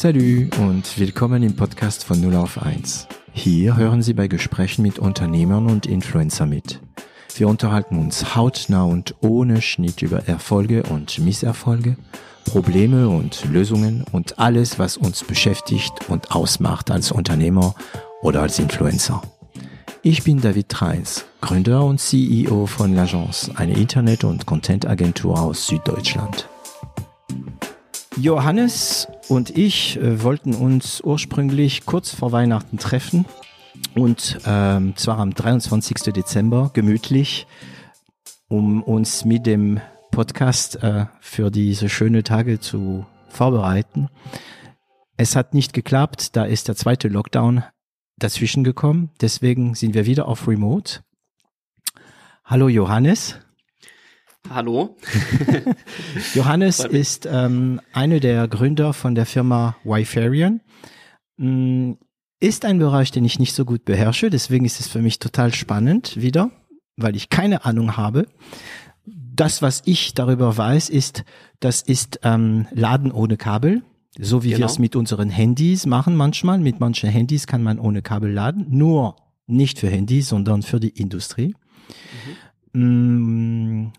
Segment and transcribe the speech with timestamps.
[0.00, 3.08] Salut und willkommen im Podcast von 0 auf 1.
[3.32, 6.78] Hier hören Sie bei Gesprächen mit Unternehmern und Influencer mit.
[7.36, 11.96] Wir unterhalten uns hautnah und ohne Schnitt über Erfolge und Misserfolge,
[12.44, 17.74] Probleme und Lösungen und alles, was uns beschäftigt und ausmacht als Unternehmer
[18.22, 19.20] oder als Influencer.
[20.02, 26.48] Ich bin David Treins, Gründer und CEO von L'Agence, eine Internet- und Content-Agentur aus Süddeutschland.
[28.16, 33.26] Johannes und ich äh, wollten uns ursprünglich kurz vor Weihnachten treffen
[33.94, 36.12] und ähm, zwar am 23.
[36.12, 37.46] Dezember gemütlich,
[38.48, 44.08] um uns mit dem Podcast äh, für diese schönen Tage zu vorbereiten.
[45.16, 47.64] Es hat nicht geklappt, da ist der zweite Lockdown
[48.18, 49.10] dazwischen gekommen.
[49.20, 51.00] Deswegen sind wir wieder auf Remote.
[52.44, 53.38] Hallo Johannes.
[54.50, 54.96] Hallo.
[56.34, 60.60] Johannes ist ähm, einer der Gründer von der Firma Wifarian.
[61.36, 61.92] Mm,
[62.40, 65.52] ist ein Bereich, den ich nicht so gut beherrsche, deswegen ist es für mich total
[65.52, 66.50] spannend wieder,
[66.96, 68.26] weil ich keine Ahnung habe.
[69.04, 71.24] Das, was ich darüber weiß, ist,
[71.60, 73.82] das ist ähm, Laden ohne Kabel,
[74.18, 74.60] so wie genau.
[74.60, 76.58] wir es mit unseren Handys machen manchmal.
[76.58, 80.90] Mit manchen Handys kann man ohne Kabel laden, nur nicht für Handys, sondern für die
[80.90, 81.54] Industrie.
[82.72, 83.92] Mhm.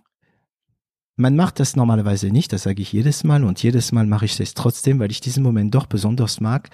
[1.20, 4.39] Man macht das normalerweise nicht, das sage ich jedes Mal und jedes Mal mache ich
[4.39, 6.70] es trotzdem, weil ich diesen Moment doch besonders mag.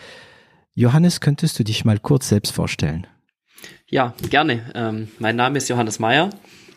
[0.75, 3.07] Johannes, könntest du dich mal kurz selbst vorstellen?
[3.89, 4.71] Ja, gerne.
[4.75, 6.29] Ähm, mein Name ist Johannes Meyer.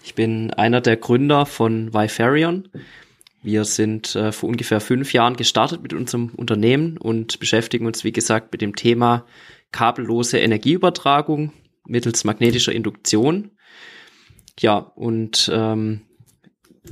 [0.03, 2.71] Ich bin einer der Gründer von Vifarion.
[3.43, 8.13] Wir sind äh, vor ungefähr fünf Jahren gestartet mit unserem Unternehmen und beschäftigen uns, wie
[8.13, 9.27] gesagt, mit dem Thema
[9.73, 11.53] kabellose Energieübertragung
[11.87, 13.51] mittels magnetischer Induktion.
[14.59, 16.08] Ja, und ähm,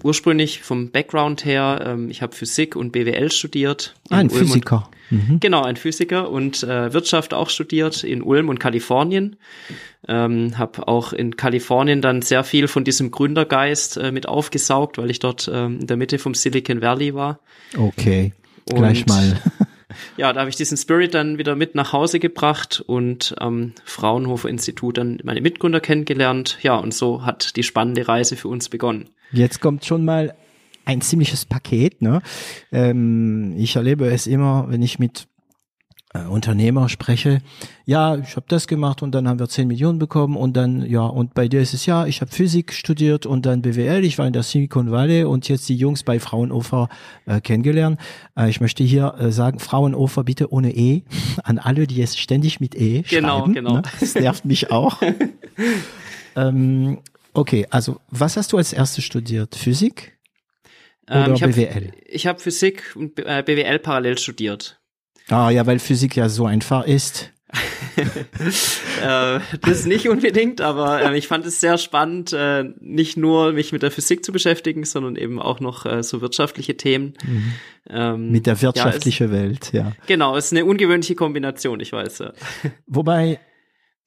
[0.03, 3.95] ursprünglich vom Background her, ähm, ich habe Physik und BWL studiert.
[4.11, 4.89] Ah, ein Physiker.
[5.11, 5.39] Mhm.
[5.41, 9.37] Genau, ein Physiker und äh, Wirtschaft auch studiert in Ulm und Kalifornien.
[10.09, 15.11] Ähm, habe auch in Kalifornien dann sehr viel von diesem Gründergeist äh, mit aufgesaugt, weil
[15.11, 17.41] ich dort ähm, in der Mitte vom Silicon Valley war.
[17.77, 18.33] Okay,
[18.71, 19.41] und, gleich mal.
[20.17, 24.49] Ja, da habe ich diesen Spirit dann wieder mit nach Hause gebracht und am Fraunhofer
[24.49, 26.59] Institut dann meine Mitgründer kennengelernt.
[26.63, 29.11] Ja, und so hat die spannende Reise für uns begonnen.
[29.33, 30.35] Jetzt kommt schon mal
[30.85, 32.01] ein ziemliches Paket.
[32.01, 32.23] Ne?
[32.73, 35.27] Ähm, ich erlebe es immer, wenn ich mit
[36.15, 37.43] Unternehmer spreche,
[37.85, 41.03] ja, ich habe das gemacht und dann haben wir 10 Millionen bekommen und dann, ja,
[41.03, 44.27] und bei dir ist es ja, ich habe Physik studiert und dann BWL, ich war
[44.27, 46.89] in der Silicon Valley und jetzt die Jungs bei Fraunhofer
[47.27, 48.01] äh, kennengelernt.
[48.37, 51.03] Äh, ich möchte hier äh, sagen, Fraunhofer bitte ohne E,
[51.43, 53.55] an alle, die es ständig mit E genau, schreiben.
[53.55, 53.81] Genau, genau.
[53.83, 53.83] Ne?
[54.01, 55.03] Das nervt mich auch.
[56.37, 56.99] ähm,
[57.35, 59.55] okay, also was hast du als erstes studiert?
[59.55, 60.17] Physik?
[61.09, 61.87] Oder ähm, ich BWL?
[61.89, 64.76] Hab, ich habe Physik und BWL parallel studiert.
[65.29, 67.33] Ah ja, weil Physik ja so einfach ist.
[69.03, 73.73] äh, das nicht unbedingt, aber äh, ich fand es sehr spannend, äh, nicht nur mich
[73.73, 77.15] mit der Physik zu beschäftigen, sondern eben auch noch äh, so wirtschaftliche Themen.
[77.25, 77.53] Mhm.
[77.89, 79.93] Ähm, mit der wirtschaftlichen ja, Welt, ja.
[80.07, 82.19] Genau, es ist eine ungewöhnliche Kombination, ich weiß.
[82.19, 82.33] Ja.
[82.87, 83.39] Wobei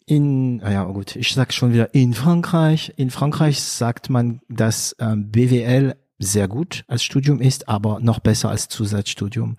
[0.06, 2.94] in, ah ja gut, ich sag schon wieder in Frankreich.
[2.98, 8.50] In Frankreich sagt man, dass ähm, BWL sehr gut als Studium ist, aber noch besser
[8.50, 9.58] als Zusatzstudium.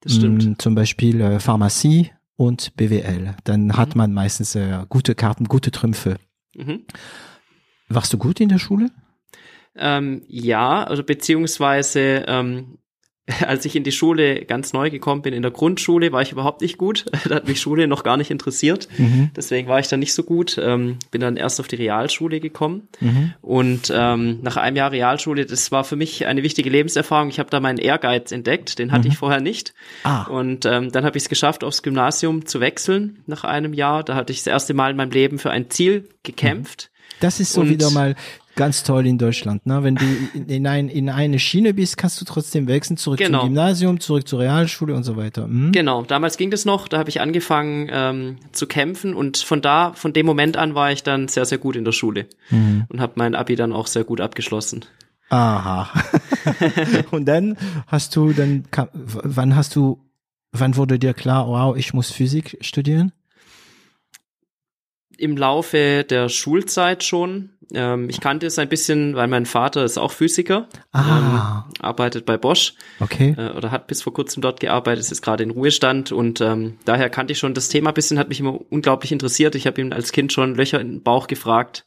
[0.00, 0.44] Das stimmt.
[0.44, 3.36] Mm, zum Beispiel äh, Pharmazie und BWL.
[3.44, 3.76] Dann mhm.
[3.76, 6.16] hat man meistens äh, gute Karten, gute Trümpfe.
[6.54, 6.84] Mhm.
[7.88, 8.90] Warst du gut in der Schule?
[9.76, 12.78] Ähm, ja, also beziehungsweise ähm,
[13.46, 16.60] als ich in die Schule ganz neu gekommen bin, in der Grundschule, war ich überhaupt
[16.60, 17.06] nicht gut.
[17.28, 18.88] da hat mich Schule noch gar nicht interessiert.
[18.98, 19.30] Mhm.
[19.36, 20.58] Deswegen war ich da nicht so gut.
[20.62, 22.88] Ähm, bin dann erst auf die Realschule gekommen.
[23.00, 23.32] Mhm.
[23.42, 27.28] Und ähm, nach einem Jahr Realschule, das war für mich eine wichtige Lebenserfahrung.
[27.28, 29.12] Ich habe da meinen Ehrgeiz entdeckt, den hatte mhm.
[29.12, 29.74] ich vorher nicht.
[30.04, 30.24] Ah.
[30.24, 34.02] Und ähm, dann habe ich es geschafft, aufs Gymnasium zu wechseln nach einem Jahr.
[34.02, 36.90] Da hatte ich das erste Mal in meinem Leben für ein Ziel gekämpft.
[37.20, 38.16] Das ist so und wieder mal
[38.60, 39.64] ganz toll in Deutschland.
[39.64, 39.82] Ne?
[39.82, 40.04] Wenn du
[40.34, 43.40] in, ein, in eine Schiene bist, kannst du trotzdem wechseln, zurück genau.
[43.40, 45.46] zum Gymnasium, zurück zur Realschule und so weiter.
[45.46, 45.72] Mhm.
[45.72, 49.94] Genau, damals ging das noch, da habe ich angefangen ähm, zu kämpfen und von da,
[49.94, 52.84] von dem Moment an war ich dann sehr, sehr gut in der Schule mhm.
[52.90, 54.84] und habe mein Abi dann auch sehr gut abgeschlossen.
[55.30, 55.88] Aha.
[57.12, 57.56] und dann
[57.86, 58.64] hast du dann,
[59.00, 60.04] wann hast du,
[60.52, 63.12] wann wurde dir klar, wow, ich muss Physik studieren?
[65.20, 67.50] Im Laufe der Schulzeit schon.
[67.72, 71.64] Ähm, ich kannte es ein bisschen, weil mein Vater ist auch Physiker, ah.
[71.68, 73.34] ähm, arbeitet bei Bosch okay.
[73.36, 77.10] äh, oder hat bis vor kurzem dort gearbeitet, ist gerade in Ruhestand und ähm, daher
[77.10, 79.54] kannte ich schon das Thema ein bisschen, hat mich immer unglaublich interessiert.
[79.54, 81.84] Ich habe ihn als Kind schon Löcher in den Bauch gefragt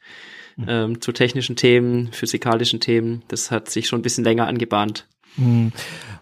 [0.55, 1.01] mhm.
[1.01, 3.23] zu technischen Themen, physikalischen Themen.
[3.27, 5.07] Das hat sich schon ein bisschen länger angebahnt.
[5.37, 5.71] Mhm.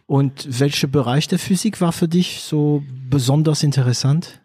[0.07, 4.40] Und welcher Bereich der Physik war für dich so besonders interessant?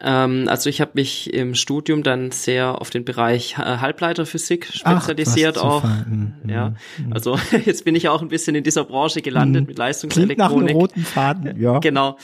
[0.00, 5.58] Ähm, also ich habe mich im Studium dann sehr auf den Bereich äh, Halbleiterphysik spezialisiert
[5.58, 5.84] Ach, auch.
[5.84, 6.34] Mhm.
[6.48, 6.74] Ja,
[7.10, 9.68] also jetzt bin ich auch ein bisschen in dieser Branche gelandet mhm.
[9.68, 10.38] mit Leistungselektronik.
[10.38, 11.78] Klingt nach einem roten Faden, ja.
[11.78, 12.16] genau.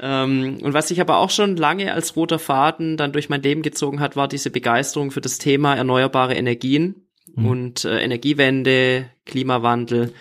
[0.00, 3.60] Ähm, und was sich aber auch schon lange als roter Faden dann durch mein Leben
[3.60, 7.46] gezogen hat, war diese Begeisterung für das Thema erneuerbare Energien mhm.
[7.46, 10.14] und äh, Energiewende, Klimawandel.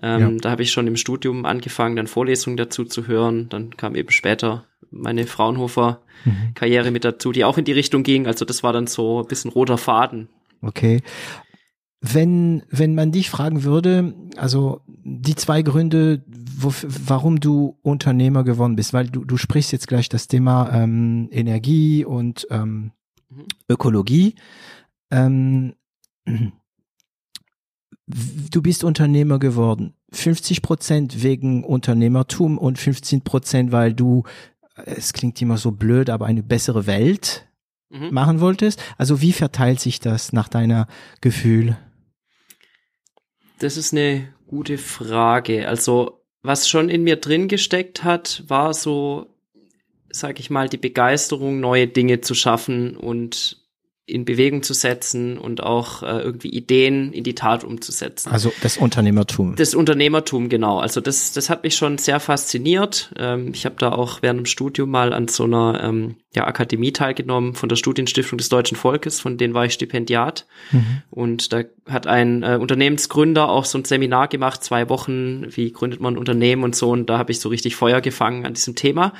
[0.00, 0.30] Ähm, ja.
[0.40, 3.48] Da habe ich schon im Studium angefangen, dann Vorlesungen dazu zu hören.
[3.50, 6.92] Dann kam eben später meine Fraunhofer-Karriere mhm.
[6.92, 8.26] mit dazu, die auch in die Richtung ging.
[8.26, 10.28] Also das war dann so ein bisschen roter Faden.
[10.60, 11.02] Okay.
[12.00, 16.72] Wenn, wenn man dich fragen würde, also die zwei Gründe, wo,
[17.06, 22.04] warum du Unternehmer geworden bist, weil du, du sprichst jetzt gleich das Thema ähm, Energie
[22.04, 22.92] und ähm,
[23.28, 23.46] mhm.
[23.68, 24.34] Ökologie.
[25.10, 25.74] Ähm,
[28.06, 29.94] du bist Unternehmer geworden.
[30.12, 34.24] 50 Prozent wegen Unternehmertum und 15 Prozent, weil du,
[34.84, 37.46] es klingt immer so blöd, aber eine bessere Welt
[37.90, 38.12] mhm.
[38.12, 38.82] machen wolltest.
[38.98, 40.86] Also wie verteilt sich das nach deiner
[41.20, 41.76] Gefühl?
[43.58, 45.68] Das ist eine gute Frage.
[45.68, 49.34] Also, was schon in mir drin gesteckt hat, war so,
[50.10, 53.61] sag ich mal, die Begeisterung, neue Dinge zu schaffen und
[54.12, 58.30] in Bewegung zu setzen und auch äh, irgendwie Ideen in die Tat umzusetzen.
[58.30, 59.56] Also das Unternehmertum.
[59.56, 60.78] Das Unternehmertum, genau.
[60.78, 63.12] Also das, das hat mich schon sehr fasziniert.
[63.18, 66.92] Ähm, ich habe da auch während dem Studium mal an so einer ähm, ja, Akademie
[66.92, 70.46] teilgenommen von der Studienstiftung des Deutschen Volkes, von denen war ich Stipendiat.
[70.72, 71.02] Mhm.
[71.10, 76.00] Und da hat ein äh, Unternehmensgründer auch so ein Seminar gemacht, zwei Wochen, wie gründet
[76.00, 76.90] man ein Unternehmen und so.
[76.90, 79.14] Und da habe ich so richtig Feuer gefangen an diesem Thema.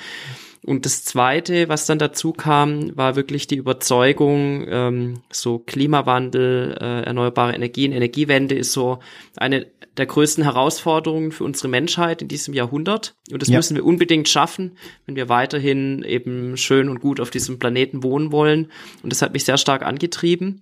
[0.64, 7.02] Und das Zweite, was dann dazu kam, war wirklich die Überzeugung, ähm, so Klimawandel, äh,
[7.02, 9.00] erneuerbare Energien, Energiewende ist so
[9.36, 9.66] eine
[9.96, 13.14] der größten Herausforderungen für unsere Menschheit in diesem Jahrhundert.
[13.30, 13.58] Und das ja.
[13.58, 18.32] müssen wir unbedingt schaffen, wenn wir weiterhin eben schön und gut auf diesem Planeten wohnen
[18.32, 18.70] wollen.
[19.02, 20.60] Und das hat mich sehr stark angetrieben.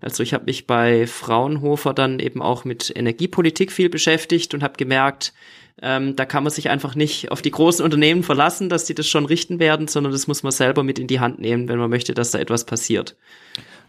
[0.00, 4.74] Also ich habe mich bei Fraunhofer dann eben auch mit Energiepolitik viel beschäftigt und habe
[4.76, 5.32] gemerkt,
[5.82, 9.08] ähm, da kann man sich einfach nicht auf die großen Unternehmen verlassen, dass die das
[9.08, 11.90] schon richten werden, sondern das muss man selber mit in die Hand nehmen, wenn man
[11.90, 13.16] möchte, dass da etwas passiert.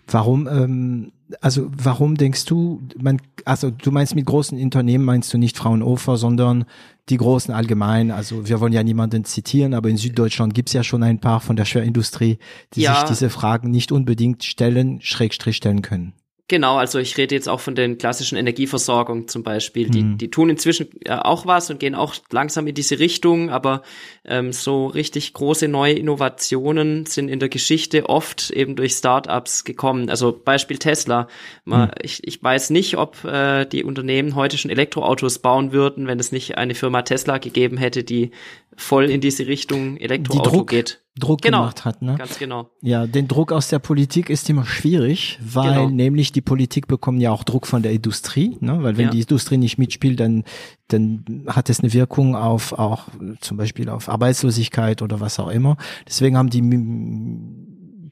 [0.08, 5.38] Warum, ähm, also warum denkst du, man, also du meinst mit großen Unternehmen meinst du
[5.38, 6.66] nicht Fraunhofer, sondern
[7.10, 11.04] die großen allgemein, also wir wollen ja niemanden zitieren, aber in Süddeutschland gibt's ja schon
[11.04, 12.38] ein paar von der Schwerindustrie,
[12.74, 12.96] die ja.
[12.96, 16.14] sich diese Fragen nicht unbedingt stellen, schrägstrich stellen können.
[16.50, 19.90] Genau, also ich rede jetzt auch von den klassischen Energieversorgung zum Beispiel.
[19.90, 20.18] Die, mhm.
[20.18, 23.82] die tun inzwischen äh, auch was und gehen auch langsam in diese Richtung, aber
[24.26, 30.10] ähm, so richtig große neue Innovationen sind in der Geschichte oft eben durch Startups gekommen.
[30.10, 31.30] Also Beispiel Tesla.
[31.64, 31.94] Man, mhm.
[32.02, 36.34] ich, ich weiß nicht, ob äh, die Unternehmen heute schon Elektroautos bauen würden, wenn es
[36.34, 38.32] nicht eine Firma Tesla gegeben hätte, die
[38.78, 41.04] voll in diese Richtung Elektroauto Druck, geht.
[41.20, 42.16] Druck genau, gemacht hat, ne?
[42.18, 42.72] Ganz genau.
[42.82, 45.90] Ja, den Druck aus der Politik ist immer schwierig, weil genau.
[45.90, 48.82] nämlich die Politik bekommt ja auch Druck von der Industrie, ne?
[48.82, 49.12] Weil wenn ja.
[49.12, 50.44] die Industrie nicht mitspielt, dann
[50.88, 53.10] dann hat es eine Wirkung auf auch
[53.42, 55.78] zum Beispiel auf Arbeitslosigkeit oder was auch immer.
[56.08, 56.62] Deswegen haben die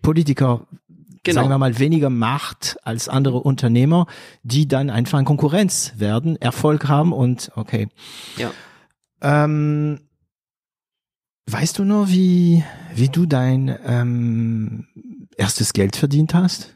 [0.01, 0.67] Politiker
[1.23, 1.41] Genau.
[1.41, 4.07] sagen wir mal, weniger Macht als andere Unternehmer,
[4.41, 7.89] die dann einfach in Konkurrenz werden, Erfolg haben und okay.
[8.37, 8.51] Ja.
[9.21, 9.99] Ähm,
[11.51, 12.63] Weißt du noch, wie,
[12.95, 14.87] wie du dein ähm,
[15.35, 16.73] erstes Geld verdient hast?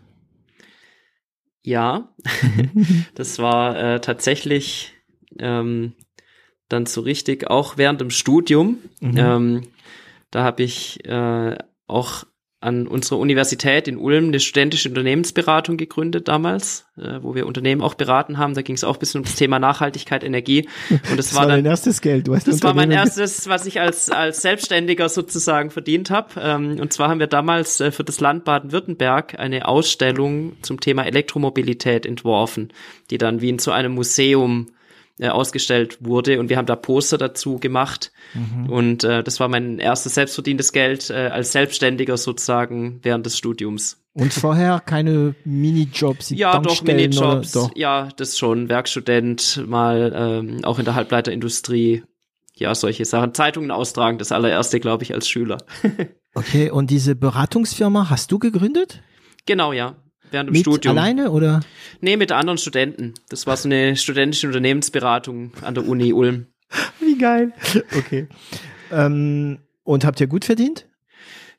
[1.64, 2.14] Ja,
[3.16, 4.92] das war äh, tatsächlich
[5.40, 5.94] ähm,
[6.68, 8.80] dann so richtig auch während dem Studium.
[9.00, 9.18] Mhm.
[9.18, 9.62] Ähm,
[10.30, 12.26] da habe ich äh, auch
[12.66, 17.94] an unserer Universität in Ulm eine studentische Unternehmensberatung gegründet damals, äh, wo wir Unternehmen auch
[17.94, 18.56] beraten haben.
[18.56, 20.68] Da ging es auch ein bisschen um das Thema Nachhaltigkeit, Energie.
[20.90, 22.28] Und das, das war, war dann, dein erstes Geld.
[22.28, 26.30] Du hast das war mein erstes, was ich als als Selbstständiger sozusagen verdient habe.
[26.42, 31.06] Ähm, und zwar haben wir damals äh, für das Land Baden-Württemberg eine Ausstellung zum Thema
[31.06, 32.74] Elektromobilität entworfen,
[33.12, 34.68] die dann wie in so einem Museum
[35.20, 38.70] äh, ausgestellt wurde und wir haben da Poster dazu gemacht mhm.
[38.70, 44.02] und äh, das war mein erstes selbstverdientes Geld äh, als Selbstständiger sozusagen während des Studiums.
[44.14, 46.30] Und vorher keine Minijobs?
[46.30, 47.52] Ja, doch, Minijobs.
[47.52, 47.72] Doch?
[47.76, 48.70] Ja, das schon.
[48.70, 52.04] Werkstudent, mal ähm, auch in der Halbleiterindustrie.
[52.54, 53.34] Ja, solche Sachen.
[53.34, 55.58] Zeitungen austragen, das allererste, glaube ich, als Schüler.
[56.34, 59.02] okay, und diese Beratungsfirma hast du gegründet?
[59.46, 59.98] Genau, ja
[60.36, 60.98] während dem mit Studium.
[60.98, 61.62] Alleine oder?
[62.02, 63.16] Nee, mit anderen Studenten.
[63.30, 66.48] Das war so eine studentische Unternehmensberatung an der Uni Ulm.
[67.00, 67.54] Wie geil.
[67.98, 68.28] Okay.
[68.92, 70.86] ähm, und habt ihr gut verdient?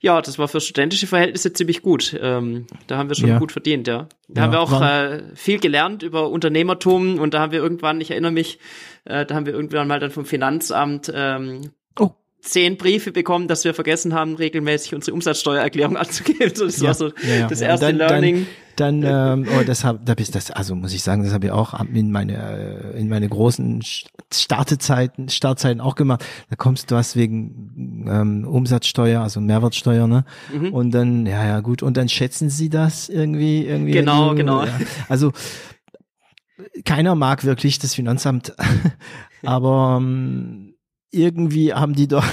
[0.01, 2.15] Ja, das war für studentische Verhältnisse ziemlich gut.
[2.21, 3.39] Ähm, da haben wir schon ja.
[3.39, 4.09] gut verdient, ja.
[4.29, 8.01] Da ja, haben wir auch äh, viel gelernt über Unternehmertum und da haben wir irgendwann,
[8.01, 8.59] ich erinnere mich,
[9.05, 12.11] äh, da haben wir irgendwann mal dann vom Finanzamt ähm, oh.
[12.41, 16.53] zehn Briefe bekommen, dass wir vergessen haben, regelmäßig unsere Umsatzsteuererklärung anzugeben.
[16.55, 17.11] Das ja, war so
[17.49, 18.47] das erste dann, Learning.
[18.77, 21.53] Dann, ähm, oh, das hab, da bist das, also muss ich sagen, das habe ich
[21.53, 23.83] auch in meine in meine großen
[24.33, 26.25] Startezeiten, Startzeiten auch gemacht.
[26.51, 30.25] Da kommst du was wegen ähm, Umsatzsteuer, also Mehrwertsteuer, ne?
[30.53, 30.73] Mhm.
[30.73, 31.83] Und dann, ja, ja, gut.
[31.83, 33.93] Und dann schätzen sie das irgendwie, irgendwie.
[33.93, 34.65] Genau, also, genau.
[34.65, 34.73] Ja.
[35.09, 35.33] Also
[36.85, 38.55] keiner mag wirklich das Finanzamt,
[39.43, 40.75] aber ähm,
[41.11, 42.25] irgendwie haben die doch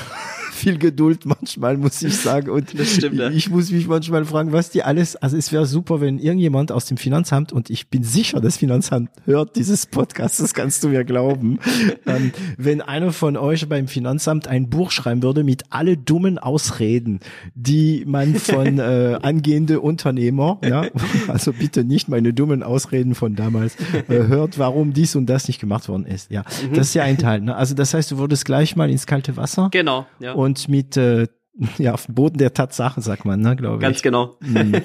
[0.64, 2.50] viel Geduld manchmal, muss ich sagen.
[2.50, 3.30] Und stimmt, ja.
[3.30, 6.86] ich muss mich manchmal fragen, was die alles, also es wäre super, wenn irgendjemand aus
[6.86, 11.04] dem Finanzamt, und ich bin sicher, das Finanzamt hört dieses Podcast, das kannst du mir
[11.04, 11.60] glauben,
[12.06, 17.20] ähm, wenn einer von euch beim Finanzamt ein Buch schreiben würde mit alle dummen Ausreden,
[17.56, 20.86] die man von äh, angehende Unternehmer, ja,
[21.28, 23.76] also bitte nicht meine dummen Ausreden von damals,
[24.08, 26.32] äh, hört, warum dies und das nicht gemacht worden ist.
[26.32, 26.76] Ja, mhm.
[26.76, 27.42] das ist ja ein Teil.
[27.42, 27.54] Ne?
[27.54, 29.68] Also das heißt, du wurdest gleich mal ins kalte Wasser.
[29.72, 30.06] Genau.
[30.20, 30.32] Ja.
[30.34, 31.28] Und und mit äh,
[31.78, 33.82] ja auf dem Boden der Tatsachen sagt man, ne, glaube ich.
[33.82, 34.38] Ganz genau.
[34.42, 34.82] Mhm.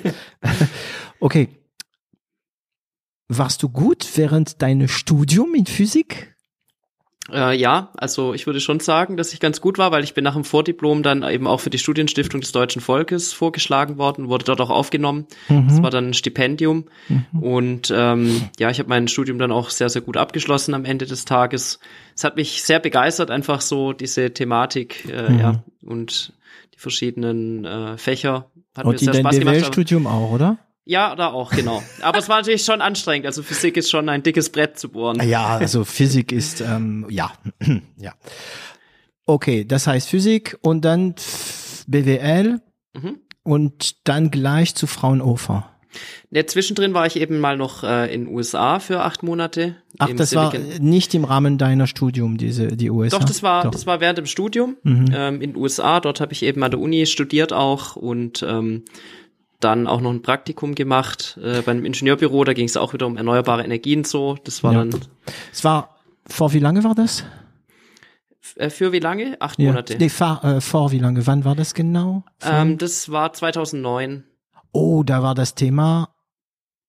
[1.21, 1.49] okay.
[3.29, 6.35] Warst du gut während deines Studium in Physik?
[7.31, 10.25] Äh, ja, also ich würde schon sagen, dass ich ganz gut war, weil ich bin
[10.25, 14.45] nach dem Vordiplom dann eben auch für die Studienstiftung des Deutschen Volkes vorgeschlagen worden, wurde
[14.45, 15.27] dort auch aufgenommen.
[15.49, 15.69] Mhm.
[15.69, 16.87] Das war dann ein Stipendium.
[17.09, 17.43] Mhm.
[17.43, 21.07] Und ähm, ja, ich habe mein Studium dann auch sehr, sehr gut abgeschlossen am Ende
[21.07, 21.81] des Tages.
[22.15, 25.39] Es hat mich sehr begeistert, einfach so diese Thematik, äh, mhm.
[25.39, 26.33] ja, und
[26.75, 28.51] die verschiedenen äh, Fächer.
[28.77, 29.67] Hat und mir sehr Spaß gemacht.
[29.67, 30.59] Studium auch, oder?
[30.89, 31.83] Ja, da auch, genau.
[32.01, 33.27] Aber es war natürlich schon anstrengend.
[33.27, 35.21] Also Physik ist schon ein dickes Brett zu bohren.
[35.29, 37.31] Ja, also Physik ist, ähm, ja,
[37.99, 38.15] ja.
[39.27, 41.15] Okay, das heißt Physik und dann
[41.89, 42.63] BWL
[42.95, 43.19] mhm.
[43.43, 45.69] und dann gleich zu Fraunhofer.
[46.31, 49.77] Ja, zwischendrin war ich eben mal noch äh, in USA für acht Monate.
[49.99, 50.71] Ach, das Silicon.
[50.71, 53.19] war nicht im Rahmen deiner Studium, diese die USA.
[53.19, 53.73] Doch, das war Doch.
[53.73, 55.07] das war während dem Studium mhm.
[55.15, 56.01] ähm, in USA.
[56.01, 58.85] Dort habe ich eben an der Uni studiert auch und ähm,
[59.61, 63.07] dann auch noch ein Praktikum gemacht äh, bei einem Ingenieurbüro, da ging es auch wieder
[63.07, 64.37] um erneuerbare Energien so.
[64.45, 64.79] Das war ja.
[64.85, 65.01] dann.
[65.53, 65.97] Es war
[66.27, 67.25] vor wie lange war das?
[68.57, 69.37] Äh, für wie lange?
[69.41, 69.71] Acht ja.
[69.71, 69.97] Monate.
[69.99, 71.27] Nee, vor, äh, vor wie lange?
[71.27, 72.25] Wann war das genau?
[72.43, 74.25] Ähm, das war 2009.
[74.73, 76.11] Oh, da war das Thema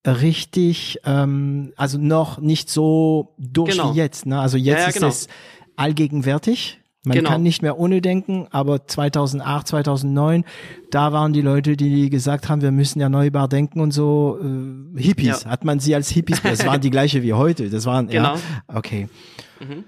[0.05, 3.93] richtig, ähm, also noch nicht so durch genau.
[3.93, 4.25] wie jetzt.
[4.25, 4.39] Ne?
[4.39, 5.07] Also jetzt ja, ist genau.
[5.07, 5.27] es
[5.75, 6.78] allgegenwärtig.
[7.05, 7.29] Man genau.
[7.29, 10.43] kann nicht mehr ohne denken, aber 2008, 2009,
[10.91, 14.37] da waren die Leute, die gesagt haben, wir müssen erneuerbar denken und so.
[14.41, 15.49] Äh, Hippies, ja.
[15.49, 17.69] hat man sie als Hippies, das waren die gleiche wie heute.
[17.69, 18.35] Das waren, genau.
[18.35, 19.07] ja, okay.
[19.61, 19.85] Mhm.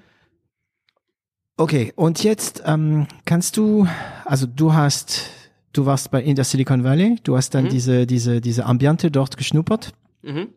[1.58, 3.88] Okay, und jetzt ähm, kannst du,
[4.24, 5.30] also du hast,
[5.74, 7.70] du warst bei in der Silicon Valley, du hast dann mhm.
[7.70, 9.92] diese, diese, diese Ambiente dort geschnuppert.
[10.22, 10.48] Mhm.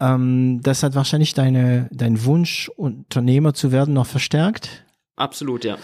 [0.00, 4.84] Ähm, das hat wahrscheinlich deine, dein Wunsch, Unternehmer zu werden, noch verstärkt.
[5.16, 5.78] Absolut, ja.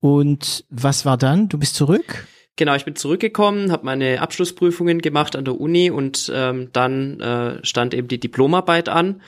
[0.00, 1.48] Und was war dann?
[1.48, 2.26] Du bist zurück?
[2.56, 7.64] Genau, ich bin zurückgekommen, habe meine Abschlussprüfungen gemacht an der Uni und ähm, dann äh,
[7.64, 9.22] stand eben die Diplomarbeit an.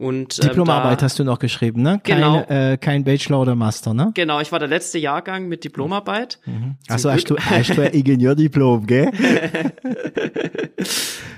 [0.00, 2.00] Und, ähm, Diplomarbeit da, hast du noch geschrieben, ne?
[2.02, 2.40] Kein, genau.
[2.48, 4.12] Äh, kein Bachelor oder Master, ne?
[4.14, 6.38] Genau, ich war der letzte Jahrgang mit Diplomarbeit.
[6.46, 6.76] Mhm.
[6.88, 9.10] Achso, hast du, hast du ein Ingenieurdiplom, gell?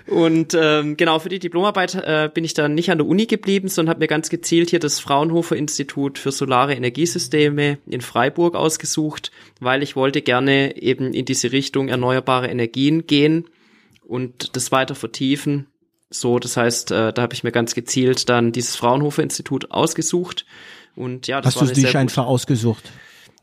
[0.07, 3.67] und ähm, genau, für die Diplomarbeit äh, bin ich dann nicht an der Uni geblieben,
[3.67, 9.33] sondern habe mir ganz gezielt hier das Fraunhofer Institut für Solare Energiesysteme in Freiburg ausgesucht,
[9.59, 13.49] weil ich wollte gerne eben in diese Richtung erneuerbare Energien gehen
[14.07, 15.67] und das weiter vertiefen
[16.13, 20.47] so, das heißt, äh, da habe ich mir ganz gezielt dann dieses Fraunhofer Institut ausgesucht.
[20.95, 22.93] Und ja, das Hast du dich einfach ausgesucht?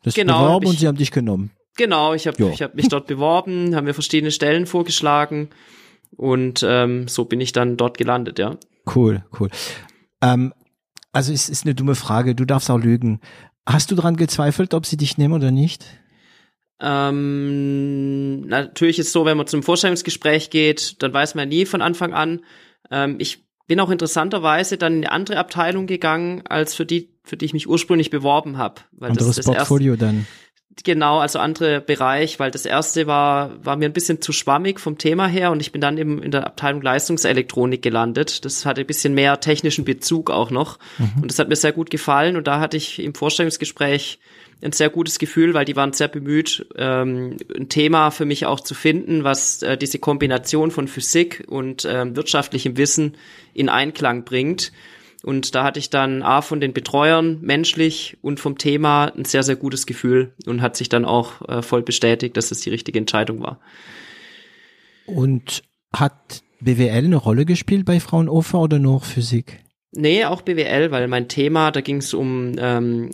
[0.04, 1.52] Das genau, beworben ich, und sie haben dich genommen.
[1.76, 5.50] Genau, ich habe ich hab mich dort beworben, haben mir verschiedene Stellen vorgeschlagen
[6.16, 8.58] und ähm, so bin ich dann dort gelandet, ja.
[8.94, 9.50] Cool, cool.
[10.22, 10.54] Ähm,
[11.12, 13.20] also es ist eine dumme Frage, du darfst auch lügen.
[13.66, 15.86] Hast du daran gezweifelt, ob sie dich nehmen oder nicht?
[16.82, 22.14] Ähm, natürlich ist so, wenn man zum Vorstellungsgespräch geht, dann weiß man nie von Anfang
[22.14, 22.42] an.
[22.90, 27.38] Ähm, ich bin auch interessanterweise dann in eine andere Abteilung gegangen, als für die, für
[27.38, 28.82] die ich mich ursprünglich beworben habe.
[29.00, 30.28] Anderes das, das Portfolio erste, dann.
[30.84, 34.98] Genau, also andere Bereich, weil das erste war, war mir ein bisschen zu schwammig vom
[34.98, 38.46] Thema her und ich bin dann eben in der Abteilung Leistungselektronik gelandet.
[38.46, 41.24] Das hatte ein bisschen mehr technischen Bezug auch noch mhm.
[41.24, 44.20] und das hat mir sehr gut gefallen und da hatte ich im Vorstellungsgespräch
[44.62, 48.60] ein sehr gutes Gefühl, weil die waren sehr bemüht, ähm, ein Thema für mich auch
[48.60, 53.16] zu finden, was äh, diese Kombination von Physik und ähm, wirtschaftlichem Wissen
[53.54, 54.72] in Einklang bringt.
[55.24, 59.44] Und da hatte ich dann A von den Betreuern menschlich und vom Thema ein sehr,
[59.44, 63.00] sehr gutes Gefühl und hat sich dann auch äh, voll bestätigt, dass es die richtige
[63.00, 63.60] Entscheidung war.
[65.06, 65.63] Und
[65.94, 69.63] hat BWL eine Rolle gespielt bei Fraunhofer oder nur Physik?
[69.92, 73.12] Nee, auch BWL, weil mein Thema, da ging es um ähm,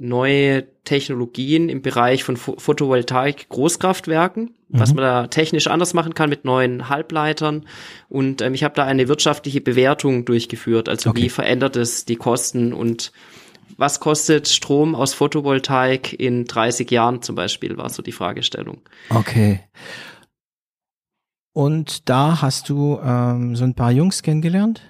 [0.00, 4.80] neue Technologien im Bereich von Photovoltaik Großkraftwerken, mhm.
[4.80, 7.66] was man da technisch anders machen kann mit neuen Halbleitern.
[8.08, 10.88] Und ähm, ich habe da eine wirtschaftliche Bewertung durchgeführt.
[10.88, 11.22] Also okay.
[11.22, 13.12] wie verändert es die Kosten und
[13.76, 18.80] was kostet Strom aus Photovoltaik in 30 Jahren zum Beispiel, war so die Fragestellung.
[19.10, 19.60] Okay.
[21.52, 24.82] Und da hast du ähm, so ein paar Jungs kennengelernt?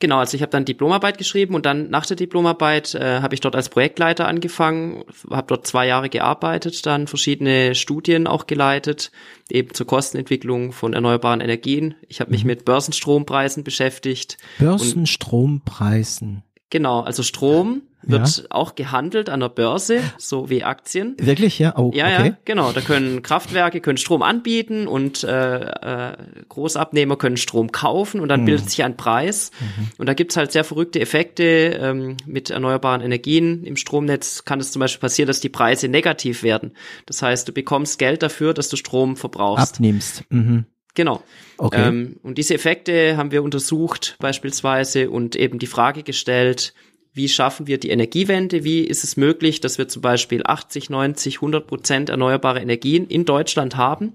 [0.00, 3.40] Genau, also ich habe dann Diplomarbeit geschrieben und dann nach der Diplomarbeit äh, habe ich
[3.40, 9.12] dort als Projektleiter angefangen, habe dort zwei Jahre gearbeitet, dann verschiedene Studien auch geleitet,
[9.48, 11.94] eben zur Kostenentwicklung von erneuerbaren Energien.
[12.08, 12.48] Ich habe mich mhm.
[12.48, 14.36] mit Börsenstrompreisen beschäftigt.
[14.58, 16.42] Börsenstrompreisen.
[16.70, 18.44] Genau, also Strom wird ja.
[18.50, 21.16] auch gehandelt an der Börse, so wie Aktien.
[21.18, 21.74] Wirklich, ja?
[21.76, 22.26] Oh, ja, okay.
[22.28, 22.72] ja, genau.
[22.72, 26.16] Da können Kraftwerke können Strom anbieten und äh, äh,
[26.48, 28.46] Großabnehmer können Strom kaufen und dann mhm.
[28.46, 29.50] bildet sich ein Preis.
[29.60, 29.90] Mhm.
[29.98, 33.64] Und da gibt's halt sehr verrückte Effekte ähm, mit erneuerbaren Energien.
[33.64, 36.72] Im Stromnetz kann es zum Beispiel passieren, dass die Preise negativ werden.
[37.06, 39.74] Das heißt, du bekommst Geld dafür, dass du Strom verbrauchst.
[39.74, 40.24] Abnimmst.
[40.30, 40.66] Mhm.
[40.94, 41.22] Genau.
[41.58, 41.88] Okay.
[41.88, 46.72] Ähm, und diese Effekte haben wir untersucht beispielsweise und eben die Frage gestellt,
[47.16, 48.64] wie schaffen wir die Energiewende?
[48.64, 53.24] Wie ist es möglich, dass wir zum Beispiel 80, 90, 100 Prozent erneuerbare Energien in
[53.24, 54.14] Deutschland haben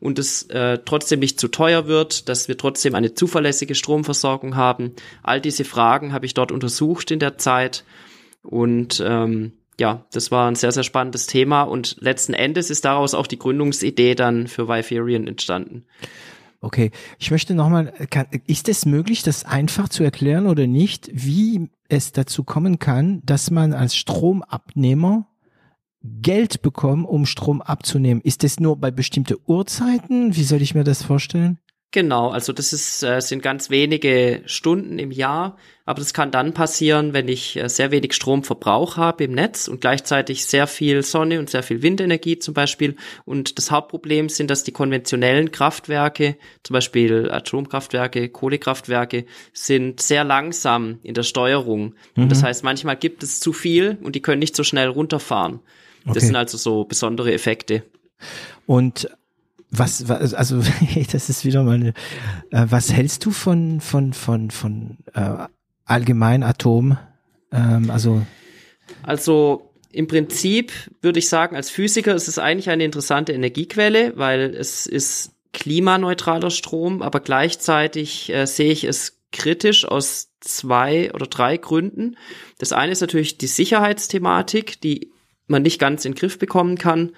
[0.00, 4.94] und es äh, trotzdem nicht zu teuer wird, dass wir trotzdem eine zuverlässige Stromversorgung haben?
[5.22, 7.84] All diese Fragen habe ich dort untersucht in der Zeit
[8.42, 13.14] und ähm, ja, das war ein sehr, sehr spannendes Thema und letzten Endes ist daraus
[13.14, 15.86] auch die Gründungsidee dann für Viferian entstanden.
[16.60, 17.94] Okay, ich möchte nochmal,
[18.46, 23.50] ist es möglich, das einfach zu erklären oder nicht, wie es dazu kommen kann, dass
[23.50, 25.26] man als Stromabnehmer
[26.02, 28.20] Geld bekommt, um Strom abzunehmen?
[28.22, 30.36] Ist das nur bei bestimmten Uhrzeiten?
[30.36, 31.58] Wie soll ich mir das vorstellen?
[31.92, 36.54] Genau, also das ist, äh, sind ganz wenige Stunden im Jahr, aber das kann dann
[36.54, 41.40] passieren, wenn ich äh, sehr wenig Stromverbrauch habe im Netz und gleichzeitig sehr viel Sonne
[41.40, 42.94] und sehr viel Windenergie zum Beispiel.
[43.24, 51.00] Und das Hauptproblem sind, dass die konventionellen Kraftwerke, zum Beispiel Atomkraftwerke, Kohlekraftwerke, sind sehr langsam
[51.02, 51.94] in der Steuerung.
[52.14, 52.22] Mhm.
[52.22, 55.58] Und das heißt, manchmal gibt es zu viel und die können nicht so schnell runterfahren.
[56.04, 56.14] Okay.
[56.14, 57.82] Das sind also so besondere Effekte.
[58.66, 59.10] Und
[59.70, 60.62] was, was also
[61.12, 61.94] das ist wieder mal eine,
[62.50, 65.46] äh, was hältst du von von von von äh,
[65.84, 66.98] allgemein Atom?
[67.52, 68.22] Ähm, also
[69.02, 74.54] also im Prinzip würde ich sagen als Physiker ist es eigentlich eine interessante Energiequelle weil
[74.54, 81.56] es ist klimaneutraler Strom aber gleichzeitig äh, sehe ich es kritisch aus zwei oder drei
[81.56, 82.16] Gründen.
[82.58, 85.12] Das eine ist natürlich die Sicherheitsthematik die
[85.50, 87.10] man nicht ganz in den Griff bekommen kann.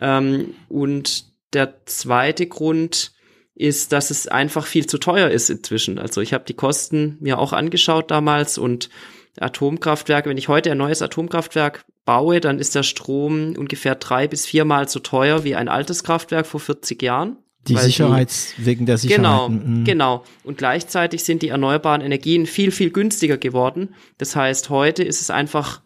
[0.00, 3.12] Ähm, und der zweite Grund
[3.54, 5.98] ist, dass es einfach viel zu teuer ist inzwischen.
[5.98, 8.88] Also ich habe die Kosten mir auch angeschaut damals und
[9.38, 14.46] Atomkraftwerke, wenn ich heute ein neues Atomkraftwerk baue, dann ist der Strom ungefähr drei bis
[14.46, 17.36] viermal so teuer wie ein altes Kraftwerk vor 40 Jahren.
[17.68, 19.18] Die Sicherheits, die, wegen der Sicherheit.
[19.18, 19.84] Genau, mhm.
[19.84, 20.24] genau.
[20.44, 23.94] Und gleichzeitig sind die erneuerbaren Energien viel, viel günstiger geworden.
[24.16, 25.82] Das heißt, heute ist es einfach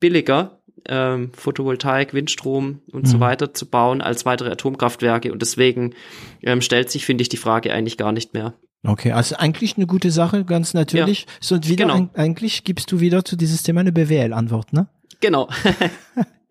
[0.00, 3.06] billiger, ähm, Photovoltaik, Windstrom und mhm.
[3.06, 5.32] so weiter zu bauen als weitere Atomkraftwerke.
[5.32, 5.94] Und deswegen
[6.42, 8.54] ähm, stellt sich, finde ich, die Frage eigentlich gar nicht mehr.
[8.86, 11.22] Okay, also eigentlich eine gute Sache, ganz natürlich.
[11.22, 11.26] Ja.
[11.40, 11.94] So, und wieder genau.
[11.94, 14.88] ein, eigentlich gibst du wieder zu dieses Thema eine BWL-Antwort, ne?
[15.20, 15.48] Genau.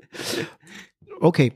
[1.20, 1.54] okay,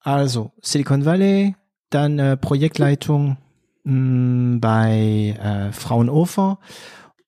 [0.00, 1.54] also Silicon Valley,
[1.90, 3.36] dann äh, Projektleitung
[3.84, 6.58] mh, mm, bei äh, Fraunhofer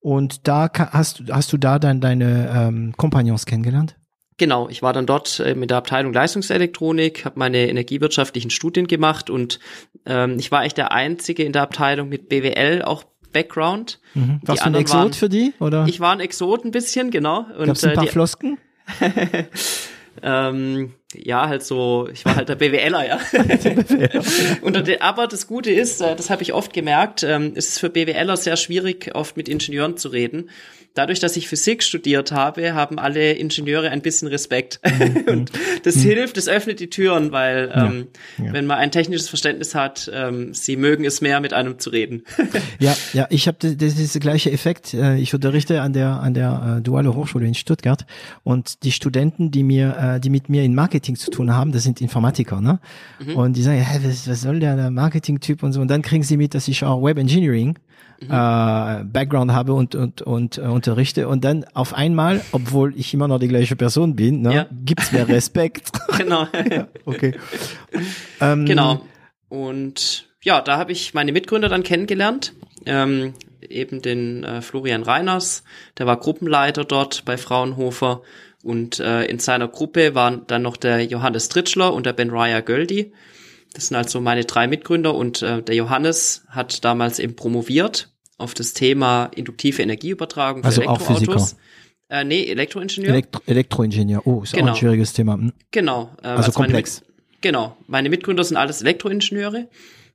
[0.01, 3.97] und da hast, hast du da dann deine ähm, Kompagnons kennengelernt?
[4.39, 9.31] Genau, ich war dann dort äh, mit der Abteilung Leistungselektronik, habe meine energiewirtschaftlichen Studien gemacht
[9.31, 9.59] und
[10.07, 13.99] ähm, ich war echt der Einzige in der Abteilung mit BWL auch Background.
[14.15, 14.41] Mhm.
[14.43, 15.53] Warst du ein Exot waren, für die?
[15.59, 15.87] Oder?
[15.89, 17.47] Ich war ein Exot ein bisschen, genau.
[17.59, 18.59] Und, Gab's ein paar äh, die, Flosken?
[20.23, 23.19] ähm, ja, halt so, ich war halt der BWLer, ja.
[24.63, 27.91] und, aber das Gute ist, äh, das habe ich oft gemerkt, ähm, es ist für
[27.91, 30.49] BWLer sehr schwierig, oft mit Ingenieuren zu reden
[30.95, 34.81] dadurch, dass ich Physik studiert habe, haben alle Ingenieure ein bisschen Respekt.
[34.85, 35.25] Mhm.
[35.27, 35.53] und
[35.85, 36.01] das mhm.
[36.01, 38.07] hilft, das öffnet die Türen, weil ähm,
[38.39, 38.53] ja, ja.
[38.53, 42.23] wenn man ein technisches Verständnis hat, ähm, sie mögen es mehr, mit einem zu reden.
[42.79, 44.95] ja, ja, ich habe das, das ist der gleiche Effekt.
[44.95, 48.07] Äh, ich unterrichte an der an der äh, Duale Hochschule in Stuttgart
[48.43, 51.85] und die Studenten, die mir, äh, die mit mir in Marketing zu tun haben, das
[51.85, 52.81] sind Informatiker, ne?
[53.25, 53.37] Mhm.
[53.37, 55.81] Und die sagen, hä, was, was soll der, der Marketing-Typ und so.
[55.81, 57.79] Und dann kriegen sie mit, dass ich auch Web Engineering
[58.21, 58.31] mhm.
[58.31, 63.29] äh, Background habe und und und äh, unterrichte und dann auf einmal, obwohl ich immer
[63.29, 64.67] noch die gleiche Person bin, ne, ja.
[64.85, 65.91] gibt's mehr Respekt.
[66.19, 66.47] genau.
[66.71, 67.35] ja, okay.
[68.41, 69.01] Ähm, genau.
[69.49, 72.53] Und ja, da habe ich meine Mitgründer dann kennengelernt.
[72.87, 73.35] Ähm,
[73.69, 75.65] eben den äh, Florian Reiners,
[75.99, 78.23] der war Gruppenleiter dort bei Fraunhofer
[78.63, 82.61] und äh, in seiner Gruppe waren dann noch der Johannes Tritschler und der Ben Raya
[82.61, 83.13] Göldi.
[83.75, 88.55] Das sind also meine drei Mitgründer und äh, der Johannes hat damals eben promoviert auf
[88.55, 91.29] das Thema induktive Energieübertragung für also Elektroautos.
[91.29, 91.57] Auch Physiker.
[92.09, 93.13] Äh, nee, Elektroingenieur.
[93.13, 94.67] Elektro Elektroingenieur, oh, ist genau.
[94.67, 95.35] auch ein schwieriges Thema.
[95.35, 95.53] Hm.
[95.71, 96.11] Genau.
[96.23, 97.03] Äh, also, also komplex.
[97.03, 97.77] Meine, genau.
[97.87, 99.69] Meine Mitgründer sind alles Elektroingenieure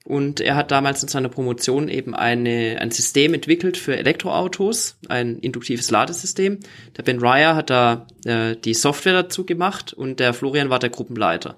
[0.04, 5.38] und er hat damals in seiner Promotion eben eine, ein System entwickelt für Elektroautos, ein
[5.39, 6.60] induktives Ladesystem.
[6.98, 10.89] Der Ben Ryer hat da äh, die Software dazu gemacht und der Florian war der
[10.89, 11.58] Gruppenleiter.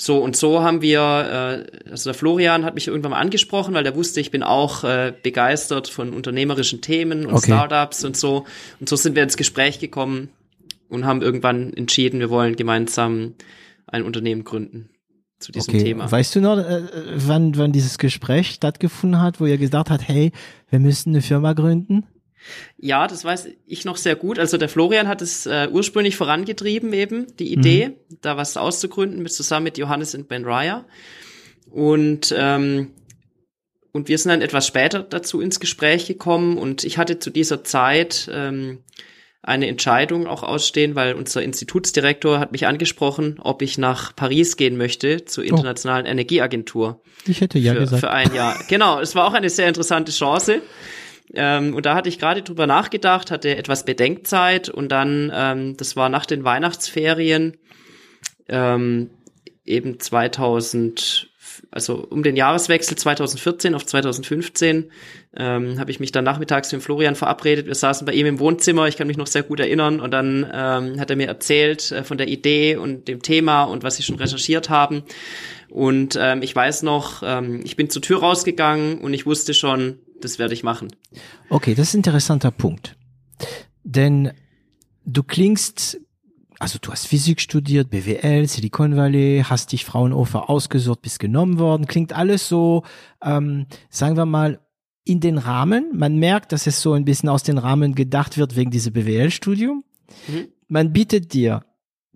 [0.00, 3.84] So und so haben wir, äh, also der Florian hat mich irgendwann mal angesprochen, weil
[3.84, 7.52] der wusste, ich bin auch äh, begeistert von unternehmerischen Themen und okay.
[7.52, 8.46] Startups und so.
[8.80, 10.30] Und so sind wir ins Gespräch gekommen
[10.88, 13.34] und haben irgendwann entschieden, wir wollen gemeinsam
[13.88, 14.88] ein Unternehmen gründen
[15.38, 15.84] zu diesem okay.
[15.84, 16.10] Thema.
[16.10, 16.82] Weißt du noch, äh,
[17.16, 20.32] wann, wann dieses Gespräch stattgefunden hat, wo ihr gesagt hat, hey,
[20.70, 22.06] wir müssen eine Firma gründen?
[22.78, 24.38] Ja, das weiß ich noch sehr gut.
[24.38, 28.16] Also der Florian hat es äh, ursprünglich vorangetrieben, eben die Idee, mhm.
[28.22, 30.84] da was auszugründen, mit, zusammen mit Johannes und Ben Raya.
[31.70, 32.92] Und ähm,
[33.92, 37.64] und wir sind dann etwas später dazu ins Gespräch gekommen und ich hatte zu dieser
[37.64, 38.78] Zeit ähm,
[39.42, 44.76] eine Entscheidung auch ausstehen, weil unser Institutsdirektor hat mich angesprochen, ob ich nach Paris gehen
[44.76, 45.46] möchte zur oh.
[45.46, 46.10] Internationalen oh.
[46.10, 47.02] Energieagentur.
[47.26, 48.00] Ich hätte ja für, gesagt.
[48.00, 48.62] Für ein Jahr.
[48.68, 50.60] Genau, es war auch eine sehr interessante Chance.
[51.34, 55.96] Ähm, und da hatte ich gerade drüber nachgedacht, hatte etwas Bedenkzeit und dann, ähm, das
[55.96, 57.56] war nach den Weihnachtsferien,
[58.48, 59.10] ähm,
[59.64, 61.28] eben 2000,
[61.70, 64.90] also um den Jahreswechsel 2014 auf 2015
[65.36, 67.66] ähm, habe ich mich dann nachmittags mit Florian verabredet.
[67.66, 70.00] Wir saßen bei ihm im Wohnzimmer, ich kann mich noch sehr gut erinnern.
[70.00, 73.84] Und dann ähm, hat er mir erzählt äh, von der Idee und dem Thema und
[73.84, 75.04] was sie schon recherchiert haben.
[75.68, 80.00] Und ähm, ich weiß noch, ähm, ich bin zur Tür rausgegangen und ich wusste schon,
[80.20, 80.88] das werde ich machen.
[81.48, 82.96] Okay, das ist ein interessanter Punkt.
[83.84, 84.32] Denn
[85.04, 85.98] du klingst
[86.60, 91.86] also du hast Physik studiert, BWL, Silicon Valley, hast dich Fraunhofer ausgesucht, bist genommen worden,
[91.86, 92.84] klingt alles so,
[93.22, 94.60] ähm, sagen wir mal,
[95.04, 95.90] in den Rahmen.
[95.94, 99.84] Man merkt, dass es so ein bisschen aus den Rahmen gedacht wird wegen diesem BWL-Studium.
[100.28, 100.48] Mhm.
[100.68, 101.64] Man bietet dir,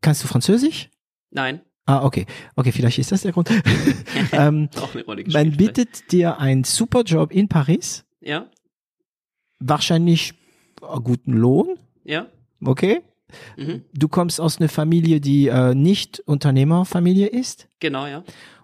[0.03, 0.91] kannst du Französisch?
[1.31, 1.63] Nein.
[1.87, 2.27] Ah, okay.
[2.57, 3.51] Okay, vielleicht ist das der Grund.
[4.33, 8.05] ähm, Auch eine Rolle man bietet dir einen super Job in Paris.
[8.21, 8.47] Ja.
[9.59, 10.35] Wahrscheinlich
[11.03, 11.79] guten Lohn.
[12.05, 12.27] Ja.
[12.65, 13.01] Okay.
[13.57, 13.83] Mhm.
[13.93, 17.69] Du kommst aus einer Familie, die äh, nicht Unternehmerfamilie ist.
[17.81, 18.23] Genau, ja.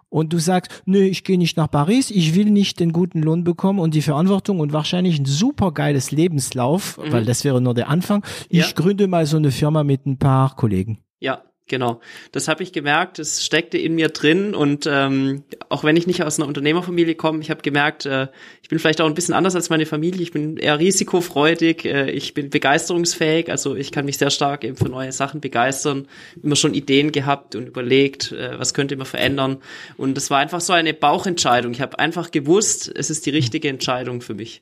[0.08, 3.44] Und du sagst, nö, ich gehe nicht nach Paris, ich will nicht den guten Lohn
[3.44, 7.12] bekommen und die Verantwortung und wahrscheinlich ein super geiles Lebenslauf, mhm.
[7.12, 8.24] weil das wäre nur der Anfang.
[8.48, 8.72] Ich ja.
[8.72, 10.98] gründe mal so eine Firma mit ein paar Kollegen.
[11.20, 12.00] Ja, Genau,
[12.32, 16.24] das habe ich gemerkt, es steckte in mir drin und ähm, auch wenn ich nicht
[16.24, 18.26] aus einer Unternehmerfamilie komme, ich habe gemerkt, äh,
[18.60, 22.10] ich bin vielleicht auch ein bisschen anders als meine Familie, ich bin eher risikofreudig, äh,
[22.10, 26.08] ich bin begeisterungsfähig, also ich kann mich sehr stark eben für neue Sachen begeistern,
[26.42, 29.58] immer schon Ideen gehabt und überlegt, äh, was könnte man verändern.
[29.96, 33.68] Und das war einfach so eine Bauchentscheidung, ich habe einfach gewusst, es ist die richtige
[33.68, 34.60] Entscheidung für mich.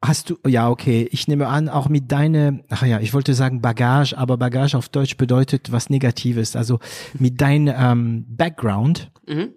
[0.00, 3.60] Hast du, ja, okay, ich nehme an, auch mit deiner, ach ja, ich wollte sagen
[3.60, 6.54] Bagage, aber Bagage auf Deutsch bedeutet was Negatives.
[6.54, 6.78] Also
[7.18, 9.54] mit deinem ähm, Background mhm.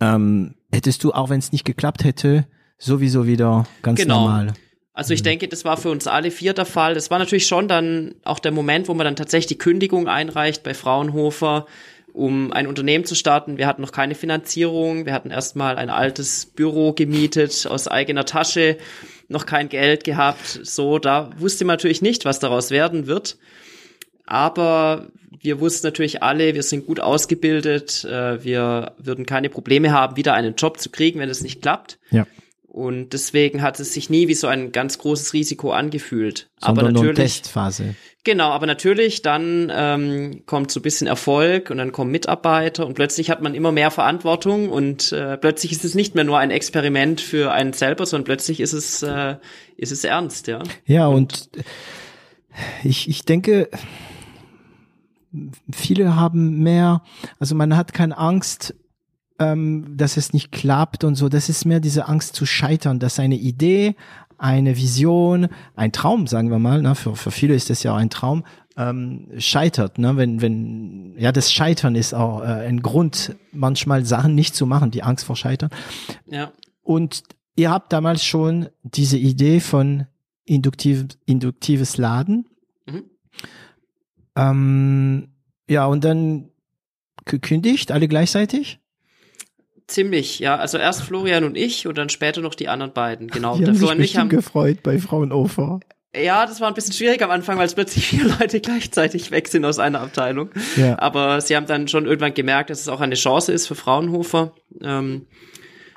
[0.00, 2.46] ähm, hättest du, auch wenn es nicht geklappt hätte,
[2.76, 4.20] sowieso wieder ganz genau.
[4.20, 4.52] normal.
[4.92, 5.24] Also ich mhm.
[5.24, 6.92] denke, das war für uns alle vier der Fall.
[6.92, 10.64] Das war natürlich schon dann auch der Moment, wo man dann tatsächlich die Kündigung einreicht
[10.64, 11.66] bei Fraunhofer,
[12.12, 13.56] um ein Unternehmen zu starten.
[13.56, 15.06] Wir hatten noch keine Finanzierung.
[15.06, 18.76] Wir hatten erstmal ein altes Büro gemietet aus eigener Tasche
[19.28, 20.60] noch kein Geld gehabt.
[20.62, 23.36] So, da wusste man natürlich nicht, was daraus werden wird.
[24.26, 25.08] Aber
[25.40, 30.34] wir wussten natürlich alle, wir sind gut ausgebildet, äh, wir würden keine Probleme haben, wieder
[30.34, 31.98] einen Job zu kriegen, wenn es nicht klappt.
[32.10, 32.26] Ja.
[32.78, 36.48] Und deswegen hat es sich nie wie so ein ganz großes Risiko angefühlt.
[36.60, 37.16] Sondern aber natürlich.
[37.18, 37.96] Nur Testphase.
[38.22, 42.94] Genau, aber natürlich dann ähm, kommt so ein bisschen Erfolg und dann kommen Mitarbeiter und
[42.94, 46.50] plötzlich hat man immer mehr Verantwortung und äh, plötzlich ist es nicht mehr nur ein
[46.50, 49.36] Experiment für einen selber, sondern plötzlich ist es äh,
[49.76, 50.62] ist es ernst, ja.
[50.84, 51.48] Ja und
[52.84, 53.70] ich ich denke
[55.72, 57.02] viele haben mehr,
[57.38, 58.74] also man hat keine Angst
[59.38, 61.28] ähm, dass es nicht klappt und so.
[61.28, 63.94] Das ist mehr diese Angst zu scheitern, dass eine Idee
[64.38, 67.96] eine Vision, ein Traum, sagen wir mal, ne, für, für viele ist das ja auch
[67.96, 68.44] ein Traum,
[68.76, 70.16] ähm, scheitert, ne?
[70.16, 74.92] wenn, wenn, ja, das Scheitern ist auch äh, ein Grund, manchmal Sachen nicht zu machen,
[74.92, 75.70] die Angst vor Scheitern.
[76.26, 76.52] Ja.
[76.82, 77.24] Und
[77.56, 80.06] ihr habt damals schon diese Idee von
[80.44, 82.46] induktiv, induktives Laden.
[82.86, 83.04] Mhm.
[84.36, 85.28] Ähm,
[85.68, 86.50] ja, und dann
[87.24, 88.78] gekündigt, alle gleichzeitig?
[89.88, 90.56] Ziemlich, ja.
[90.56, 93.28] Also erst Florian und ich und dann später noch die anderen beiden.
[93.28, 93.54] Genau.
[93.54, 95.80] Die der haben Florian sich bestimmt haben gefreut bei Fraunhofer.
[96.14, 99.48] Ja, das war ein bisschen schwierig am Anfang, weil es plötzlich vier Leute gleichzeitig weg
[99.48, 100.50] sind aus einer Abteilung.
[100.76, 100.98] Ja.
[100.98, 104.52] Aber sie haben dann schon irgendwann gemerkt, dass es auch eine Chance ist für Fraunhofer.
[104.82, 105.26] Ähm,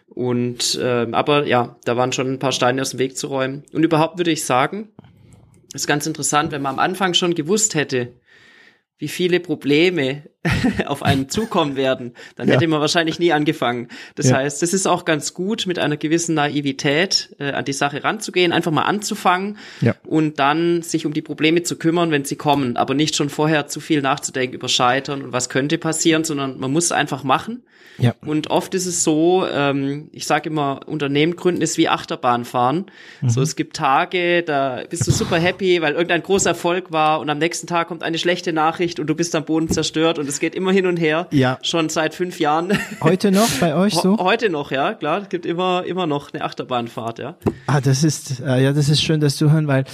[0.07, 3.63] und äh, aber ja, da waren schon ein paar Steine aus dem Weg zu räumen.
[3.73, 4.89] Und überhaupt würde ich sagen,
[5.73, 8.13] ist ganz interessant, wenn man am Anfang schon gewusst hätte,
[9.01, 10.21] wie viele Probleme
[10.85, 12.53] auf einen zukommen werden, dann ja.
[12.53, 13.87] hätte man wahrscheinlich nie angefangen.
[14.13, 14.37] Das ja.
[14.37, 18.53] heißt, es ist auch ganz gut, mit einer gewissen Naivität äh, an die Sache ranzugehen,
[18.53, 19.95] einfach mal anzufangen ja.
[20.05, 23.65] und dann sich um die Probleme zu kümmern, wenn sie kommen, aber nicht schon vorher
[23.67, 27.63] zu viel nachzudenken über Scheitern und was könnte passieren, sondern man muss einfach machen.
[27.97, 28.15] Ja.
[28.25, 32.85] Und oft ist es so, ähm, ich sage immer, Unternehmen gründen ist wie Achterbahn fahren.
[33.21, 33.29] Mhm.
[33.29, 37.29] So, es gibt Tage, da bist du super happy, weil irgendein großer Erfolg war und
[37.29, 40.39] am nächsten Tag kommt eine schlechte Nachricht und du bist am Boden zerstört und es
[40.39, 41.27] geht immer hin und her.
[41.31, 41.59] Ja.
[41.61, 42.77] Schon seit fünf Jahren.
[43.01, 44.17] Heute noch bei euch so?
[44.17, 45.21] Heute noch, ja, klar.
[45.21, 47.37] Es gibt immer, immer noch eine Achterbahnfahrt, ja.
[47.67, 49.85] Ah, das ist, äh, ja, das ist schön, das zu hören, weil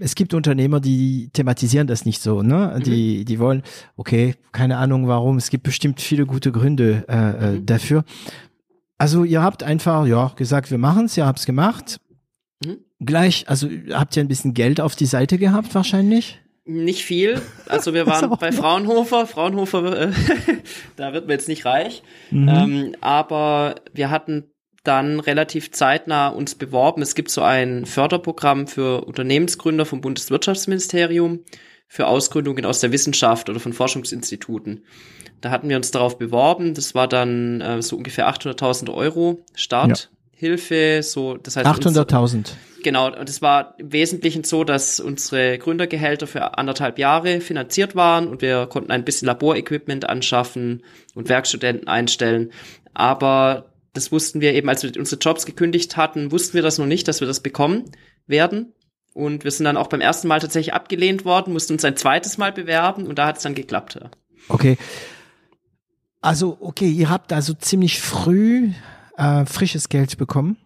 [0.00, 2.74] es gibt Unternehmer, die thematisieren das nicht so, ne?
[2.76, 2.82] Mhm.
[2.82, 3.62] Die, die wollen,
[3.96, 5.36] okay, keine Ahnung warum.
[5.36, 7.66] Es gibt bestimmt viele gute Gründe äh, äh mhm.
[7.66, 8.04] dafür.
[8.98, 12.00] Also ihr habt einfach, ja, gesagt, wir machen's, ihr habt's gemacht.
[12.64, 12.78] Mhm.
[13.00, 16.40] Gleich, also habt ihr ein bisschen Geld auf die Seite gehabt wahrscheinlich?
[16.66, 17.40] Nicht viel.
[17.68, 19.26] Also wir waren bei Fraunhofer.
[19.26, 20.12] Fraunhofer, äh,
[20.96, 22.02] da wird man jetzt nicht reich.
[22.30, 22.48] Mhm.
[22.48, 24.50] Ähm, aber wir hatten
[24.82, 27.02] dann relativ zeitnah uns beworben.
[27.02, 31.40] Es gibt so ein Förderprogramm für Unternehmensgründer vom Bundeswirtschaftsministerium
[31.88, 34.84] für Ausgründungen aus der Wissenschaft oder von Forschungsinstituten.
[35.40, 36.74] Da hatten wir uns darauf beworben.
[36.74, 40.15] Das war dann äh, so ungefähr 800.000 Euro Starthilfe.
[40.38, 41.02] Ja.
[41.02, 42.52] So, das heißt 800.000.
[42.82, 48.28] Genau, und es war im Wesentlichen so, dass unsere Gründergehälter für anderthalb Jahre finanziert waren
[48.28, 50.82] und wir konnten ein bisschen Laborequipment anschaffen
[51.14, 52.52] und Werkstudenten einstellen.
[52.94, 56.86] Aber das wussten wir eben, als wir unsere Jobs gekündigt hatten, wussten wir das noch
[56.86, 57.90] nicht, dass wir das bekommen
[58.26, 58.72] werden.
[59.14, 62.36] Und wir sind dann auch beim ersten Mal tatsächlich abgelehnt worden, mussten uns ein zweites
[62.36, 63.94] Mal bewerben und da hat es dann geklappt.
[64.00, 64.10] Ja.
[64.48, 64.76] Okay.
[66.20, 68.70] Also, okay, ihr habt also ziemlich früh
[69.16, 70.56] äh, frisches Geld bekommen.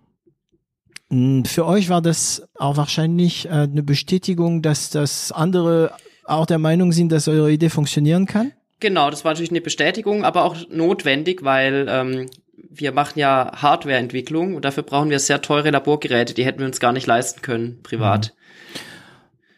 [1.10, 5.92] Hm, für euch war das auch wahrscheinlich äh, eine Bestätigung, dass das andere
[6.24, 8.52] auch der Meinung sind, dass eure Idee funktionieren kann?
[8.78, 12.30] Genau, das war natürlich eine Bestätigung, aber auch notwendig, weil ähm,
[12.70, 16.80] wir machen ja Hardwareentwicklung und dafür brauchen wir sehr teure Laborgeräte, die hätten wir uns
[16.80, 18.32] gar nicht leisten können, privat.
[18.32, 18.39] Mhm.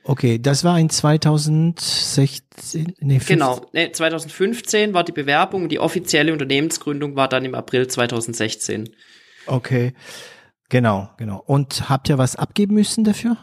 [0.05, 2.95] Okay, das war in 2016.
[3.01, 8.91] Nee, genau, nee, 2015 war die Bewerbung, die offizielle Unternehmensgründung war dann im April 2016.
[9.47, 9.93] Okay.
[10.69, 11.41] Genau, genau.
[11.45, 13.37] Und habt ihr was abgeben müssen dafür?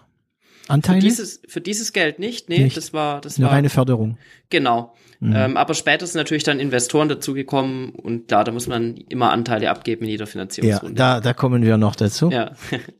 [0.67, 0.99] Anteile?
[0.99, 2.75] Für dieses, für dieses Geld nicht, nee, nicht.
[2.75, 3.53] das war, das Eine war.
[3.53, 4.17] reine Förderung.
[4.49, 4.93] Genau.
[5.21, 5.35] Mhm.
[5.35, 9.69] Ähm, aber später sind natürlich dann Investoren dazugekommen und klar, da muss man immer Anteile
[9.69, 10.97] abgeben in jeder Finanzierungsrunde.
[10.97, 12.29] Ja, da, da kommen wir noch dazu.
[12.31, 12.51] Ja.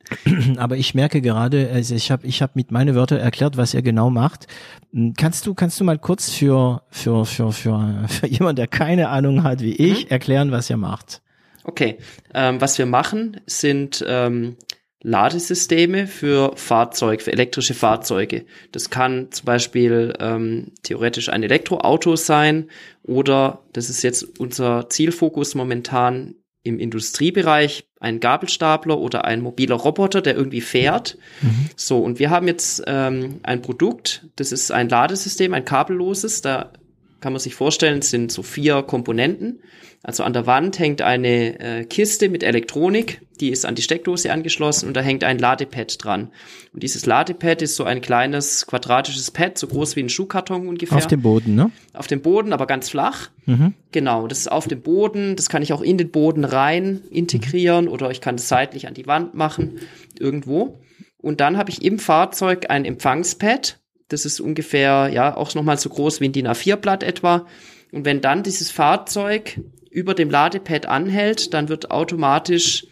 [0.58, 3.82] aber ich merke gerade, also ich habe ich hab mit meine Wörter erklärt, was ihr
[3.82, 4.47] genau macht.
[4.91, 9.08] Hm, kannst du, kannst du mal kurz für, für, für, für, für jemand, der keine
[9.08, 10.12] Ahnung hat wie ich, mhm.
[10.12, 11.21] erklären, was ihr macht?
[11.63, 11.99] Okay,
[12.34, 14.58] ähm, was wir machen, sind ähm,
[15.01, 18.45] Ladesysteme für Fahrzeuge, für elektrische Fahrzeuge.
[18.71, 22.69] Das kann zum Beispiel ähm, theoretisch ein Elektroauto sein
[23.03, 30.21] oder, das ist jetzt unser Zielfokus momentan im Industriebereich, ein Gabelstapler oder ein mobiler Roboter,
[30.21, 31.17] der irgendwie fährt.
[31.41, 31.69] Mhm.
[31.77, 36.73] So, und wir haben jetzt ähm, ein Produkt, das ist ein Ladesystem, ein kabelloses, da
[37.19, 39.62] kann man sich vorstellen, es sind so vier Komponenten.
[40.01, 44.32] Also an der Wand hängt eine äh, Kiste mit Elektronik, die ist an die Steckdose
[44.32, 46.29] angeschlossen und da hängt ein Ladepad dran.
[46.73, 50.97] Und dieses Ladepad ist so ein kleines quadratisches Pad, so groß wie ein Schuhkarton ungefähr.
[50.97, 51.71] Auf dem Boden, ne?
[51.93, 53.29] Auf dem Boden, aber ganz flach.
[53.45, 53.73] Mhm.
[53.91, 55.36] Genau, das ist auf dem Boden.
[55.36, 57.91] Das kann ich auch in den Boden rein integrieren mhm.
[57.91, 59.79] oder ich kann es seitlich an die Wand machen,
[60.17, 60.79] irgendwo.
[61.17, 63.78] Und dann habe ich im Fahrzeug ein Empfangspad.
[64.10, 67.45] Das ist ungefähr, ja, auch nochmal so groß wie ein DIN A4-Blatt etwa.
[67.91, 72.86] Und wenn dann dieses Fahrzeug über dem Ladepad anhält, dann wird automatisch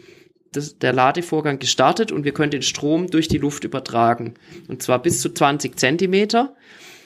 [0.52, 4.36] das, der Ladevorgang gestartet und wir können den Strom durch die Luft übertragen.
[4.68, 6.56] Und zwar bis zu 20 Zentimeter.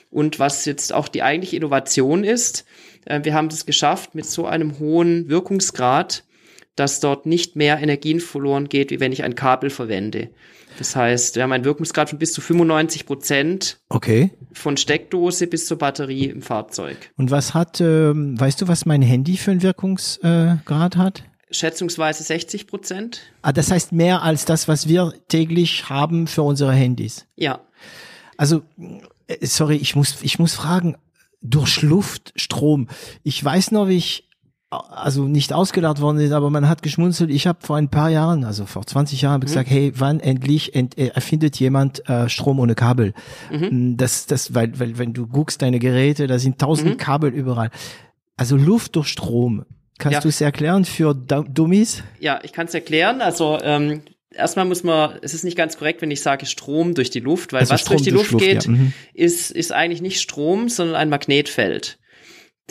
[0.09, 2.65] Und was jetzt auch die eigentliche Innovation ist,
[3.05, 6.23] äh, wir haben es geschafft, mit so einem hohen Wirkungsgrad
[6.75, 10.29] dass dort nicht mehr Energien verloren geht, wie wenn ich ein Kabel verwende.
[10.81, 14.31] Das heißt, wir haben einen Wirkungsgrad von bis zu 95 Prozent Okay.
[14.51, 17.11] von Steckdose bis zur Batterie im Fahrzeug.
[17.17, 21.23] Und was hat, ähm, weißt du, was mein Handy für einen Wirkungsgrad hat?
[21.51, 23.21] Schätzungsweise 60 Prozent.
[23.43, 27.27] Ah, das heißt mehr als das, was wir täglich haben für unsere Handys.
[27.35, 27.59] Ja.
[28.35, 28.63] Also,
[29.27, 30.97] äh, sorry, ich muss, ich muss fragen,
[31.43, 32.87] durch Luft, Strom.
[33.21, 34.27] Ich weiß noch, wie ich
[34.71, 37.29] also nicht ausgelacht worden ist, aber man hat geschmunzelt.
[37.29, 40.73] Ich habe vor ein paar Jahren, also vor 20 Jahren, ich gesagt, hey, wann endlich
[40.75, 43.13] ent, äh, erfindet jemand äh, Strom ohne Kabel?
[43.69, 47.69] Das, das, weil, weil, wenn du guckst, deine Geräte, da sind tausend Kabel überall.
[48.37, 49.65] Also Luft durch Strom.
[49.99, 50.21] Kannst Ja.
[50.21, 52.01] du es erklären für Du- Dummies?
[52.19, 53.21] Ja, ich kann es erklären.
[53.21, 54.01] Also ähm,
[54.33, 57.51] erstmal muss man, es ist nicht ganz korrekt, wenn ich sage Strom durch die Luft,
[57.53, 58.93] weil Also was Strom durch die durch Luft, Luft, geht, ja, mhm.
[59.13, 61.99] ist, ist eigentlich nicht Strom, sondern ein Magnetfeld.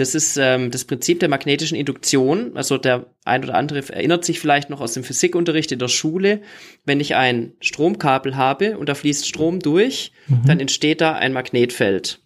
[0.01, 2.57] Das ist ähm, das Prinzip der magnetischen Induktion.
[2.57, 6.41] Also der ein oder andere erinnert sich vielleicht noch aus dem Physikunterricht in der Schule.
[6.87, 10.43] Wenn ich ein Stromkabel habe und da fließt Strom durch, Mhm.
[10.47, 12.21] dann entsteht da ein Magnetfeld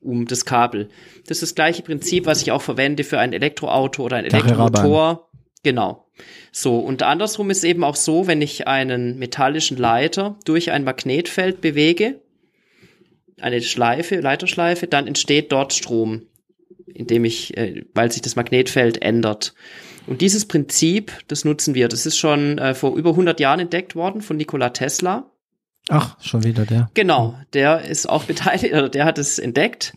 [0.00, 0.88] um das Kabel.
[1.26, 4.24] Das ist das gleiche Prinzip, was ich auch verwende für ein Elektroauto oder ein.
[4.24, 5.28] Elektromotor.
[5.64, 6.06] Genau.
[6.52, 11.60] So, und andersrum ist eben auch so, wenn ich einen metallischen Leiter durch ein Magnetfeld
[11.60, 12.20] bewege,
[13.40, 16.22] eine Schleife, Leiterschleife, dann entsteht dort Strom,
[16.96, 19.54] indem ich, äh, weil sich das Magnetfeld ändert.
[20.06, 21.88] Und dieses Prinzip, das nutzen wir.
[21.88, 25.30] Das ist schon äh, vor über 100 Jahren entdeckt worden von Nikola Tesla.
[25.88, 26.90] Ach, schon wieder der.
[26.94, 29.94] Genau, der ist auch beteiligt, oder der hat es entdeckt,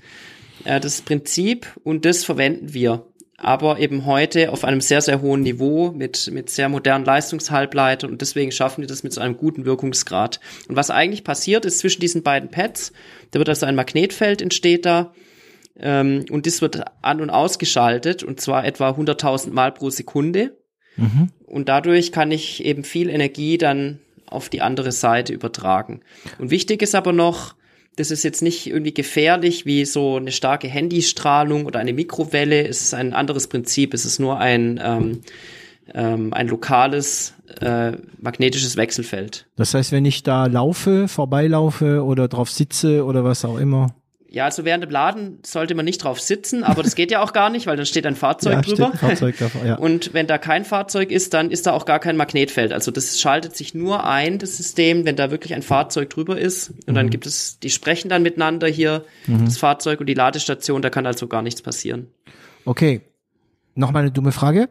[0.65, 3.05] äh, das Prinzip, und das verwenden wir.
[3.41, 8.19] Aber eben heute auf einem sehr, sehr hohen Niveau mit, mit sehr modernen Leistungshalbleitern und
[8.19, 10.41] deswegen schaffen wir das mit so einem guten Wirkungsgrad.
[10.67, 12.91] Und was eigentlich passiert ist zwischen diesen beiden Pads,
[13.31, 15.13] da wird also ein Magnetfeld entsteht da,
[15.81, 20.57] ähm, und das wird an- und ausgeschaltet und zwar etwa 100.000 Mal pro Sekunde.
[20.97, 21.29] Mhm.
[21.45, 26.01] Und dadurch kann ich eben viel Energie dann auf die andere Seite übertragen.
[26.37, 27.55] Und wichtig ist aber noch,
[27.95, 32.67] das ist jetzt nicht irgendwie gefährlich wie so eine starke Handystrahlung oder eine Mikrowelle.
[32.67, 33.93] Es ist ein anderes Prinzip.
[33.93, 35.21] Es ist nur ein, ähm,
[35.93, 39.47] ähm, ein lokales äh, magnetisches Wechselfeld.
[39.55, 43.95] Das heißt, wenn ich da laufe, vorbeilaufe oder drauf sitze oder was auch immer.
[44.31, 47.33] Ja, also während dem Laden sollte man nicht drauf sitzen, aber das geht ja auch
[47.33, 48.91] gar nicht, weil dann steht ein Fahrzeug ja, drüber.
[48.91, 49.75] ein Fahrzeug davor, ja.
[49.75, 52.71] Und wenn da kein Fahrzeug ist, dann ist da auch gar kein Magnetfeld.
[52.71, 56.69] Also das schaltet sich nur ein, das System, wenn da wirklich ein Fahrzeug drüber ist.
[56.69, 56.93] Und Mhm.
[56.93, 61.07] dann gibt es, die sprechen dann miteinander hier, das Fahrzeug und die Ladestation, da kann
[61.07, 62.07] also gar nichts passieren.
[62.65, 63.01] Okay.
[63.73, 64.69] Nochmal eine dumme Frage.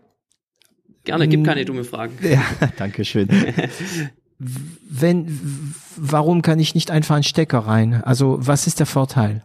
[1.03, 2.16] Gerne, gibt keine dumme Fragen.
[2.23, 2.42] Ja,
[2.77, 3.29] danke schön.
[4.38, 8.03] Wenn, warum kann ich nicht einfach einen Stecker rein?
[8.05, 9.42] Also, was ist der Vorteil?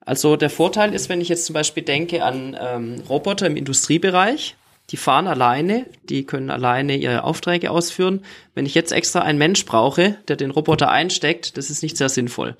[0.00, 4.56] Also der Vorteil ist, wenn ich jetzt zum Beispiel denke an ähm, Roboter im Industriebereich,
[4.90, 8.22] die fahren alleine, die können alleine ihre Aufträge ausführen.
[8.54, 12.08] Wenn ich jetzt extra einen Mensch brauche, der den Roboter einsteckt, das ist nicht sehr
[12.08, 12.56] sinnvoll.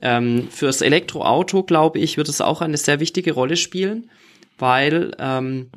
[0.00, 4.08] Ähm, fürs Elektroauto, glaube ich, wird es auch eine sehr wichtige Rolle spielen,
[4.58, 5.70] weil ähm,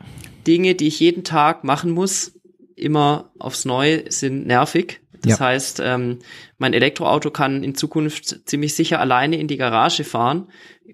[0.45, 2.33] Dinge, die ich jeden Tag machen muss,
[2.75, 5.01] immer aufs Neue sind nervig.
[5.21, 5.45] Das Ja.
[5.47, 6.19] heißt, ähm,
[6.57, 10.47] mein Elektroauto kann in Zukunft ziemlich sicher alleine in die Garage fahren.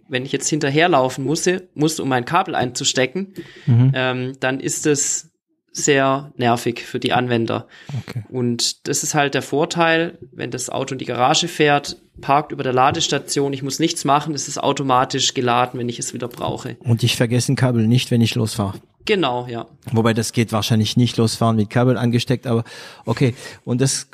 [0.07, 3.33] Wenn ich jetzt hinterherlaufen muss, muss um mein Kabel einzustecken,
[3.67, 5.31] ähm, dann ist es
[5.71, 7.67] sehr nervig für die Anwender.
[8.07, 8.23] Okay.
[8.29, 12.63] Und das ist halt der Vorteil, wenn das Auto in die Garage fährt, parkt über
[12.63, 16.77] der Ladestation, ich muss nichts machen, es ist automatisch geladen, wenn ich es wieder brauche.
[16.79, 18.79] Und ich vergesse ein Kabel nicht, wenn ich losfahre.
[19.05, 19.67] Genau, ja.
[19.91, 22.63] Wobei das geht wahrscheinlich nicht losfahren mit Kabel angesteckt, aber
[23.05, 23.35] okay.
[23.63, 24.09] Und das,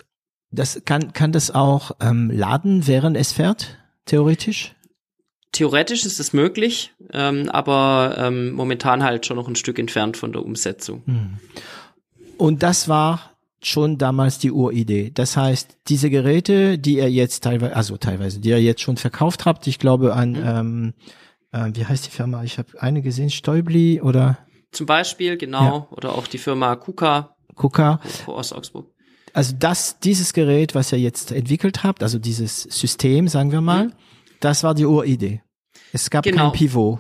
[0.51, 4.75] das kann, kann das auch ähm, laden, während es fährt, theoretisch?
[5.53, 10.31] Theoretisch ist es möglich, ähm, aber ähm, momentan halt schon noch ein Stück entfernt von
[10.31, 11.03] der Umsetzung.
[12.37, 15.11] Und das war schon damals die Uridee.
[15.13, 19.45] Das heißt, diese Geräte, die ihr jetzt teilweise, also teilweise, die ihr jetzt schon verkauft
[19.45, 20.93] habt, ich glaube an, ähm,
[21.51, 22.43] äh, wie heißt die Firma?
[22.43, 24.37] Ich habe eine gesehen, Stäubli oder
[24.71, 27.99] Zum Beispiel, genau, oder auch die Firma KUKA Kuka.
[28.27, 28.87] aus Augsburg.
[29.33, 33.91] Also das, dieses Gerät, was ihr jetzt entwickelt habt, also dieses System, sagen wir mal,
[34.39, 35.41] das war die Uridee.
[35.93, 36.49] Es gab Genau.
[36.49, 36.99] kein Pivot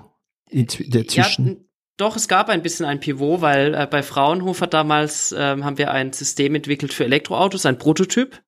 [0.51, 1.47] dazwischen.
[1.47, 1.55] Ja,
[1.97, 5.91] doch, es gab ein bisschen ein Pivot, weil äh, bei Fraunhofer damals ähm, haben wir
[5.91, 8.41] ein System entwickelt für Elektroautos, ein Prototyp.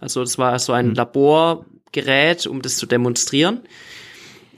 [0.00, 3.60] Also das war so ein Laborgerät, um das zu demonstrieren.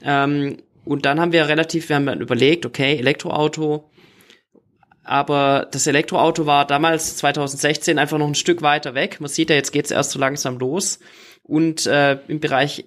[0.03, 3.89] Ähm, und dann haben wir relativ, wir haben dann überlegt, okay, Elektroauto,
[5.03, 9.19] aber das Elektroauto war damals 2016 einfach noch ein Stück weiter weg.
[9.19, 10.99] Man sieht ja, jetzt geht's erst so langsam los.
[11.43, 12.85] Und äh, im Bereich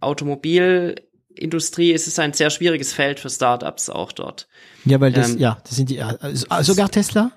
[0.00, 4.48] Automobilindustrie ist es ein sehr schwieriges Feld für Startups auch dort.
[4.84, 7.32] ja, weil das, ähm, ja, das sind die, also sogar Tesla?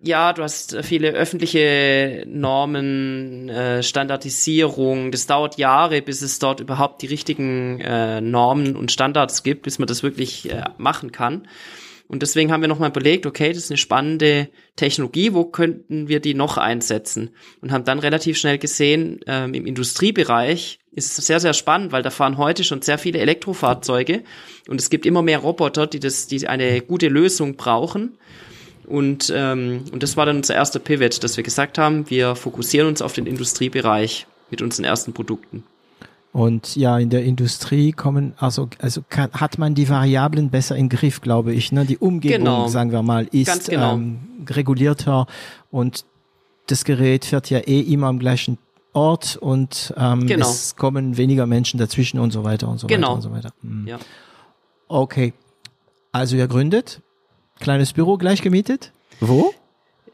[0.00, 5.10] ja, du hast viele öffentliche Normen, äh, Standardisierung.
[5.10, 9.78] Das dauert Jahre, bis es dort überhaupt die richtigen äh, Normen und Standards gibt, bis
[9.78, 11.48] man das wirklich äh, machen kann.
[12.08, 16.20] Und deswegen haben wir nochmal überlegt, okay, das ist eine spannende Technologie, wo könnten wir
[16.20, 17.30] die noch einsetzen?
[17.60, 22.02] Und haben dann relativ schnell gesehen, ähm, im Industriebereich ist es sehr, sehr spannend, weil
[22.02, 24.22] da fahren heute schon sehr viele Elektrofahrzeuge
[24.68, 28.16] und es gibt immer mehr Roboter, die das, die eine gute Lösung brauchen.
[28.86, 32.88] Und, ähm, und das war dann unser erster Pivot, dass wir gesagt haben, wir fokussieren
[32.88, 35.62] uns auf den Industriebereich mit unseren ersten Produkten.
[36.38, 40.88] Und ja, in der Industrie kommen, also, also kann, hat man die Variablen besser im
[40.88, 41.72] Griff, glaube ich.
[41.72, 41.84] Ne?
[41.84, 42.68] Die Umgebung, genau.
[42.68, 43.94] sagen wir mal, ist genau.
[43.94, 45.26] ähm, regulierter
[45.72, 46.04] und
[46.68, 48.56] das Gerät fährt ja eh immer am gleichen
[48.92, 50.48] Ort und ähm, genau.
[50.48, 53.08] es kommen weniger Menschen dazwischen und so weiter und so genau.
[53.08, 53.50] weiter und so weiter.
[53.62, 53.88] Mhm.
[53.88, 53.98] Ja.
[54.86, 55.32] Okay.
[56.12, 57.02] Also ihr gründet,
[57.58, 58.92] kleines Büro gleich gemietet.
[59.18, 59.52] Wo?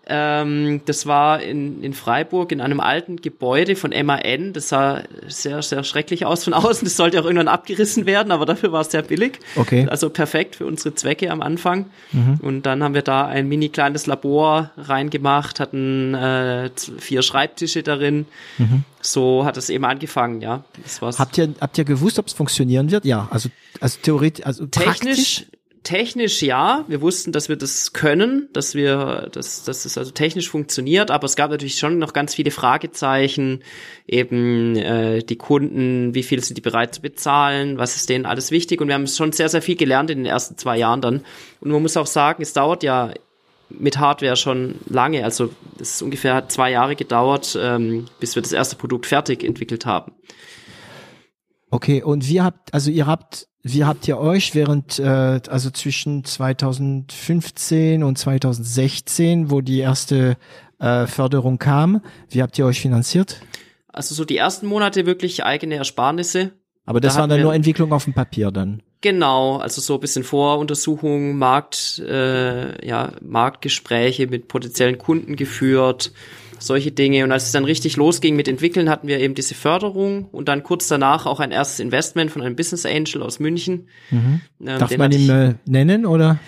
[0.06, 4.52] Ähm, das war in, in Freiburg in einem alten Gebäude von MAN.
[4.52, 6.84] Das sah sehr, sehr schrecklich aus von außen.
[6.84, 9.40] Das sollte auch irgendwann abgerissen werden, aber dafür war es sehr billig.
[9.56, 9.86] Okay.
[9.88, 11.86] Also perfekt für unsere Zwecke am Anfang.
[12.12, 12.38] Mhm.
[12.42, 18.26] Und dann haben wir da ein mini kleines Labor reingemacht, hatten äh, vier Schreibtische darin.
[18.58, 18.84] Mhm.
[19.00, 20.64] So hat es eben angefangen, ja.
[20.82, 21.18] Das war's.
[21.18, 23.04] Habt ihr, habt ihr gewusst, ob es funktionieren wird?
[23.04, 23.50] Ja, also,
[23.80, 25.46] also theoretisch, also technisch, praktisch?
[25.84, 30.48] Technisch ja, wir wussten, dass wir das können, dass wir, dass, dass es also technisch
[30.48, 33.62] funktioniert, aber es gab natürlich schon noch ganz viele Fragezeichen,
[34.06, 38.50] eben äh, die Kunden, wie viel sind die bereit zu bezahlen, was ist denen alles
[38.50, 41.22] wichtig und wir haben schon sehr, sehr viel gelernt in den ersten zwei Jahren dann.
[41.60, 43.12] Und man muss auch sagen, es dauert ja
[43.68, 48.52] mit Hardware schon lange, also es ist ungefähr zwei Jahre gedauert, ähm, bis wir das
[48.52, 50.12] erste Produkt fertig entwickelt haben.
[51.70, 56.22] Okay, und wie habt, also ihr habt wie habt ihr euch während, äh, also zwischen
[56.22, 60.36] 2015 und 2016, wo die erste
[60.78, 63.40] äh, Förderung kam, wie habt ihr euch finanziert?
[63.88, 66.52] Also so die ersten Monate wirklich eigene Ersparnisse.
[66.84, 68.82] Aber das da waren dann nur Entwicklung auf dem Papier dann.
[69.00, 76.12] Genau, also so ein bisschen Voruntersuchungen, Markt, äh, ja, Marktgespräche mit potenziellen Kunden geführt
[76.58, 77.24] solche Dinge.
[77.24, 80.62] Und als es dann richtig losging mit Entwickeln, hatten wir eben diese Förderung und dann
[80.62, 83.88] kurz danach auch ein erstes Investment von einem Business Angel aus München.
[84.10, 84.40] Mhm.
[84.60, 86.38] Ähm, Darf man ihn äh, nennen oder?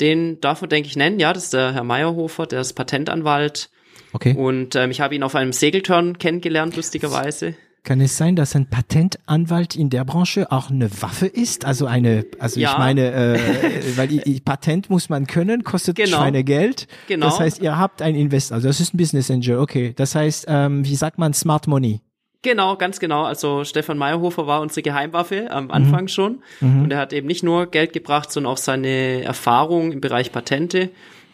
[0.00, 1.20] Den darf man, denke ich, nennen.
[1.20, 3.70] Ja, das ist der Herr Meyerhofer, der ist Patentanwalt.
[4.12, 4.34] Okay.
[4.34, 7.54] Und ähm, ich habe ihn auf einem Segelturn kennengelernt, lustigerweise.
[7.82, 11.64] Kann es sein, dass ein Patentanwalt in der Branche auch eine Waffe ist?
[11.64, 12.72] Also eine, also ja.
[12.72, 16.18] ich meine, äh, weil die, die Patent muss man können, kostet genau.
[16.18, 16.86] Schweinegeld.
[17.08, 17.26] Genau.
[17.26, 19.94] Das heißt, ihr habt ein Investor, also das ist ein Business Angel, okay.
[19.96, 22.00] Das heißt, ähm, wie sagt man, Smart Money?
[22.42, 23.24] Genau, ganz genau.
[23.24, 26.08] Also Stefan Meyerhofer war unsere Geheimwaffe am Anfang mhm.
[26.08, 26.42] schon.
[26.60, 26.84] Mhm.
[26.84, 30.90] Und er hat eben nicht nur Geld gebracht, sondern auch seine Erfahrung im Bereich Patente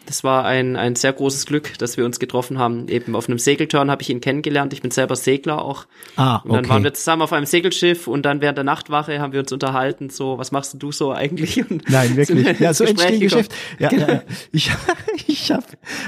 [0.07, 2.87] das war ein, ein sehr großes Glück, dass wir uns getroffen haben.
[2.87, 4.73] Eben auf einem Segelturn habe ich ihn kennengelernt.
[4.73, 5.85] Ich bin selber Segler auch.
[6.15, 6.47] Ah, okay.
[6.47, 9.41] Und dann waren wir zusammen auf einem Segelschiff und dann während der Nachtwache haben wir
[9.41, 11.69] uns unterhalten, so, was machst du so eigentlich?
[11.69, 12.59] Und Nein, wirklich.
[12.59, 13.53] Ja, so entsteht Geschäft.
[13.79, 14.07] Ja, genau.
[14.07, 14.71] ja, ich,
[15.27, 15.65] ich habe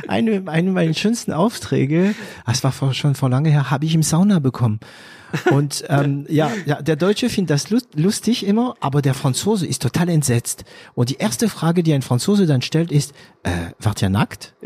[0.08, 4.04] eine, eine meiner schönsten Aufträge, das war vor, schon vor lange her, habe ich im
[4.04, 4.80] Sauna bekommen.
[5.52, 10.10] Und ähm, ja, ja, der Deutsche findet das lustig immer, aber der Franzose ist total
[10.10, 10.66] entsetzt.
[10.96, 13.14] Und die erste Frage, die ein Franzose dann stellt, ist,
[13.44, 14.54] äh, wart ihr nackt?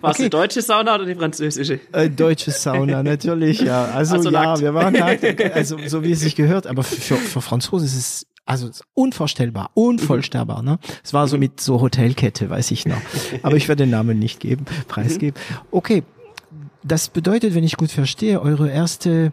[0.00, 0.24] War es okay.
[0.24, 1.80] die deutsche Sauna oder die französische?
[1.92, 3.84] Äh, deutsche Sauna, natürlich, ja.
[3.96, 4.60] Also, also ja, nackt.
[4.60, 5.24] wir waren nackt,
[5.54, 10.62] also so wie es sich gehört, aber für, für Franzosen ist es also unvorstellbar, unvollstellbar.
[10.62, 10.78] Ne?
[11.02, 13.00] Es war so mit so Hotelkette, weiß ich noch.
[13.42, 15.40] Aber ich werde den Namen nicht geben, preisgeben.
[15.72, 16.04] Okay,
[16.86, 19.32] das bedeutet, wenn ich gut verstehe, eure erste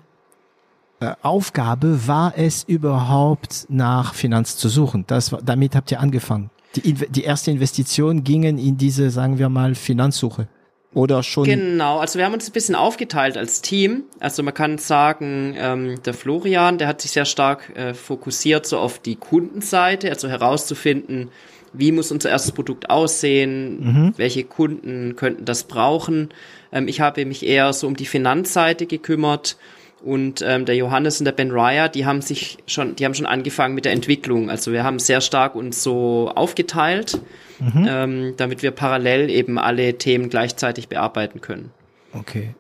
[1.00, 5.06] äh, Aufgabe war es überhaupt nach Finanz zu suchen.
[5.08, 6.50] Das, damit habt ihr angefangen.
[6.76, 10.48] Die, die erste Investition gingen in diese, sagen wir mal, Finanzsuche.
[10.94, 11.46] Oder schon?
[11.46, 14.04] Genau, also wir haben uns ein bisschen aufgeteilt als Team.
[14.20, 18.78] Also man kann sagen, ähm, der Florian, der hat sich sehr stark äh, fokussiert so
[18.78, 21.30] auf die Kundenseite, also herauszufinden,
[21.74, 24.14] wie muss unser erstes Produkt aussehen, mhm.
[24.18, 26.30] welche Kunden könnten das brauchen.
[26.72, 29.58] Ähm, ich habe mich eher so um die Finanzseite gekümmert
[30.04, 33.26] und ähm, der Johannes und der Ben Ryer, die haben sich schon, die haben schon
[33.26, 34.50] angefangen mit der Entwicklung.
[34.50, 37.22] Also wir haben sehr stark uns so aufgeteilt,
[37.60, 37.88] mhm.
[37.88, 41.72] ähm, damit wir parallel eben alle Themen gleichzeitig bearbeiten können.
[42.12, 42.54] Okay.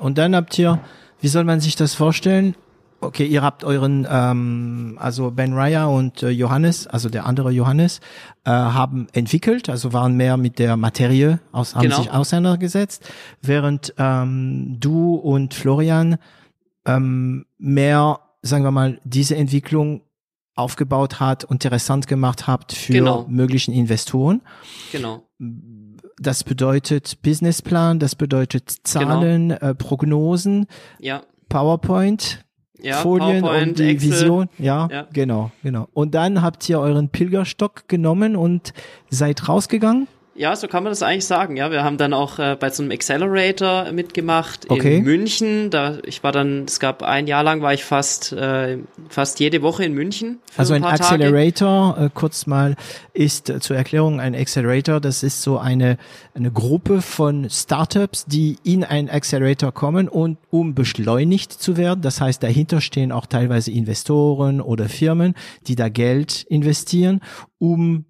[0.00, 0.80] Und dann habt ihr,
[1.20, 2.56] wie soll man sich das vorstellen?
[3.00, 8.00] Okay, ihr habt euren, ähm, also Ben Ryer und äh, Johannes, also der andere Johannes,
[8.44, 11.98] äh, haben entwickelt, also waren mehr mit der Materie aus, haben genau.
[11.98, 13.08] sich auseinandergesetzt,
[13.40, 16.16] während ähm, du und Florian
[16.86, 20.02] ähm, mehr, sagen wir mal, diese Entwicklung
[20.56, 23.26] aufgebaut hat, interessant gemacht habt für genau.
[23.28, 24.42] möglichen Investoren.
[24.90, 25.22] Genau
[26.20, 29.60] das bedeutet Businessplan, das bedeutet Zahlen, genau.
[29.60, 30.66] äh, Prognosen,
[30.98, 31.22] ja.
[31.48, 32.44] PowerPoint,
[32.80, 34.10] ja, Folien PowerPoint, und die Excel.
[34.12, 34.48] Vision.
[34.58, 35.88] Ja, ja, genau, genau.
[35.94, 38.72] Und dann habt ihr euren Pilgerstock genommen und
[39.10, 40.08] seid rausgegangen?
[40.38, 41.56] Ja, so kann man das eigentlich sagen.
[41.56, 44.98] Ja, wir haben dann auch äh, bei so einem Accelerator mitgemacht okay.
[44.98, 45.70] in München.
[45.70, 48.78] Da ich war dann, es gab ein Jahr lang war ich fast äh,
[49.08, 50.38] fast jede Woche in München.
[50.56, 52.76] also ein, ein Accelerator, äh, kurz mal,
[53.12, 55.00] ist äh, zur Erklärung ein Accelerator.
[55.00, 55.98] Das ist so eine
[56.34, 62.00] eine Gruppe von Startups, die in ein Accelerator kommen und um beschleunigt zu werden.
[62.00, 65.34] Das heißt, dahinter stehen auch teilweise Investoren oder Firmen,
[65.66, 67.22] die da Geld investieren,
[67.58, 68.04] um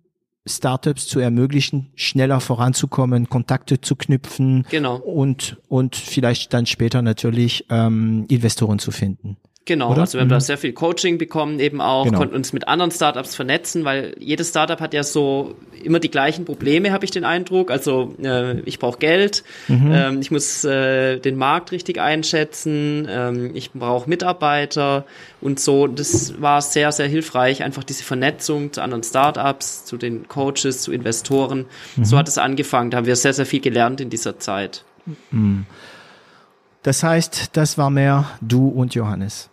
[0.48, 4.96] Startups zu ermöglichen, schneller voranzukommen, Kontakte zu knüpfen genau.
[4.96, 9.36] und, und vielleicht dann später natürlich ähm, Investoren zu finden.
[9.68, 10.00] Genau, Oder?
[10.00, 10.32] also wir haben mhm.
[10.32, 12.20] da sehr viel Coaching bekommen, eben auch, genau.
[12.20, 16.46] konnten uns mit anderen Startups vernetzen, weil jedes Startup hat ja so immer die gleichen
[16.46, 17.70] Probleme, habe ich den Eindruck.
[17.70, 19.92] Also äh, ich brauche Geld, mhm.
[19.92, 25.04] ähm, ich muss äh, den Markt richtig einschätzen, ähm, ich brauche Mitarbeiter
[25.42, 25.86] und so.
[25.86, 30.92] Das war sehr, sehr hilfreich, einfach diese Vernetzung zu anderen Startups, zu den Coaches, zu
[30.92, 31.66] Investoren.
[31.96, 32.06] Mhm.
[32.06, 32.90] So hat es angefangen.
[32.90, 34.82] Da haben wir sehr, sehr viel gelernt in dieser Zeit.
[35.30, 35.66] Mhm.
[36.82, 39.50] Das heißt, das war mehr du und Johannes.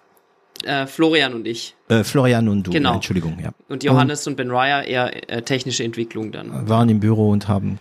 [0.64, 1.76] Äh, Florian und ich.
[1.90, 2.96] Äh, Florian und du, genau.
[2.96, 3.52] Entschuldigung, ja.
[3.68, 6.68] Und Johannes und, und Ben Ryer eher äh, technische Entwicklung dann.
[6.68, 7.80] Waren im Büro und haben.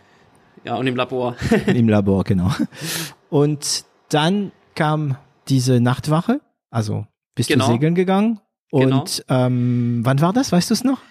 [0.65, 1.37] Ja, und im Labor.
[1.67, 2.51] Im Labor, genau.
[3.29, 5.19] Und dann kam
[5.49, 7.67] diese Nachtwache, also bist genau.
[7.67, 8.41] du segeln gegangen.
[8.71, 9.47] Und genau.
[9.47, 10.53] ähm, wann war das?
[10.53, 11.03] Weißt du es noch?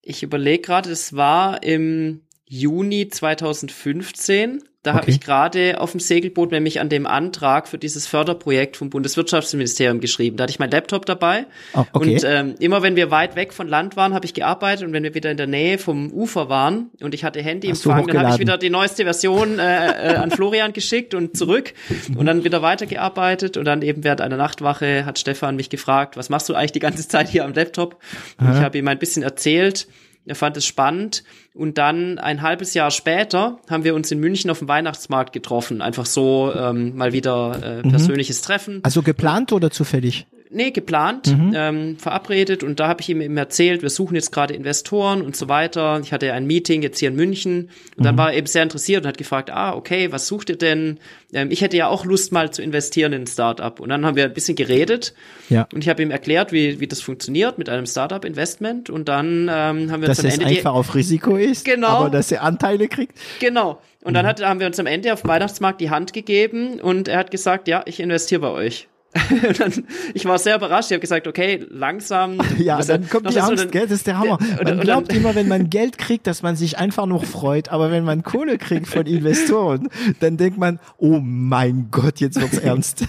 [0.00, 4.62] Ich überlege gerade, es war im Juni 2015.
[4.82, 5.00] Da okay.
[5.00, 10.00] habe ich gerade auf dem Segelboot nämlich an dem Antrag für dieses Förderprojekt vom Bundeswirtschaftsministerium
[10.00, 10.36] geschrieben.
[10.36, 11.46] Da hatte ich mein Laptop dabei.
[11.74, 12.14] Oh, okay.
[12.14, 15.04] Und ähm, immer wenn wir weit weg von Land waren, habe ich gearbeitet und wenn
[15.04, 18.40] wir wieder in der Nähe vom Ufer waren und ich hatte Handyempfang, dann habe ich
[18.40, 21.74] wieder die neueste Version äh, äh, an Florian geschickt und zurück
[22.16, 26.28] und dann wieder weitergearbeitet und dann eben während einer Nachtwache hat Stefan mich gefragt, was
[26.28, 28.02] machst du eigentlich die ganze Zeit hier am Laptop?
[28.40, 29.86] Und ich habe ihm ein bisschen erzählt
[30.26, 31.24] er fand es spannend.
[31.54, 35.82] Und dann ein halbes Jahr später haben wir uns in München auf dem Weihnachtsmarkt getroffen.
[35.82, 37.90] Einfach so ähm, mal wieder äh, mhm.
[37.90, 38.44] persönliches mhm.
[38.44, 38.80] Treffen.
[38.82, 40.26] Also geplant oder zufällig?
[40.54, 41.52] Nee, geplant, mhm.
[41.54, 45.34] ähm, verabredet und da habe ich ihm eben erzählt, wir suchen jetzt gerade Investoren und
[45.34, 46.00] so weiter.
[46.02, 48.04] Ich hatte ein Meeting jetzt hier in München und mhm.
[48.04, 50.98] dann war er eben sehr interessiert und hat gefragt, ah, okay, was sucht ihr denn?
[51.32, 53.80] Ähm, ich hätte ja auch Lust mal zu investieren in ein Startup.
[53.80, 55.14] Und dann haben wir ein bisschen geredet
[55.48, 55.66] ja.
[55.72, 59.90] und ich habe ihm erklärt, wie, wie das funktioniert mit einem Startup-Investment und dann ähm,
[59.90, 60.44] haben wir dass uns am Ende...
[60.44, 61.88] Dass es einfach auf Risiko ist, genau.
[61.88, 63.18] aber dass er Anteile kriegt.
[63.40, 63.80] Genau.
[64.02, 64.28] Und dann mhm.
[64.28, 67.30] hat, haben wir uns am Ende auf dem Weihnachtsmarkt die Hand gegeben und er hat
[67.30, 68.88] gesagt, ja, ich investiere bei euch.
[69.58, 69.84] dann,
[70.14, 70.90] ich war sehr überrascht.
[70.90, 72.38] Ich habe gesagt, okay, langsam.
[72.58, 73.82] Ja, dann kommt die Angst, gell?
[73.82, 74.38] Das ist der Hammer.
[74.62, 77.70] Man und, glaubt dann, immer, wenn man Geld kriegt, dass man sich einfach noch freut.
[77.70, 79.88] Aber wenn man Kohle kriegt von Investoren,
[80.20, 83.04] dann denkt man, oh mein Gott, jetzt wird's ernst.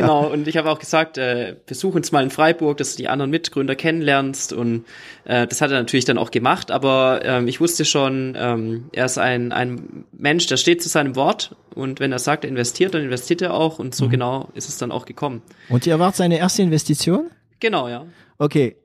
[0.00, 0.26] Genau.
[0.30, 3.30] Und ich habe auch gesagt, äh, besuch uns mal in Freiburg, dass du die anderen
[3.30, 4.52] Mitgründer kennenlernst.
[4.52, 4.84] Und
[5.24, 6.70] äh, das hat er natürlich dann auch gemacht.
[6.70, 11.16] Aber ähm, ich wusste schon, ähm, er ist ein, ein Mensch, der steht zu seinem
[11.16, 11.56] Wort.
[11.74, 13.78] Und wenn er sagt, er investiert, dann investiert er auch.
[13.78, 14.10] Und so mhm.
[14.10, 15.42] genau ist es dann auch gekommen.
[15.68, 17.30] Und ihr wart seine erste Investition?
[17.60, 18.06] Genau, ja.
[18.38, 18.76] Okay.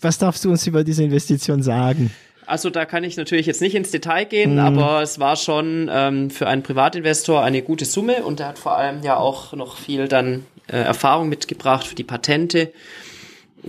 [0.00, 2.10] Was darfst du uns über diese Investition sagen?
[2.52, 4.58] Also da kann ich natürlich jetzt nicht ins Detail gehen, mhm.
[4.58, 8.76] aber es war schon ähm, für einen Privatinvestor eine gute Summe und er hat vor
[8.76, 12.70] allem ja auch noch viel dann äh, Erfahrung mitgebracht für die Patente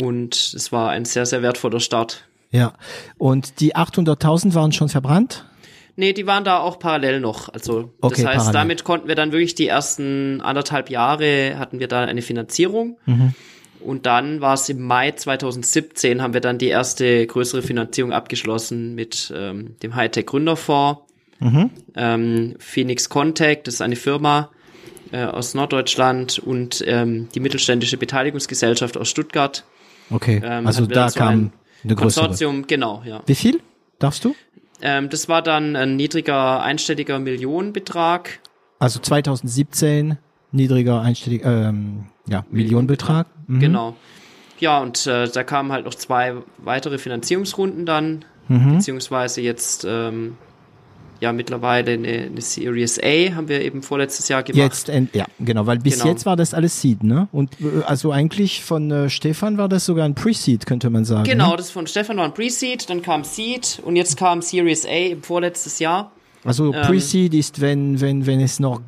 [0.01, 2.25] und es war ein sehr, sehr wertvoller Start.
[2.51, 2.73] Ja,
[3.17, 5.45] und die 800.000 waren schon verbrannt?
[5.95, 7.47] Nee, die waren da auch parallel noch.
[7.47, 8.53] Also okay, das heißt, parallel.
[8.53, 12.97] damit konnten wir dann wirklich die ersten anderthalb Jahre hatten wir da eine Finanzierung.
[13.05, 13.34] Mhm.
[13.84, 18.95] Und dann war es im Mai 2017, haben wir dann die erste größere Finanzierung abgeschlossen
[18.95, 21.01] mit ähm, dem Hightech Gründerfonds.
[21.39, 21.69] Mhm.
[21.95, 24.49] Ähm, Phoenix Contact, das ist eine Firma
[25.11, 29.65] äh, aus Norddeutschland und ähm, die mittelständische Beteiligungsgesellschaft aus Stuttgart.
[30.09, 31.53] Okay, ähm, also da so kam ein
[31.84, 32.27] eine größere.
[32.27, 33.21] Konsortium, genau, ja.
[33.25, 33.61] Wie viel
[33.99, 34.36] darfst du?
[34.81, 38.39] Ähm, das war dann ein niedriger einstelliger Millionenbetrag.
[38.79, 40.17] Also 2017
[40.51, 43.28] niedriger einstelliger ähm, ja, Millionenbetrag.
[43.47, 43.59] Mhm.
[43.59, 43.95] Genau.
[44.59, 48.78] Ja, und äh, da kamen halt noch zwei weitere Finanzierungsrunden dann, mhm.
[48.78, 50.38] beziehungsweise jetzt ähm,
[51.19, 54.88] ja mittlerweile eine, eine Series A haben wir eben vorletztes Jahr gemacht.
[54.88, 56.11] Jetzt, ja, genau, weil bis genau.
[56.11, 57.28] jetzt war das alles Seed, ne?
[57.32, 61.24] Und äh, also eigentlich von äh, Stefan war das sogar ein Pre-Seed, könnte man sagen.
[61.24, 61.57] Genau, ne?
[61.57, 65.24] das von Stefan war ein Pre-Seed, dann kam Seed und jetzt kam Series A im
[65.24, 66.11] vorletztes Jahr.
[66.43, 68.82] Also ähm, Pre-Seed ist, wenn, wenn, wenn es noch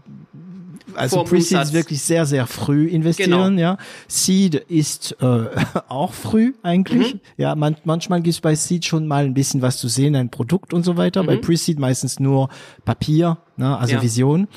[0.96, 3.62] also Pre-Seed ist wirklich sehr, sehr früh investieren, genau.
[3.62, 3.78] ja.
[4.08, 5.46] Seed ist äh,
[5.88, 7.16] auch früh eigentlich.
[7.16, 7.20] Mhm.
[7.38, 10.30] Ja, man, manchmal gibt es bei Seed schon mal ein bisschen was zu sehen, ein
[10.30, 11.24] Produkt und so weiter.
[11.24, 11.28] Mhm.
[11.28, 12.50] Bei Pre-Seed meistens nur
[12.84, 14.02] Papier, ne, also ja.
[14.02, 14.48] Vision.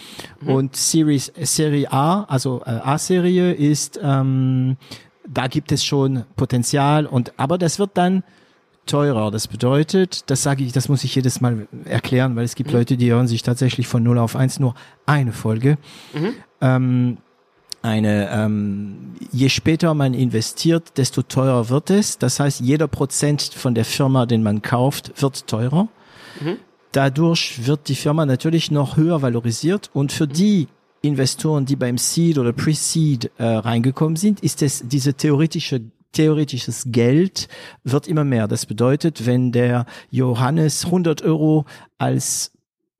[0.41, 0.49] Mhm.
[0.49, 4.77] Und Series, Serie A, also äh, A-Serie ist, ähm,
[5.27, 8.23] da gibt es schon Potenzial und aber das wird dann
[8.89, 9.31] teurer.
[9.31, 12.79] Das bedeutet, das sage ich, das muss ich jedes Mal erklären, weil es gibt mhm.
[12.79, 14.75] Leute, die hören sich tatsächlich von 0 auf 1 nur
[15.07, 15.79] eine Folge.
[16.13, 16.35] Mhm.
[16.61, 17.19] Ähm,
[17.83, 22.19] eine, ähm, je später man investiert, desto teurer wird es.
[22.19, 25.89] Das heißt, jeder Prozent von der Firma, den man kauft, wird teurer.
[26.41, 26.57] Mhm.
[26.93, 30.33] Dadurch wird die Firma natürlich noch höher valorisiert und für mhm.
[30.33, 30.69] die
[31.03, 35.83] Investoren, die beim Seed oder Pre-Seed äh, reingekommen sind, ist es diese theoretische
[36.13, 37.49] theoretisches Geld
[37.85, 38.49] wird immer mehr.
[38.49, 41.65] Das bedeutet, wenn der Johannes 100 Euro
[41.99, 42.53] als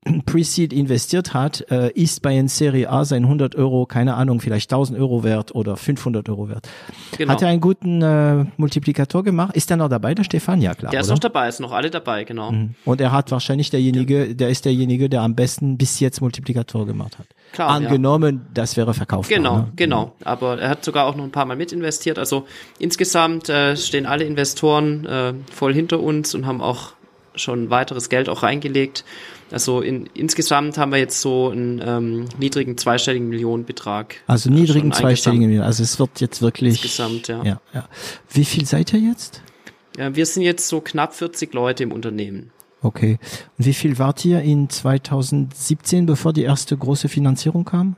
[0.25, 4.71] Pre-Seed investiert hat, äh, ist bei einer Serie A sein 100 Euro, keine Ahnung, vielleicht
[4.71, 6.69] 1000 Euro wert oder 500 Euro wert.
[7.17, 7.33] Genau.
[7.33, 9.55] Hat er einen guten äh, Multiplikator gemacht?
[9.55, 10.61] Ist er noch dabei, der Stefan?
[10.61, 10.91] Ja, klar.
[10.91, 11.15] Der ist oder?
[11.15, 12.51] noch dabei, ist noch alle dabei, genau.
[12.51, 12.75] Mhm.
[12.85, 17.19] Und er hat wahrscheinlich derjenige, der ist derjenige, der am besten bis jetzt Multiplikator gemacht
[17.19, 17.27] hat.
[17.51, 18.51] Klar, Angenommen, ja.
[18.53, 19.29] das wäre verkauft.
[19.29, 19.71] Genau, ne?
[19.75, 20.15] genau.
[20.23, 22.19] Aber er hat sogar auch noch ein paar Mal mitinvestiert.
[22.19, 22.45] Also
[22.77, 26.93] insgesamt äh, stehen alle Investoren äh, voll hinter uns und haben auch
[27.35, 29.03] schon weiteres Geld auch reingelegt.
[29.51, 34.17] Also in, insgesamt haben wir jetzt so einen ähm, niedrigen zweistelligen Millionenbetrag.
[34.27, 35.65] Also niedrigen zweistelligen Millionen.
[35.65, 36.83] Also es wird jetzt wirklich.
[36.83, 37.43] Insgesamt, ja.
[37.43, 37.89] ja, ja.
[38.29, 39.41] Wie viel seid ihr jetzt?
[39.97, 42.51] Ja, wir sind jetzt so knapp 40 Leute im Unternehmen.
[42.81, 43.19] Okay.
[43.57, 47.95] Und wie viel wart ihr in 2017, bevor die erste große Finanzierung kam?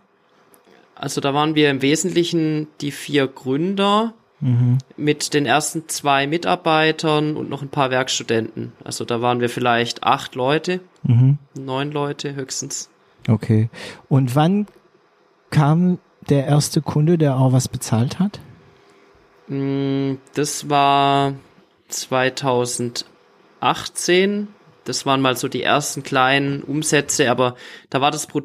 [0.95, 4.77] Also da waren wir im Wesentlichen die vier Gründer mhm.
[4.97, 8.73] mit den ersten zwei Mitarbeitern und noch ein paar Werkstudenten.
[8.83, 11.37] Also da waren wir vielleicht acht Leute, mhm.
[11.55, 12.89] neun Leute höchstens.
[13.27, 13.69] Okay.
[14.09, 14.67] Und wann
[15.49, 18.39] kam der erste Kunde, der auch was bezahlt hat?
[19.47, 21.33] Mm, das war
[21.89, 24.47] 2018.
[24.91, 27.55] Das waren mal so die ersten kleinen Umsätze, aber
[27.89, 28.41] da war das Pro,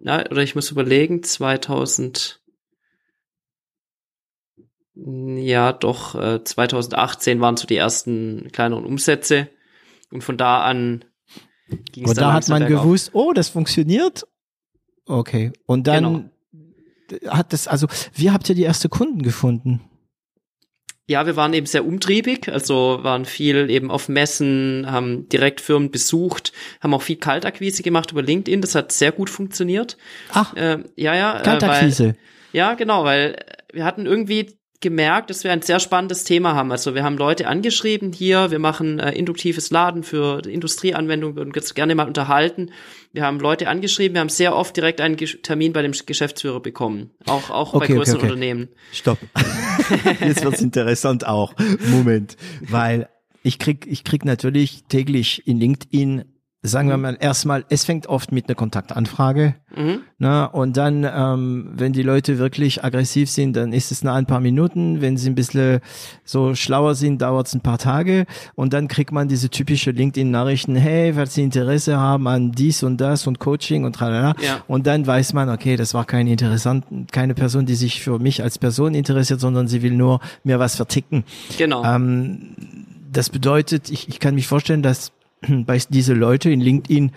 [0.00, 2.42] ja, oder ich muss überlegen, 2000
[4.94, 9.48] ja, doch, äh, 2018 waren so die ersten kleineren Umsätze.
[10.10, 11.06] Und von da an
[11.92, 14.26] ging es dann da hat man gewusst, oh, das funktioniert.
[15.06, 15.52] Okay.
[15.64, 16.30] Und dann
[17.08, 17.34] genau.
[17.34, 19.80] hat das, also, wie habt ihr die ersten Kunden gefunden?
[21.10, 25.90] Ja, wir waren eben sehr umtriebig, also waren viel eben auf Messen, haben direkt Firmen
[25.90, 29.96] besucht, haben auch viel Kaltakquise gemacht über LinkedIn, das hat sehr gut funktioniert.
[30.32, 31.40] Ach, äh, ja, ja.
[31.40, 32.04] Kaltakquise.
[32.04, 32.16] Äh, weil,
[32.52, 36.72] ja, genau, weil wir hatten irgendwie gemerkt, dass wir ein sehr spannendes Thema haben.
[36.72, 41.74] Also wir haben Leute angeschrieben hier, wir machen äh, induktives Laden für Industrieanwendungen, würden uns
[41.74, 42.70] gerne mal unterhalten.
[43.12, 47.10] Wir haben Leute angeschrieben, wir haben sehr oft direkt einen Termin bei dem Geschäftsführer bekommen,
[47.26, 48.32] auch auch okay, bei größeren okay, okay.
[48.32, 48.68] Unternehmen.
[48.92, 49.18] Stopp.
[50.20, 51.54] Jetzt wird's interessant auch.
[51.90, 53.08] Moment, weil
[53.42, 56.24] ich krieg ich krieg natürlich täglich in LinkedIn
[56.62, 57.02] sagen wir mhm.
[57.02, 59.54] mal erstmal, es fängt oft mit einer Kontaktanfrage.
[59.74, 60.00] Mhm.
[60.18, 60.50] Na, ne?
[60.50, 64.40] und dann, ähm, wenn die Leute wirklich aggressiv sind, dann ist es nach ein paar
[64.40, 65.00] Minuten.
[65.00, 65.80] Wenn sie ein bisschen
[66.24, 68.26] so schlauer sind, dauert es ein paar Tage.
[68.56, 72.98] Und dann kriegt man diese typische LinkedIn-Nachrichten, hey, falls sie Interesse haben an dies und
[72.98, 74.34] das und Coaching und tralala.
[74.42, 74.62] Ja.
[74.66, 78.42] Und dann weiß man, okay, das war keine interessant, keine Person, die sich für mich
[78.42, 81.24] als Person interessiert, sondern sie will nur mir was verticken.
[81.56, 81.82] Genau.
[81.84, 82.54] Ähm,
[83.10, 85.12] das bedeutet, ich, ich kann mich vorstellen, dass
[85.48, 87.12] bei diese Leute in LinkedIn,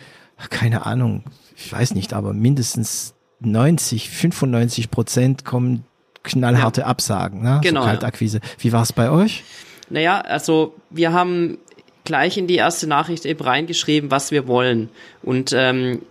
[0.50, 1.24] keine Ahnung,
[1.56, 5.84] ich weiß nicht, aber mindestens 90, 95 Prozent kommen
[6.24, 6.88] knallharte ja.
[6.88, 7.60] Absagen, ne?
[7.64, 7.82] Genau.
[7.82, 8.38] So Kaltakquise.
[8.38, 8.50] Ja.
[8.60, 9.44] Wie war es bei euch?
[9.90, 11.58] Naja, also wir haben
[12.06, 14.90] gleich in die erste Nachricht eben reingeschrieben, was wir wollen.
[15.22, 16.02] Und ähm,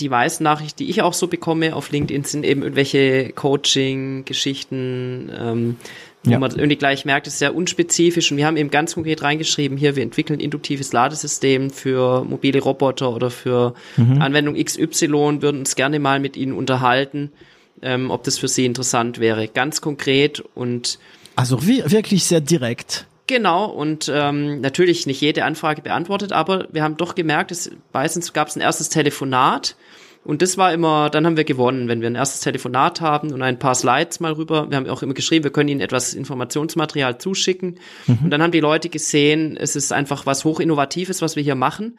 [0.00, 5.76] die meisten Nachrichten, die ich auch so bekomme auf LinkedIn, sind eben irgendwelche Coaching-Geschichten, ähm,
[6.22, 6.38] wo ja.
[6.38, 9.78] man irgendwie gleich merkt, es ist sehr unspezifisch und wir haben eben ganz konkret reingeschrieben,
[9.78, 14.20] hier, wir entwickeln induktives Ladesystem für mobile Roboter oder für mhm.
[14.20, 17.32] Anwendung XY, würden uns gerne mal mit Ihnen unterhalten,
[17.80, 19.48] ähm, ob das für Sie interessant wäre.
[19.48, 20.98] Ganz konkret und
[21.36, 23.06] also wirklich sehr direkt.
[23.26, 28.32] Genau, und ähm, natürlich nicht jede Anfrage beantwortet, aber wir haben doch gemerkt, es meistens
[28.32, 29.76] gab es ein erstes Telefonat
[30.22, 33.40] und das war immer, dann haben wir gewonnen, wenn wir ein erstes Telefonat haben und
[33.40, 34.70] ein paar Slides mal rüber.
[34.70, 37.78] Wir haben auch immer geschrieben, wir können ihnen etwas Informationsmaterial zuschicken.
[38.06, 38.18] Mhm.
[38.24, 41.98] Und dann haben die Leute gesehen, es ist einfach was hochinnovatives, was wir hier machen.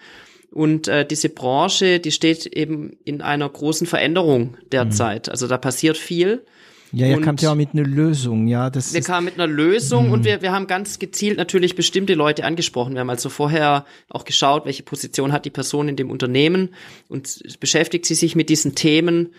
[0.51, 5.28] Und äh, diese Branche, die steht eben in einer großen Veränderung derzeit.
[5.28, 5.32] Mhm.
[5.32, 6.45] Also da passiert viel.
[6.94, 8.70] Ja, ihr kamt ja auch mit einer Lösung, ja.
[8.70, 10.14] Das wir kamen mit einer Lösung mhm.
[10.14, 12.94] und wir, wir haben ganz gezielt natürlich bestimmte Leute angesprochen.
[12.94, 16.74] Wir haben also vorher auch geschaut, welche Position hat die Person in dem Unternehmen
[17.08, 19.34] und beschäftigt sie sich mit diesen Themen.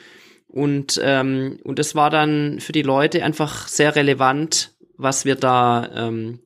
[0.48, 5.90] Und, ähm, und das war dann für die Leute einfach sehr relevant, was wir da
[5.94, 6.40] ähm,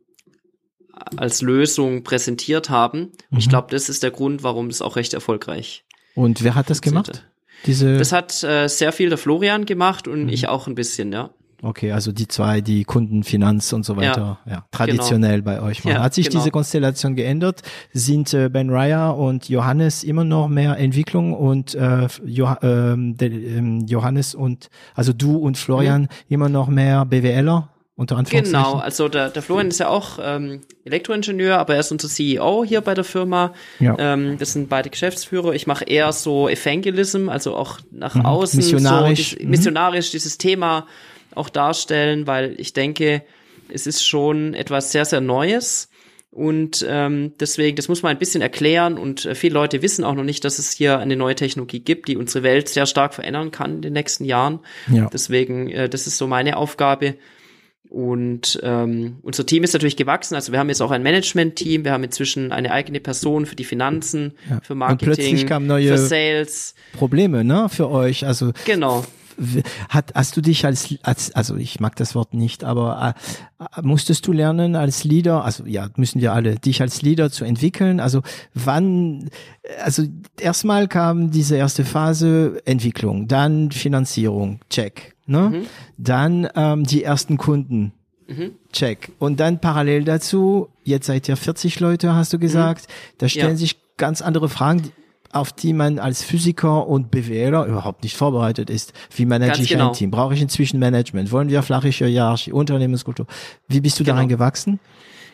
[1.17, 3.13] als Lösung präsentiert haben.
[3.31, 3.39] Mhm.
[3.39, 5.85] Ich glaube, das ist der Grund, warum es auch recht erfolgreich
[6.15, 7.27] Und wer hat das gemacht?
[7.65, 10.29] Diese das hat äh, sehr viel der Florian gemacht und mhm.
[10.29, 11.31] ich auch ein bisschen, ja.
[11.63, 15.59] Okay, also die zwei, die Kundenfinanz und so weiter, ja, ja traditionell genau.
[15.59, 15.85] bei euch.
[15.85, 16.41] Ja, Hat sich genau.
[16.41, 17.63] diese Konstellation geändert?
[17.93, 23.57] Sind äh, Ben Raya und Johannes immer noch mehr Entwicklung und äh, jo ähm, de,
[23.57, 26.09] ähm, Johannes und also du und Florian mhm.
[26.29, 27.69] immer noch mehr BWLer?
[27.99, 32.09] Unter Genau, also der, der Florian ist ja auch ähm, Elektroingenieur, aber er ist unser
[32.09, 33.55] CEO hier bei der Firma.
[33.81, 33.97] Ja.
[33.99, 35.55] Ähm, das sind beide Geschäftsführer.
[35.55, 38.27] Ich mache eher so Evangelism, also auch nach mhm.
[38.27, 38.59] außen.
[38.59, 39.31] Missionarisch.
[39.31, 40.87] So, dies, missionarisch dieses Thema
[41.35, 43.23] auch darstellen, weil ich denke,
[43.73, 45.89] es ist schon etwas sehr, sehr Neues.
[46.31, 50.13] Und ähm, deswegen, das muss man ein bisschen erklären und äh, viele Leute wissen auch
[50.13, 53.53] noch nicht, dass es hier eine neue Technologie gibt, die unsere Welt sehr stark verändern
[53.53, 54.61] kann in den nächsten Jahren.
[54.93, 55.09] Ja.
[55.11, 57.15] Deswegen, äh, das ist so meine Aufgabe.
[57.97, 60.35] Und ähm, unser Team ist natürlich gewachsen.
[60.35, 61.85] Also wir haben jetzt auch ein Management-Team.
[61.85, 64.61] Wir haben inzwischen eine eigene Person für die Finanzen, ja.
[64.61, 66.75] für Marketing, Und plötzlich kamen neue für Sales.
[66.93, 68.27] Probleme, ne, für euch.
[68.27, 69.03] Also genau
[69.91, 73.15] hat, hast du dich als, als, also ich mag das Wort nicht, aber
[73.59, 77.45] äh, musstest du lernen als Leader, also ja, müssen wir alle, dich als Leader zu
[77.45, 78.01] entwickeln?
[78.01, 78.23] Also
[78.55, 79.29] wann,
[79.85, 80.05] also
[80.41, 85.51] erstmal kam diese erste Phase Entwicklung, dann Finanzierung, check, ne?
[85.51, 85.67] Mhm.
[85.99, 87.93] Dann ähm, die ersten Kunden,
[88.29, 88.57] Mhm.
[88.73, 89.13] Check.
[89.19, 93.15] Und dann parallel dazu, jetzt seid ihr 40 Leute, hast du gesagt, mhm.
[93.19, 93.57] da stellen ja.
[93.57, 94.93] sich ganz andere Fragen
[95.33, 98.93] auf die man als Physiker und BWLer überhaupt nicht vorbereitet ist.
[99.15, 99.89] Wie manage ich genau.
[99.89, 100.11] ein Team?
[100.11, 101.31] Brauche ich inzwischen Management?
[101.31, 103.27] Wollen wir flache Hierarchie, Unternehmenskultur?
[103.69, 104.15] Wie bist du genau.
[104.15, 104.81] daran gewachsen?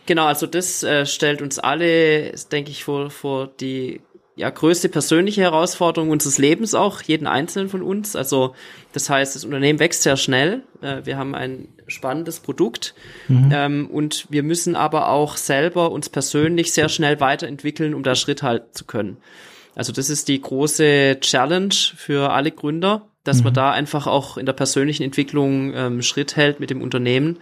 [0.06, 4.00] Genau, also das äh, stellt uns alle, denke ich, vor, vor die
[4.34, 8.16] ja, größte persönliche Herausforderung unseres Lebens auch, jeden einzelnen von uns.
[8.16, 8.54] Also
[8.92, 10.62] das heißt, das Unternehmen wächst sehr schnell.
[10.80, 12.94] Äh, wir haben ein spannendes Produkt
[13.28, 13.50] mhm.
[13.52, 18.42] ähm, und wir müssen aber auch selber uns persönlich sehr schnell weiterentwickeln, um da Schritt
[18.42, 19.18] halten zu können.
[19.74, 23.44] Also das ist die große Challenge für alle Gründer, dass mhm.
[23.44, 27.38] man da einfach auch in der persönlichen Entwicklung ähm, Schritt hält mit dem Unternehmen.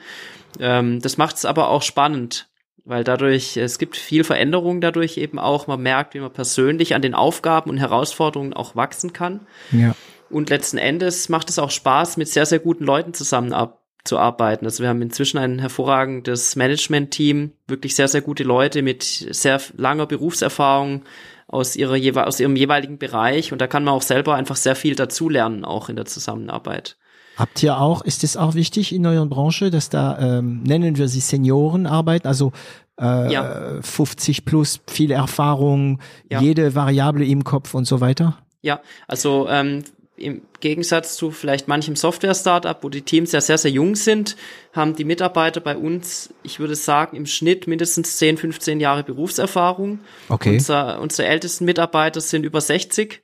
[0.58, 2.49] Ähm, das macht es aber auch spannend,
[2.84, 5.66] weil dadurch, es gibt viel Veränderung dadurch eben auch.
[5.66, 9.40] Man merkt, wie man persönlich an den Aufgaben und Herausforderungen auch wachsen kann.
[9.72, 9.94] Ja.
[10.28, 14.66] Und letzten Endes macht es auch Spaß, mit sehr, sehr guten Leuten zusammenzuarbeiten.
[14.66, 20.06] Also wir haben inzwischen ein hervorragendes Management-Team, wirklich sehr, sehr gute Leute mit sehr langer
[20.06, 21.02] Berufserfahrung,
[21.50, 24.94] aus ihrer aus ihrem jeweiligen Bereich und da kann man auch selber einfach sehr viel
[24.94, 26.96] dazulernen, auch in der Zusammenarbeit.
[27.40, 31.08] Habt ihr auch, ist es auch wichtig in eurer Branche, dass da, ähm, nennen wir
[31.08, 32.52] sie Senioren arbeiten, also
[33.00, 33.80] äh, ja.
[33.80, 36.42] 50 plus, viele Erfahrung, ja.
[36.42, 38.36] jede Variable im Kopf und so weiter?
[38.60, 39.84] Ja, also ähm,
[40.16, 44.36] im Gegensatz zu vielleicht manchem Software-Startup, wo die Teams ja sehr, sehr jung sind,
[44.74, 50.00] haben die Mitarbeiter bei uns, ich würde sagen, im Schnitt mindestens 10, 15 Jahre Berufserfahrung.
[50.28, 50.54] Okay.
[50.54, 53.22] Unser, unsere ältesten Mitarbeiter sind über 60.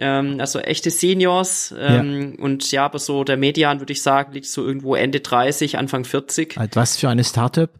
[0.00, 1.72] Ähm, also echte Seniors.
[1.78, 2.44] Ähm, ja.
[2.44, 6.04] Und ja, aber so der Median, würde ich sagen, liegt so irgendwo Ende 30, Anfang
[6.04, 6.56] 40.
[6.74, 7.70] Was für eine Startup?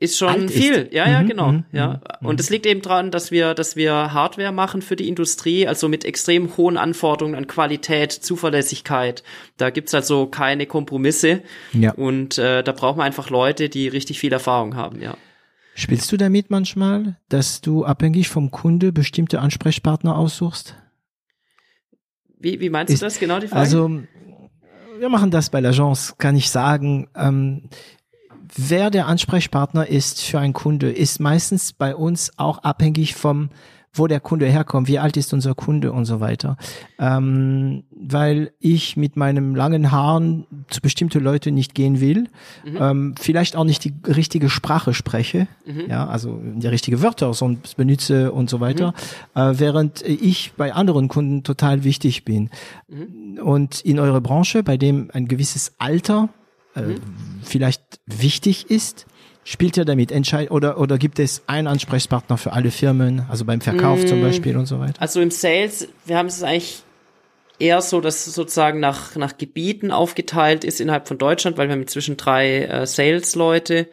[0.00, 0.74] ist schon viel.
[0.74, 0.92] Ist.
[0.92, 1.52] Ja, ja, mhm, genau.
[1.52, 2.00] Mhm, ja.
[2.20, 2.28] Mhm.
[2.28, 5.88] Und es liegt eben daran, dass wir, dass wir Hardware machen für die Industrie, also
[5.88, 9.24] mit extrem hohen Anforderungen an Qualität, Zuverlässigkeit.
[9.56, 11.42] Da gibt's also keine Kompromisse.
[11.72, 11.92] Ja.
[11.92, 15.16] Und äh, da braucht man einfach Leute, die richtig viel Erfahrung haben, ja.
[15.74, 20.74] Spielst du damit manchmal, dass du abhängig vom Kunde bestimmte Ansprechpartner aussuchst?
[22.40, 23.60] Wie, wie meinst ist, du das genau, die Frage?
[23.60, 24.00] Also,
[24.98, 27.08] wir machen das bei l'Agence, kann ich sagen.
[27.14, 27.68] Ähm,
[28.56, 33.50] wer der Ansprechpartner ist für einen Kunde, ist meistens bei uns auch abhängig vom
[33.92, 36.56] wo der Kunde herkommt, wie alt ist unser Kunde und so weiter.
[36.98, 42.28] Ähm, weil ich mit meinem langen Haaren zu bestimmte Leute nicht gehen will,
[42.64, 42.78] mhm.
[42.80, 45.84] ähm, vielleicht auch nicht die richtige Sprache spreche, mhm.
[45.88, 48.94] ja, also die richtige Wörter sonst benutze und so weiter,
[49.34, 49.40] mhm.
[49.40, 52.50] äh, während ich bei anderen Kunden total wichtig bin.
[52.88, 53.38] Mhm.
[53.42, 56.28] Und in eurer Branche, bei dem ein gewisses Alter
[56.74, 57.00] äh, mhm.
[57.42, 59.06] vielleicht wichtig ist?
[59.50, 63.62] Spielt er damit entscheid oder oder gibt es einen Ansprechpartner für alle Firmen, also beim
[63.62, 65.00] Verkauf mm, zum Beispiel und so weiter?
[65.00, 66.82] Also im Sales, wir haben es eigentlich
[67.58, 71.72] eher so, dass es sozusagen nach nach Gebieten aufgeteilt ist innerhalb von Deutschland, weil wir
[71.72, 73.88] haben inzwischen drei äh, Sales-Leute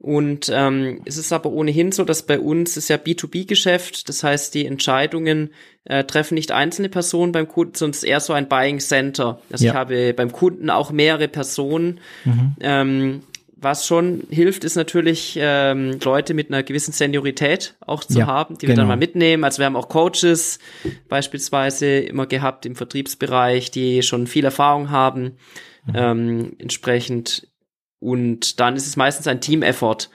[0.00, 4.54] und ähm, es ist aber ohnehin so, dass bei uns ist ja B2B-Geschäft, das heißt,
[4.54, 5.50] die Entscheidungen
[5.84, 9.40] äh, treffen nicht einzelne Personen beim Kunden, sondern es ist eher so ein Buying Center.
[9.52, 9.70] Also ja.
[9.70, 12.56] ich habe beim Kunden auch mehrere Personen, mhm.
[12.58, 13.22] ähm,
[13.58, 18.58] was schon hilft, ist natürlich ähm, Leute mit einer gewissen Seniorität auch zu ja, haben,
[18.58, 18.88] die wir dann genau.
[18.88, 19.44] mal mitnehmen.
[19.44, 20.58] Also wir haben auch Coaches
[21.08, 25.38] beispielsweise immer gehabt im Vertriebsbereich, die schon viel Erfahrung haben,
[25.86, 25.94] mhm.
[25.94, 27.48] ähm, entsprechend.
[27.98, 30.10] Und dann ist es meistens ein Team-Effort.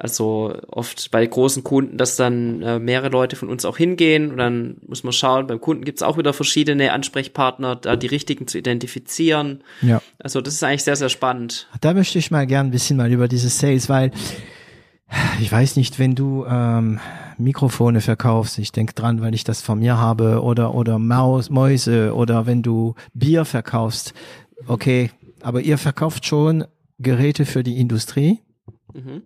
[0.00, 4.36] Also oft bei großen Kunden, dass dann äh, mehrere Leute von uns auch hingehen und
[4.36, 8.58] dann muss man schauen, beim Kunden gibt's auch wieder verschiedene Ansprechpartner, da die richtigen zu
[8.58, 9.64] identifizieren.
[9.82, 10.00] Ja.
[10.20, 11.66] Also das ist eigentlich sehr, sehr spannend.
[11.80, 14.12] Da möchte ich mal gern ein bisschen mal über diese Sales, weil
[15.40, 17.00] ich weiß nicht, wenn du ähm,
[17.36, 22.14] Mikrofone verkaufst, ich denk dran, weil ich das von mir habe, oder, oder Maus, Mäuse,
[22.14, 24.14] oder wenn du Bier verkaufst,
[24.68, 25.10] okay,
[25.42, 26.66] aber ihr verkauft schon
[27.00, 28.42] Geräte für die Industrie.
[28.94, 29.22] Mhm.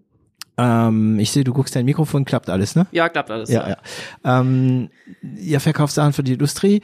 [0.59, 2.87] Ähm, ich sehe, du guckst dein Mikrofon, klappt alles, ne?
[2.93, 3.51] Ja, klappt alles.
[3.51, 3.77] Ja, ja.
[4.25, 4.41] ja.
[4.41, 4.91] Ähm,
[5.39, 6.83] ihr verkauft Sachen für die Industrie.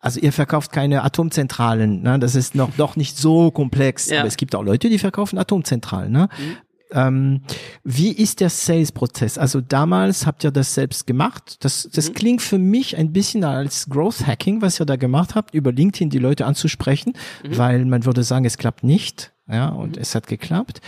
[0.00, 2.18] Also ihr verkauft keine Atomzentralen, ne?
[2.18, 4.10] Das ist noch doch nicht so komplex.
[4.10, 4.20] Ja.
[4.20, 6.28] Aber es gibt auch Leute, die verkaufen Atomzentralen, ne?
[6.38, 6.56] Mhm.
[6.94, 7.40] Ähm,
[7.84, 9.38] wie ist der Sales-Prozess?
[9.38, 11.64] Also damals habt ihr das selbst gemacht.
[11.64, 12.14] Das, das mhm.
[12.14, 16.10] klingt für mich ein bisschen als Growth Hacking, was ihr da gemacht habt, über LinkedIn
[16.10, 17.56] die Leute anzusprechen, mhm.
[17.56, 19.31] weil man würde sagen, es klappt nicht.
[19.48, 20.02] Ja, und mhm.
[20.02, 20.80] es hat geklappt.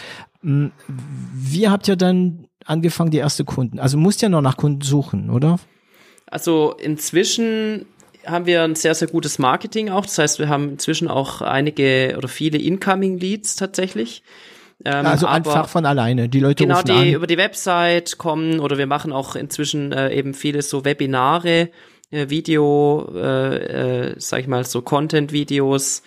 [0.43, 3.79] Hm, wie habt ihr dann angefangen, die erste Kunden?
[3.79, 5.59] Also musst ja noch nach Kunden suchen, oder?
[6.27, 7.87] Also inzwischen
[8.27, 10.07] haben wir ein sehr, sehr gutes Marketing auch.
[10.07, 14.23] Das heißt, wir haben inzwischen auch einige oder viele Incoming Leads tatsächlich.
[14.85, 16.29] Ähm, also einfach von alleine.
[16.29, 17.13] Die Leute genau, rufen die an.
[17.13, 21.71] über die Website kommen oder wir machen auch inzwischen äh, eben viele so Webinare,
[22.11, 26.03] äh, Video, äh, äh, sag ich mal so Content-Videos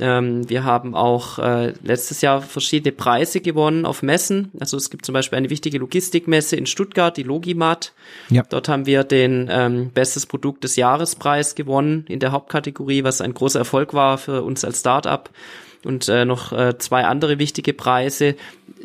[0.00, 4.52] ähm, wir haben auch äh, letztes Jahr verschiedene Preise gewonnen auf Messen.
[4.60, 7.92] Also es gibt zum Beispiel eine wichtige Logistikmesse in Stuttgart, die Logimat.
[8.28, 8.42] Ja.
[8.48, 13.34] Dort haben wir den ähm, Bestes Produkt des Jahrespreis gewonnen in der Hauptkategorie, was ein
[13.34, 15.30] großer Erfolg war für uns als Startup.
[15.84, 18.34] Und äh, noch äh, zwei andere wichtige Preise.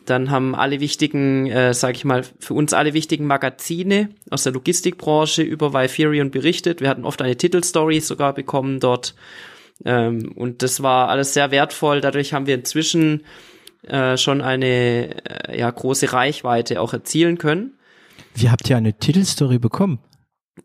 [0.05, 4.53] Dann haben alle wichtigen, äh, sage ich mal, für uns alle wichtigen Magazine aus der
[4.53, 6.81] Logistikbranche über Viferion berichtet.
[6.81, 9.15] Wir hatten oft eine Titelstory sogar bekommen dort.
[9.86, 12.01] Ähm, und das war alles sehr wertvoll.
[12.01, 13.24] Dadurch haben wir inzwischen
[13.84, 17.78] äh, schon eine äh, ja, große Reichweite auch erzielen können.
[18.36, 19.99] Wie habt ihr eine Titelstory bekommen?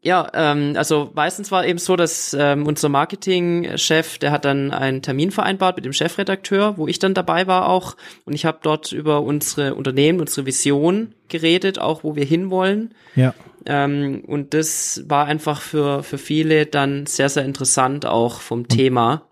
[0.03, 5.01] Ja, ähm, also meistens war eben so, dass ähm, unser Marketingchef, der hat dann einen
[5.01, 7.97] Termin vereinbart mit dem Chefredakteur, wo ich dann dabei war auch.
[8.27, 12.95] Und ich habe dort über unsere Unternehmen, unsere Vision geredet, auch wo wir hinwollen.
[13.17, 13.35] Ja.
[13.69, 19.29] Ähm, und das war einfach für, für viele dann sehr, sehr interessant auch vom Thema,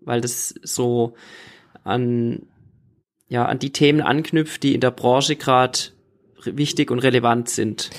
[0.00, 1.14] weil das so
[1.84, 2.42] an,
[3.28, 5.78] ja, an die Themen anknüpft, die in der Branche gerade
[6.44, 7.90] wichtig und relevant sind.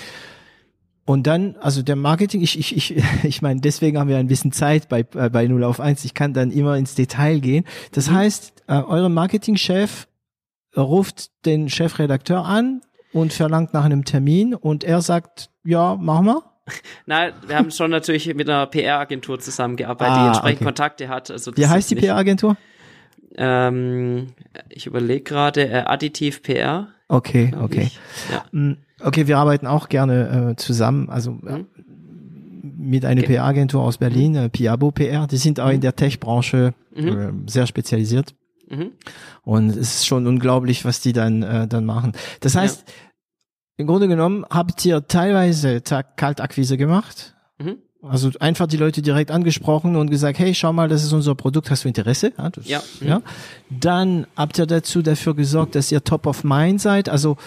[1.06, 4.52] Und dann, also der Marketing, ich, ich, ich, ich meine, deswegen haben wir ein bisschen
[4.52, 6.04] Zeit bei, äh, bei 0 auf 1.
[6.04, 7.64] Ich kann dann immer ins Detail gehen.
[7.94, 8.16] Das mhm.
[8.16, 10.10] heißt, äh, eure Marketingchef
[10.76, 12.82] ruft den Chefredakteur an
[13.14, 16.44] und verlangt nach einem Termin und er sagt, ja, machen wir.
[17.06, 20.66] Nein, wir haben schon natürlich mit einer PR-Agentur zusammengearbeitet, ah, die entsprechend okay.
[20.66, 21.32] Kontakte hat.
[21.32, 22.58] Also Wie heißt die PR-Agentur?
[23.36, 24.28] Ähm,
[24.70, 26.90] ich überlege gerade, äh, Additiv PR.
[27.08, 27.90] Okay, okay.
[28.32, 28.46] Ja.
[28.52, 31.68] Mm, okay, wir arbeiten auch gerne äh, zusammen, also mhm.
[32.62, 33.34] mit einer okay.
[33.34, 35.26] PR-Agentur aus Berlin, äh, Piabo PR.
[35.28, 35.76] Die sind auch mhm.
[35.76, 37.08] in der Tech-Branche mhm.
[37.08, 38.36] äh, sehr spezialisiert.
[38.70, 38.92] Mhm.
[39.44, 42.14] Und es ist schon unglaublich, was die dann, äh, dann machen.
[42.40, 42.94] Das heißt, ja.
[43.78, 47.36] im Grunde genommen habt ihr teilweise Kaltakquise gemacht.
[47.58, 47.78] Mhm.
[48.02, 51.70] Also einfach die Leute direkt angesprochen und gesagt, hey, schau mal, das ist unser Produkt,
[51.70, 52.32] hast du Interesse?
[52.38, 52.50] Ja.
[52.50, 52.82] Das, ja.
[53.02, 53.08] Mhm.
[53.08, 53.22] ja.
[53.70, 57.38] Dann habt ihr dazu dafür gesorgt, dass ihr top of mind seid, also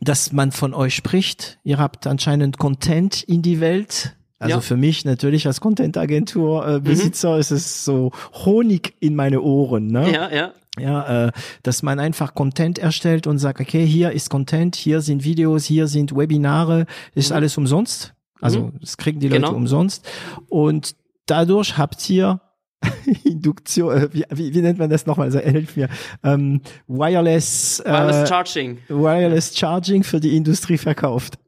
[0.00, 1.58] dass man von euch spricht.
[1.64, 4.60] Ihr habt anscheinend Content in die Welt also ja.
[4.60, 7.40] für mich natürlich als Content-Agentur-Besitzer äh, mhm.
[7.40, 8.12] ist es so
[8.44, 9.88] Honig in meine Ohren.
[9.88, 10.12] Ne?
[10.12, 10.52] Ja, ja.
[10.78, 11.32] Ja, äh,
[11.64, 15.88] dass man einfach Content erstellt und sagt, okay, hier ist Content, hier sind Videos, hier
[15.88, 16.86] sind Webinare,
[17.16, 17.36] ist mhm.
[17.36, 18.14] alles umsonst.
[18.40, 18.72] Also mhm.
[18.80, 19.56] das kriegen die Leute genau.
[19.56, 20.08] umsonst.
[20.48, 20.94] Und
[21.26, 22.40] dadurch habt ihr
[23.24, 25.26] Induktion, äh, wie, wie, wie nennt man das nochmal?
[25.26, 25.88] Also hilf mir.
[26.22, 28.78] Ähm, wireless, äh, wireless Charging.
[28.88, 31.38] Wireless Charging für die Industrie verkauft.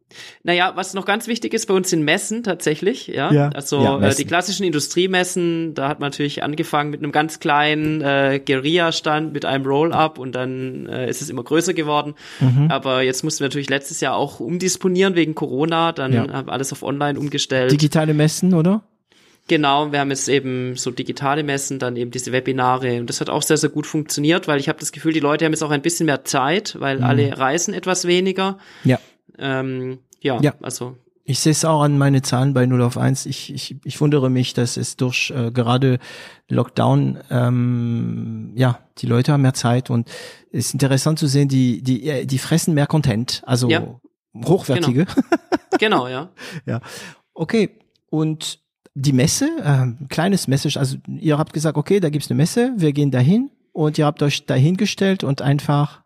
[0.42, 3.32] Naja, was noch ganz wichtig ist bei uns sind Messen tatsächlich, ja.
[3.32, 7.40] ja also ja, äh, die klassischen Industriemessen, da hat man natürlich angefangen mit einem ganz
[7.40, 12.14] kleinen äh, Guerilla-Stand mit einem Roll-Up und dann äh, ist es immer größer geworden.
[12.40, 12.70] Mhm.
[12.70, 16.28] Aber jetzt mussten wir natürlich letztes Jahr auch umdisponieren wegen Corona, dann ja.
[16.28, 17.70] haben wir alles auf online umgestellt.
[17.70, 18.82] Digitale Messen, oder?
[19.50, 23.30] Genau, wir haben jetzt eben so digitale Messen, dann eben diese Webinare und das hat
[23.30, 25.72] auch sehr, sehr gut funktioniert, weil ich habe das Gefühl, die Leute haben jetzt auch
[25.72, 27.04] ein bisschen mehr Zeit, weil mhm.
[27.04, 28.58] alle reisen etwas weniger.
[28.84, 29.00] Ja.
[29.39, 33.26] Ähm, ja, ja, also Ich sehe es auch an meine Zahlen bei 0 auf 1.
[33.26, 35.99] Ich, ich, ich wundere mich, dass es durch äh, gerade
[36.49, 40.09] Lockdown, ähm, ja, die Leute haben mehr Zeit und
[40.53, 44.01] es ist interessant zu sehen, die, die, äh, die fressen mehr Content, also ja.
[44.45, 45.07] hochwertige.
[45.07, 45.78] Genau.
[45.78, 46.31] genau, ja.
[46.66, 46.81] ja.
[47.35, 47.70] Okay.
[48.11, 48.61] Und
[48.95, 52.93] die Messe, äh, kleines Message, also ihr habt gesagt, okay, da gibt's eine Messe, wir
[52.93, 55.99] gehen dahin und ihr habt euch dahingestellt und einfach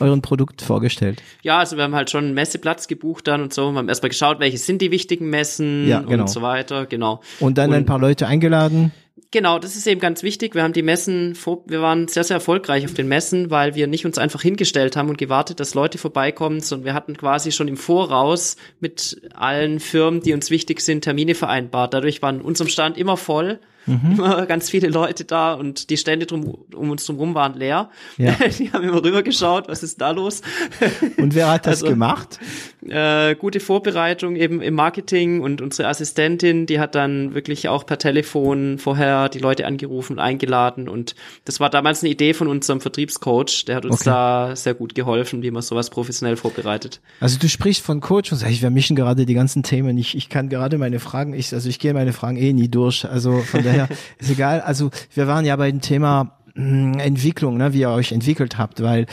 [0.00, 1.22] euren Produkt vorgestellt?
[1.42, 3.70] Ja, also wir haben halt schon einen Messeplatz gebucht dann und so.
[3.70, 6.22] Wir haben erstmal geschaut, welche sind die wichtigen Messen ja, genau.
[6.22, 7.20] und so weiter, genau.
[7.40, 8.92] Und dann und, ein paar Leute eingeladen.
[9.30, 10.54] Genau, das ist eben ganz wichtig.
[10.54, 13.88] Wir haben die Messen, vor, wir waren sehr, sehr erfolgreich auf den Messen, weil wir
[13.88, 17.66] nicht uns einfach hingestellt haben und gewartet, dass Leute vorbeikommen, sondern wir hatten quasi schon
[17.66, 21.94] im Voraus mit allen Firmen, die uns wichtig sind, Termine vereinbart.
[21.94, 24.12] Dadurch waren unserem Stand immer voll Mhm.
[24.12, 27.90] Immer ganz viele Leute da und die Stände drum, um uns drum waren leer.
[28.16, 28.36] Ja.
[28.58, 30.42] Die haben immer rübergeschaut, was ist da los?
[31.16, 32.38] Und wer hat das also, gemacht?
[32.86, 37.98] Äh, gute Vorbereitung eben im Marketing und unsere Assistentin, die hat dann wirklich auch per
[37.98, 41.14] Telefon vorher die Leute angerufen und eingeladen und
[41.44, 44.10] das war damals eine Idee von unserem Vertriebscoach, der hat uns okay.
[44.10, 47.00] da sehr gut geholfen, wie man sowas professionell vorbereitet.
[47.20, 49.96] Also du sprichst von Coach und sagst, wir mischen gerade die ganzen Themen.
[49.96, 53.04] Ich, ich kann gerade meine Fragen, ich, also ich gehe meine Fragen eh nie durch.
[53.08, 54.60] Also von daher daher ist egal.
[54.60, 58.80] Also wir waren ja bei dem Thema hm, Entwicklung, ne, wie ihr euch entwickelt habt,
[58.82, 59.06] weil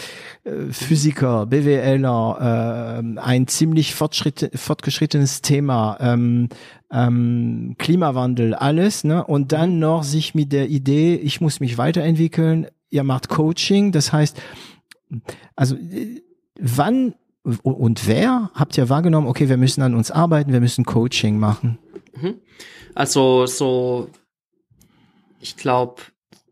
[0.43, 6.49] äh, Physiker, BWLer, äh, ein ziemlich fortgeschrittenes Thema, ähm,
[6.91, 12.67] ähm, Klimawandel, alles, ne, und dann noch sich mit der Idee, ich muss mich weiterentwickeln.
[12.91, 14.39] Ihr macht Coaching, das heißt,
[15.55, 15.77] also
[16.59, 17.15] wann
[17.63, 19.27] und wer habt ihr wahrgenommen?
[19.27, 21.79] Okay, wir müssen an uns arbeiten, wir müssen Coaching machen.
[22.15, 22.35] Mhm.
[22.93, 24.09] Also so
[25.41, 26.01] ich glaube,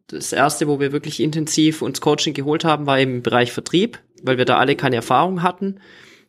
[0.08, 4.38] das erste, wo wir wirklich intensiv uns Coaching geholt haben, war im Bereich Vertrieb, weil
[4.38, 5.80] wir da alle keine Erfahrung hatten.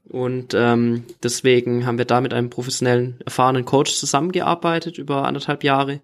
[0.08, 6.00] Und ähm, deswegen haben wir da mit einem professionellen, erfahrenen Coach zusammengearbeitet über anderthalb Jahre.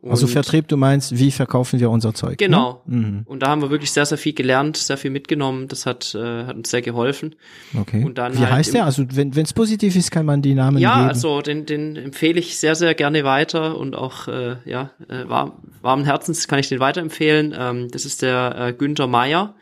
[0.00, 2.32] Und also Vertrieb, du meinst, wie verkaufen wir unser Zeug?
[2.32, 2.36] Ne?
[2.36, 2.82] Genau.
[2.86, 2.96] Ne?
[2.96, 3.22] Mhm.
[3.24, 5.68] Und da haben wir wirklich sehr, sehr viel gelernt, sehr viel mitgenommen.
[5.68, 7.34] Das hat, äh, hat uns sehr geholfen.
[7.78, 8.04] Okay.
[8.04, 8.84] Und dann wie halt heißt der?
[8.84, 11.02] Also wenn es positiv ist, kann man die Namen ja, geben.
[11.02, 15.28] Ja, also den, den empfehle ich sehr, sehr gerne weiter und auch äh, ja äh,
[15.28, 17.54] warm, warmen Herzens kann ich den weiterempfehlen.
[17.58, 19.54] Ähm, das ist der äh, Günther Meier.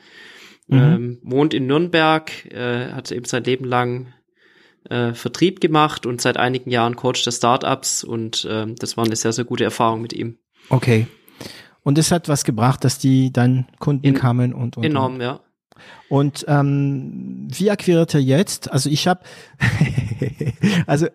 [0.68, 0.78] Mhm.
[0.78, 4.12] Ähm, wohnt in Nürnberg, äh, hat eben sein Leben lang
[4.91, 9.16] äh, Vertrieb gemacht und seit einigen Jahren Coach der Startups und äh, das war eine
[9.16, 10.39] sehr, sehr gute Erfahrung mit ihm.
[10.68, 11.07] Okay.
[11.82, 15.20] Und es hat was gebracht, dass die dann Kunden In, kamen und, und enorm, und.
[15.20, 15.41] ja.
[16.09, 18.71] Und ähm, wie akquiriert er jetzt?
[18.71, 19.21] Also ich habe,
[20.87, 21.09] also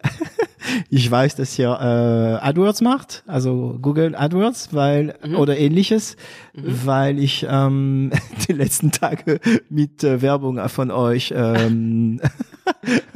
[0.89, 5.35] ich weiß, dass ihr äh, AdWords macht, also Google AdWords, weil mhm.
[5.35, 6.15] oder ähnliches,
[6.53, 6.79] mhm.
[6.85, 8.11] weil ich ähm,
[8.47, 9.39] die letzten Tage
[9.69, 12.19] mit äh, Werbung von euch ähm,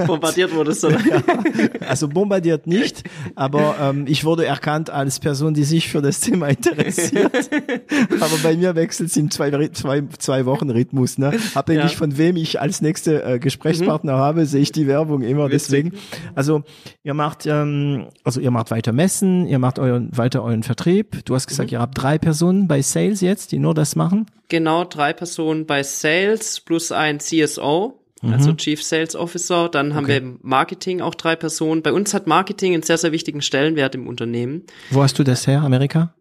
[0.05, 0.99] bombardiert wurdest, oder?
[0.99, 1.21] ja,
[1.87, 3.03] also bombardiert nicht,
[3.35, 7.49] aber ähm, ich wurde erkannt als Person, die sich für das Thema interessiert.
[8.19, 11.17] aber bei mir wechselt es in zwei, zwei, zwei Wochen Rhythmus.
[11.17, 11.33] Ne?
[11.65, 11.97] Abhängig ja.
[11.97, 14.19] von wem ich als nächste äh, Gesprächspartner mhm.
[14.19, 15.49] habe, sehe ich die Werbung immer.
[15.49, 15.93] Deswegen,
[16.35, 16.63] also
[17.03, 21.25] ihr macht, ähm, also ihr macht weiter Messen, ihr macht euren, weiter euren Vertrieb.
[21.25, 21.77] Du hast gesagt, mhm.
[21.77, 24.27] ihr habt drei Personen bei Sales jetzt, die nur das machen.
[24.47, 27.99] Genau, drei Personen bei Sales plus ein CSO
[28.31, 28.57] also mhm.
[28.57, 29.69] Chief Sales Officer.
[29.69, 30.23] Dann haben okay.
[30.23, 31.81] wir Marketing auch drei Personen.
[31.81, 34.63] Bei uns hat Marketing einen sehr, sehr wichtigen Stellenwert im Unternehmen.
[34.89, 36.15] Wo hast du das her, Amerika?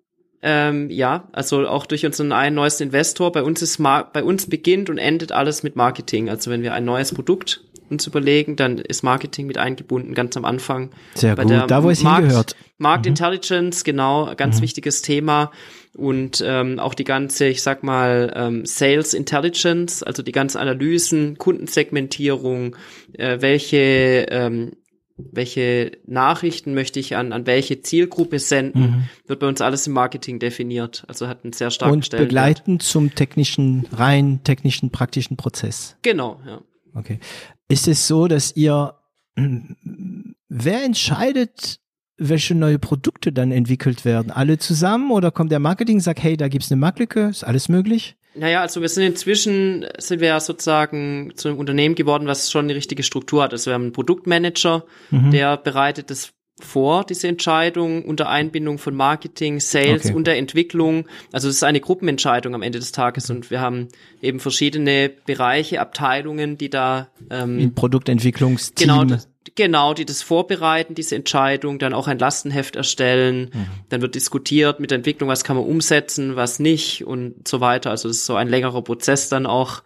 [0.46, 3.32] Ähm, ja, also auch durch unseren einen neuesten Investor.
[3.32, 6.28] Bei uns ist Mar bei uns beginnt und endet alles mit Marketing.
[6.28, 10.44] Also wenn wir ein neues Produkt uns überlegen, dann ist Marketing mit eingebunden ganz am
[10.44, 10.90] Anfang.
[11.14, 12.56] Sehr Bei gut, da wo es Markt, hingehört.
[12.76, 13.10] Markt mhm.
[13.10, 14.62] Intelligence, genau, ganz mhm.
[14.62, 15.50] wichtiges Thema
[15.96, 21.38] und ähm, auch die ganze, ich sag mal, ähm, Sales Intelligence, also die ganzen Analysen,
[21.38, 22.76] Kundensegmentierung,
[23.14, 24.72] äh, welche ähm,
[25.16, 29.04] welche Nachrichten möchte ich an, an welche Zielgruppe senden, mhm.
[29.26, 31.04] wird bei uns alles im Marketing definiert.
[31.06, 35.96] Also hat einen sehr starken Und begleitend zum technischen, rein technischen, praktischen Prozess.
[36.02, 36.60] Genau, ja.
[36.94, 37.20] Okay.
[37.68, 38.94] Ist es so, dass ihr,
[39.36, 41.80] wer entscheidet,
[42.16, 44.30] welche neue Produkte dann entwickelt werden?
[44.30, 47.68] Alle zusammen oder kommt der Marketing und sagt, hey, da gibt's eine Marktlücke, ist alles
[47.68, 48.16] möglich?
[48.34, 52.68] Naja, also wir sind inzwischen, sind wir ja sozusagen zu einem Unternehmen geworden, was schon
[52.68, 53.52] die richtige Struktur hat.
[53.52, 55.30] Also wir haben einen Produktmanager, mhm.
[55.30, 60.14] der bereitet das vor, diese Entscheidung unter Einbindung von Marketing, Sales okay.
[60.14, 61.06] und der Entwicklung.
[61.32, 63.88] Also es ist eine Gruppenentscheidung am Ende des Tages und wir haben
[64.22, 69.16] eben verschiedene Bereiche, Abteilungen, die da ähm, Im Produktentwicklungsteam genau,
[69.54, 73.66] genau, die das vorbereiten, diese Entscheidung, dann auch ein Lastenheft erstellen, mhm.
[73.88, 77.90] dann wird diskutiert mit der Entwicklung, was kann man umsetzen, was nicht und so weiter.
[77.90, 79.82] Also es ist so ein längerer Prozess dann auch.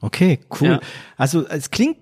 [0.00, 0.68] Okay, cool.
[0.68, 0.80] Ja.
[1.16, 1.96] Also es klingt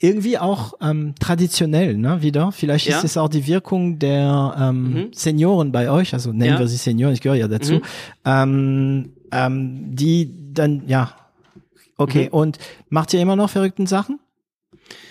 [0.00, 2.52] irgendwie auch ähm, traditionell, ne, wieder.
[2.52, 2.98] Vielleicht ja.
[2.98, 5.08] ist es auch die Wirkung der ähm, mhm.
[5.12, 6.58] Senioren bei euch, also nennen ja.
[6.58, 7.82] wir sie Senioren, ich gehöre ja dazu, mhm.
[8.24, 11.14] ähm, ähm, die dann, ja,
[11.96, 12.32] okay, mhm.
[12.32, 14.20] und macht ihr immer noch verrückten Sachen?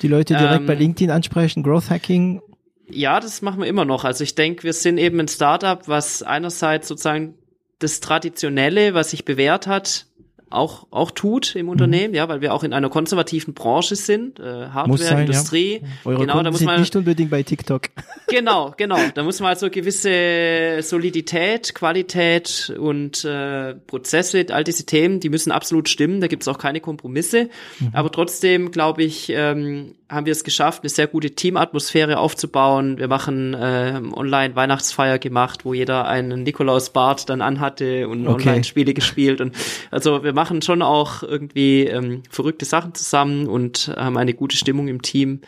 [0.02, 0.80] Die Leute direkt bei ähm.
[0.80, 2.42] LinkedIn ansprechen, Growth Hacking?
[2.90, 4.06] Ja, das machen wir immer noch.
[4.06, 7.36] Also ich denke, wir sind eben ein Startup, was einerseits sozusagen
[7.80, 10.08] das Traditionelle, was sich bewährt hat,
[10.50, 12.16] auch, auch tut im Unternehmen, mhm.
[12.16, 15.82] ja, weil wir auch in einer konservativen Branche sind, äh, Hardware, sein, Industrie.
[15.82, 15.88] Ja.
[16.06, 17.90] Eure genau, Kunden da muss man nicht unbedingt bei TikTok.
[18.30, 18.98] Genau, genau.
[19.16, 25.50] Da muss man also gewisse Solidität, Qualität und äh, Prozesse, all diese Themen, die müssen
[25.50, 26.20] absolut stimmen.
[26.20, 27.50] Da gibt's auch keine Kompromisse.
[27.80, 27.92] Mhm.
[27.94, 32.98] Aber trotzdem, glaube ich, ähm, haben wir es geschafft, eine sehr gute Teamatmosphäre aufzubauen.
[32.98, 38.50] Wir machen äh, online Weihnachtsfeier gemacht, wo jeder einen Nikolaus Bart dann anhatte und okay.
[38.50, 39.42] Online-Spiele gespielt.
[39.42, 39.54] Und
[39.92, 44.88] also wir machen schon auch irgendwie ähm, verrückte Sachen zusammen und haben eine gute Stimmung
[44.88, 45.42] im Team.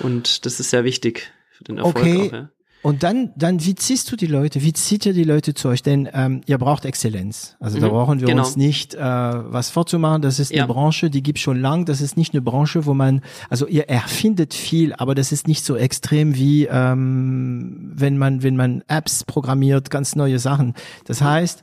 [0.00, 2.28] Und das ist sehr wichtig für den Erfolg okay.
[2.28, 2.32] auch.
[2.32, 2.48] Ja.
[2.84, 4.60] Und dann, dann, wie ziehst du die Leute?
[4.60, 5.82] Wie zieht ihr die Leute zu euch?
[5.82, 7.56] Denn ähm, ihr braucht Exzellenz.
[7.58, 8.44] Also mhm, da brauchen wir genau.
[8.44, 10.20] uns nicht äh, was vorzumachen.
[10.20, 10.64] Das ist ja.
[10.64, 11.86] eine Branche, die gibt schon lang.
[11.86, 15.64] Das ist nicht eine Branche, wo man, also ihr erfindet viel, aber das ist nicht
[15.64, 20.74] so extrem wie ähm, wenn man, wenn man Apps programmiert, ganz neue Sachen.
[21.06, 21.62] Das heißt,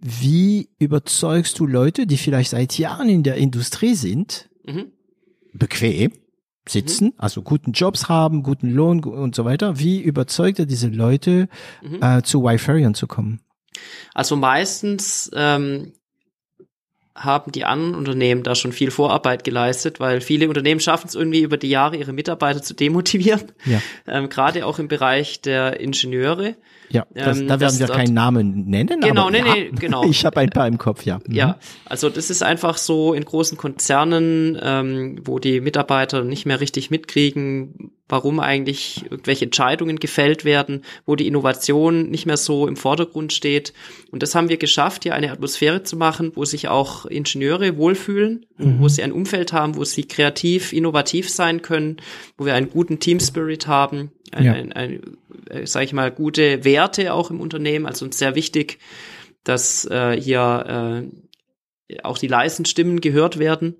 [0.00, 4.92] wie überzeugst du Leute, die vielleicht seit Jahren in der Industrie sind, mhm.
[5.52, 6.12] bequem,
[6.68, 7.14] sitzen, mhm.
[7.16, 9.78] also guten Jobs haben, guten Lohn und so weiter.
[9.78, 11.48] Wie überzeugt er diese Leute,
[11.82, 12.02] mhm.
[12.02, 13.40] äh, zu Wiferion zu kommen?
[14.14, 15.92] Also meistens ähm,
[17.14, 21.40] haben die anderen Unternehmen da schon viel Vorarbeit geleistet, weil viele Unternehmen schaffen es irgendwie
[21.42, 23.52] über die Jahre, ihre Mitarbeiter zu demotivieren.
[23.64, 23.82] Ja.
[24.06, 26.54] Ähm, Gerade auch im Bereich der Ingenieure.
[26.90, 29.00] Ja, das, ähm, da werden wir keinen Namen nennen.
[29.00, 30.04] Genau, aber nee, ja, nee, genau.
[30.08, 31.18] Ich habe ein paar im Kopf, ja.
[31.26, 31.34] Mhm.
[31.34, 36.60] Ja, also das ist einfach so in großen Konzernen, ähm, wo die Mitarbeiter nicht mehr
[36.60, 42.76] richtig mitkriegen, warum eigentlich irgendwelche Entscheidungen gefällt werden, wo die Innovation nicht mehr so im
[42.76, 43.72] Vordergrund steht.
[44.10, 48.46] Und das haben wir geschafft, hier eine Atmosphäre zu machen, wo sich auch Ingenieure wohlfühlen,
[48.56, 48.80] mhm.
[48.80, 51.98] wo sie ein Umfeld haben, wo sie kreativ, innovativ sein können,
[52.36, 54.52] wo wir einen guten Team Spirit haben, ein, ja.
[54.52, 55.00] ein, ein,
[55.50, 57.86] äh, sage ich mal, gute Werte auch im Unternehmen.
[57.86, 58.78] Also uns sehr wichtig,
[59.44, 61.08] dass äh, hier
[61.88, 63.76] äh, auch die leisen Stimmen gehört werden,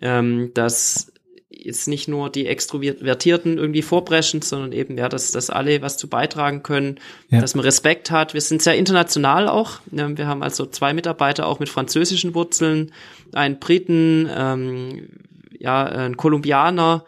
[0.00, 1.11] ähm, dass
[1.54, 6.08] jetzt nicht nur die Extrovertierten irgendwie vorpreschen, sondern eben, ja, dass, dass alle was zu
[6.08, 6.98] beitragen können,
[7.28, 7.40] ja.
[7.40, 8.34] dass man Respekt hat.
[8.34, 9.80] Wir sind sehr international auch.
[9.90, 12.92] Wir haben also zwei Mitarbeiter auch mit französischen Wurzeln,
[13.32, 15.08] einen Briten, ähm,
[15.58, 17.04] ja, ein Kolumbianer,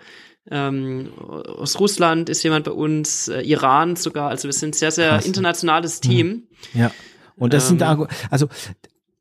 [0.51, 4.28] ähm, aus Russland ist jemand bei uns, äh, Iran sogar.
[4.28, 5.26] Also wir sind sehr, sehr Krass.
[5.26, 6.45] internationales Team.
[6.74, 6.90] Ja.
[7.36, 8.49] Und das ähm, sind also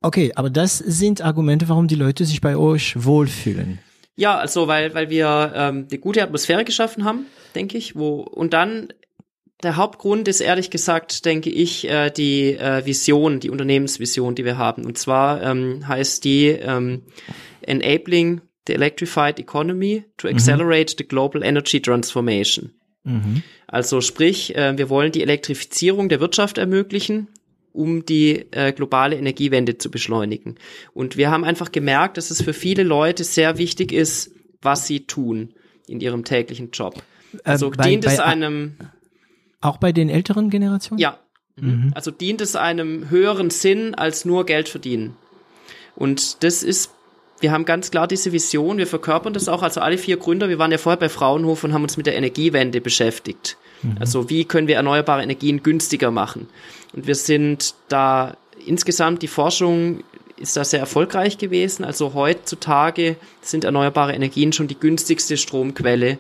[0.02, 3.80] okay, aber das sind Argumente, warum die Leute sich bei euch wohlfühlen.
[4.16, 7.96] Ja, also weil weil wir ähm, die gute Atmosphäre geschaffen haben, denke ich.
[7.96, 8.90] Wo und dann
[9.64, 14.58] der Hauptgrund ist ehrlich gesagt, denke ich, äh, die äh, Vision, die Unternehmensvision, die wir
[14.58, 14.86] haben.
[14.86, 17.04] Und zwar ähm, heißt die ähm,
[17.62, 20.36] Enabling the electrified economy to mhm.
[20.36, 20.98] accelerate mhm.
[20.98, 22.74] the global energy transformation.
[23.04, 23.44] Mhm.
[23.68, 27.30] Also sprich, äh, wir wollen die Elektrifizierung der Wirtschaft ermöglichen,
[27.74, 30.56] um die äh, globale Energiewende zu beschleunigen.
[30.94, 35.06] Und wir haben einfach gemerkt, dass es für viele Leute sehr wichtig ist, was sie
[35.06, 35.54] tun
[35.88, 37.04] in ihrem täglichen Job.
[37.34, 38.78] Ähm, also äh, bei, dient es einem
[39.60, 41.00] auch bei den älteren Generationen?
[41.00, 41.20] Ja.
[41.56, 41.92] Mhm.
[41.96, 45.16] Also dient es einem höheren Sinn als nur Geld verdienen.
[45.96, 46.92] Und das ist
[47.44, 50.60] wir haben ganz klar diese Vision, wir verkörpern das auch, also alle vier Gründer, wir
[50.60, 53.58] waren ja vorher bei Fraunhofer und haben uns mit der Energiewende beschäftigt.
[53.84, 53.98] Mhm.
[54.00, 56.48] Also wie können wir erneuerbare Energien günstiger machen?
[56.94, 60.06] Und wir sind da insgesamt, die Forschung
[60.38, 61.84] ist da sehr erfolgreich gewesen.
[61.84, 66.20] Also heutzutage sind erneuerbare Energien schon die günstigste Stromquelle,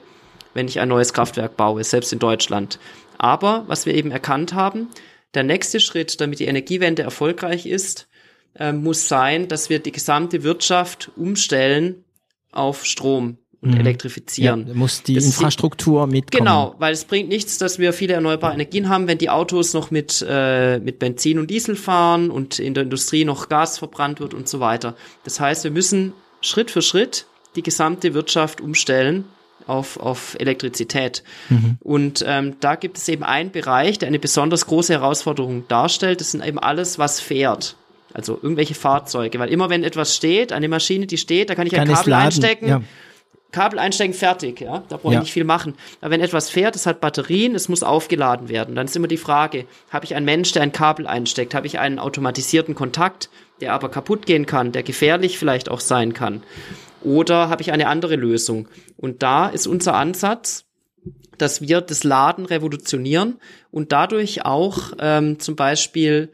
[0.53, 2.79] wenn ich ein neues Kraftwerk baue, selbst in Deutschland.
[3.17, 4.89] Aber was wir eben erkannt haben,
[5.35, 8.07] der nächste Schritt, damit die Energiewende erfolgreich ist,
[8.55, 12.03] äh, muss sein, dass wir die gesamte Wirtschaft umstellen
[12.51, 13.79] auf Strom und mhm.
[13.79, 14.67] elektrifizieren.
[14.67, 16.45] Ja, muss die das Infrastruktur mitkommen.
[16.45, 19.89] Genau, weil es bringt nichts, dass wir viele erneuerbare Energien haben, wenn die Autos noch
[19.89, 24.33] mit, äh, mit Benzin und Diesel fahren und in der Industrie noch Gas verbrannt wird
[24.33, 24.95] und so weiter.
[25.23, 27.25] Das heißt, wir müssen Schritt für Schritt
[27.55, 29.25] die gesamte Wirtschaft umstellen
[29.65, 31.23] auf, auf Elektrizität.
[31.49, 31.77] Mhm.
[31.79, 36.19] Und ähm, da gibt es eben einen Bereich, der eine besonders große Herausforderung darstellt.
[36.19, 37.77] Das sind eben alles, was fährt.
[38.13, 41.73] Also irgendwelche Fahrzeuge, weil immer wenn etwas steht, eine Maschine, die steht, da kann ich
[41.73, 42.67] kann ein Kabel einstecken.
[42.67, 42.81] Ja.
[43.51, 44.83] Kabel einstecken, fertig, ja.
[44.89, 45.19] Da brauche ich ja.
[45.21, 45.75] nicht viel machen.
[46.01, 48.75] Aber wenn etwas fährt, es hat Batterien, es muss aufgeladen werden.
[48.75, 51.53] Dann ist immer die Frage, habe ich einen Mensch, der ein Kabel einsteckt?
[51.53, 53.29] Habe ich einen automatisierten Kontakt,
[53.61, 56.43] der aber kaputt gehen kann, der gefährlich vielleicht auch sein kann?
[57.03, 58.67] Oder habe ich eine andere Lösung?
[58.97, 60.65] Und da ist unser Ansatz,
[61.37, 63.39] dass wir das Laden revolutionieren
[63.71, 66.31] und dadurch auch ähm, zum Beispiel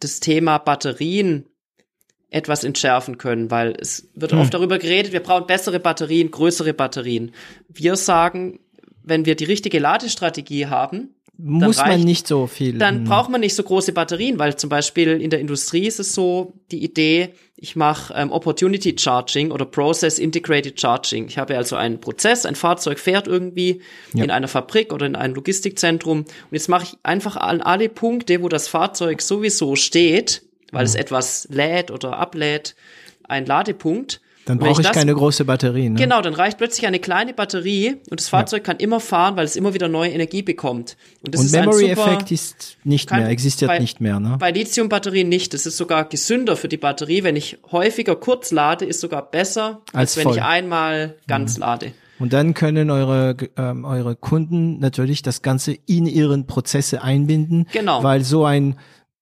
[0.00, 1.46] das Thema Batterien
[2.30, 4.40] etwas entschärfen können, weil es wird hm.
[4.40, 7.32] oft darüber geredet, wir brauchen bessere Batterien, größere Batterien.
[7.68, 8.60] Wir sagen,
[9.02, 12.78] wenn wir die richtige Ladestrategie haben, muss reicht, man nicht so viel.
[12.78, 16.14] Dann braucht man nicht so große Batterien, weil zum Beispiel in der Industrie ist es
[16.14, 21.26] so die Idee, ich mache ähm, Opportunity Charging oder Process Integrated Charging.
[21.26, 23.82] Ich habe also einen Prozess, ein Fahrzeug fährt irgendwie
[24.14, 24.24] ja.
[24.24, 28.42] in einer Fabrik oder in einem Logistikzentrum und jetzt mache ich einfach an alle Punkte,
[28.42, 30.42] wo das Fahrzeug sowieso steht,
[30.72, 30.88] weil mhm.
[30.88, 32.74] es etwas lädt oder ablädt,
[33.24, 35.88] ein Ladepunkt dann brauche ich, ich keine große Batterie.
[35.90, 35.98] Ne?
[35.98, 38.64] Genau, dann reicht plötzlich eine kleine Batterie und das Fahrzeug ja.
[38.64, 40.96] kann immer fahren, weil es immer wieder neue Energie bekommt.
[41.24, 44.18] Und, das und Memory-Effekt ist nicht kann, mehr, existiert bei, nicht mehr.
[44.18, 44.36] Ne?
[44.38, 45.54] Bei Lithium-Batterien nicht.
[45.54, 47.22] Das ist sogar gesünder für die Batterie.
[47.22, 50.36] Wenn ich häufiger kurz lade, ist sogar besser, als, als wenn voll.
[50.36, 51.60] ich einmal ganz mhm.
[51.60, 51.92] lade.
[52.18, 57.66] Und dann können eure, ähm, eure Kunden natürlich das Ganze in ihren Prozesse einbinden.
[57.72, 58.02] Genau.
[58.02, 58.76] Weil so ein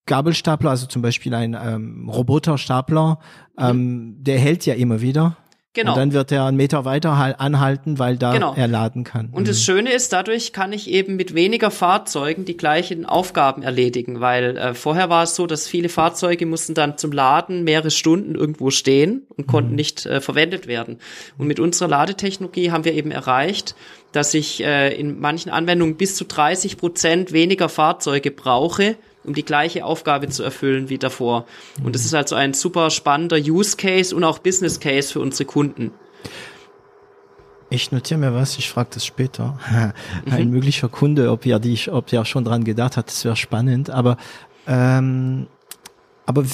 [0.09, 3.21] Gabelstapler, also zum Beispiel ein ähm, Roboterstapler,
[3.57, 4.25] ähm, mhm.
[4.25, 5.37] der hält ja immer wieder.
[5.75, 5.93] Genau.
[5.93, 8.53] Und dann wird er einen Meter weiter anhalten, weil da genau.
[8.55, 9.29] er laden kann.
[9.31, 9.47] Und mhm.
[9.47, 14.57] das Schöne ist, dadurch kann ich eben mit weniger Fahrzeugen die gleichen Aufgaben erledigen, weil
[14.57, 18.71] äh, vorher war es so, dass viele Fahrzeuge mussten dann zum Laden mehrere Stunden irgendwo
[18.71, 19.77] stehen und konnten mhm.
[19.77, 20.99] nicht äh, verwendet werden.
[21.37, 23.77] Und mit unserer Ladetechnologie haben wir eben erreicht,
[24.11, 28.97] dass ich äh, in manchen Anwendungen bis zu 30 Prozent weniger Fahrzeuge brauche,
[29.29, 31.47] um die gleiche Aufgabe zu erfüllen wie davor.
[31.85, 35.45] Und das ist also ein super spannender Use Case und auch Business Case für unsere
[35.45, 35.93] Kunden.
[37.71, 39.59] Ich notiere mir was, ich frage das später.
[40.31, 40.51] Ein mhm.
[40.53, 43.91] möglicher Kunde, ob ja die, ob ja schon dran gedacht hat, das wäre spannend.
[43.91, 44.17] Aber
[44.67, 45.47] ähm,
[46.25, 46.45] aber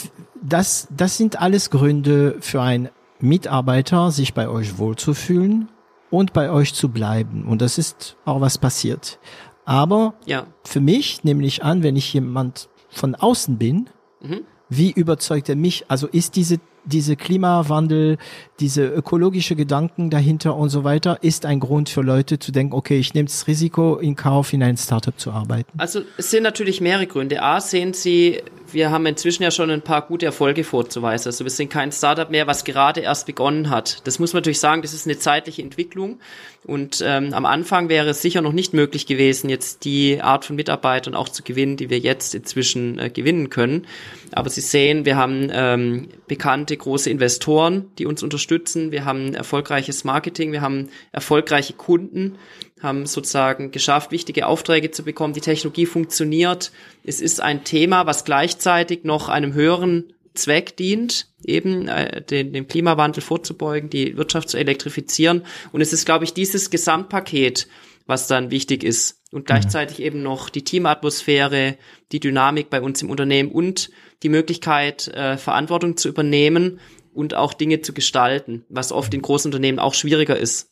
[0.42, 2.88] das das sind alles Gründe für einen
[3.20, 5.68] Mitarbeiter, sich bei euch wohlzufühlen
[6.10, 7.44] und bei euch zu bleiben.
[7.44, 9.18] Und das ist auch was passiert.
[9.64, 10.46] Aber ja.
[10.64, 13.88] für mich, nämlich an, wenn ich jemand von außen bin,
[14.20, 14.42] mhm.
[14.68, 15.84] wie überzeugt er mich?
[15.88, 18.18] Also ist diese diese Klimawandel,
[18.60, 22.98] diese ökologische Gedanken dahinter und so weiter, ist ein Grund für Leute zu denken, okay,
[22.98, 25.70] ich nehme das Risiko in Kauf, in ein Startup zu arbeiten?
[25.78, 27.42] Also es sind natürlich mehrere Gründe.
[27.42, 28.42] A, sehen Sie,
[28.74, 31.28] wir haben inzwischen ja schon ein paar gute Erfolge vorzuweisen.
[31.28, 34.06] Also wir sind kein Startup mehr, was gerade erst begonnen hat.
[34.06, 36.18] Das muss man natürlich sagen, das ist eine zeitliche Entwicklung.
[36.64, 40.56] Und ähm, am Anfang wäre es sicher noch nicht möglich gewesen, jetzt die Art von
[40.56, 43.86] Mitarbeitern auch zu gewinnen, die wir jetzt inzwischen äh, gewinnen können.
[44.32, 48.92] Aber Sie sehen, wir haben ähm, bekannte große Investoren, die uns unterstützen.
[48.92, 52.36] Wir haben erfolgreiches Marketing, wir haben erfolgreiche Kunden,
[52.80, 55.34] haben sozusagen geschafft, wichtige Aufträge zu bekommen.
[55.34, 56.72] Die Technologie funktioniert.
[57.04, 62.68] Es ist ein Thema, was gleichzeitig noch einem höheren Zweck dient, eben äh, den, dem
[62.68, 65.44] Klimawandel vorzubeugen, die Wirtschaft zu elektrifizieren.
[65.72, 67.68] Und es ist, glaube ich, dieses Gesamtpaket,
[68.06, 69.22] was dann wichtig ist.
[69.30, 69.46] Und mhm.
[69.46, 71.76] gleichzeitig eben noch die Teamatmosphäre,
[72.12, 73.90] die Dynamik bei uns im Unternehmen und
[74.24, 76.80] die Möglichkeit, äh, Verantwortung zu übernehmen
[77.12, 80.70] und auch Dinge zu gestalten, was oft in großen Unternehmen auch schwieriger ist.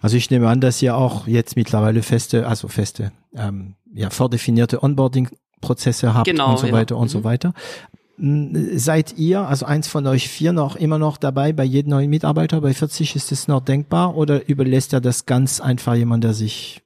[0.00, 4.82] Also ich nehme an, dass ihr auch jetzt mittlerweile feste, also feste, ähm, ja, vordefinierte
[4.82, 7.00] Onboarding-Prozesse habt genau, und so weiter ja.
[7.00, 7.12] und mhm.
[7.12, 7.54] so weiter.
[8.16, 12.60] Seid ihr, also eins von euch vier, noch immer noch dabei bei jedem neuen Mitarbeiter?
[12.60, 16.83] Bei 40 ist es noch denkbar oder überlässt er das ganz einfach jemand, der sich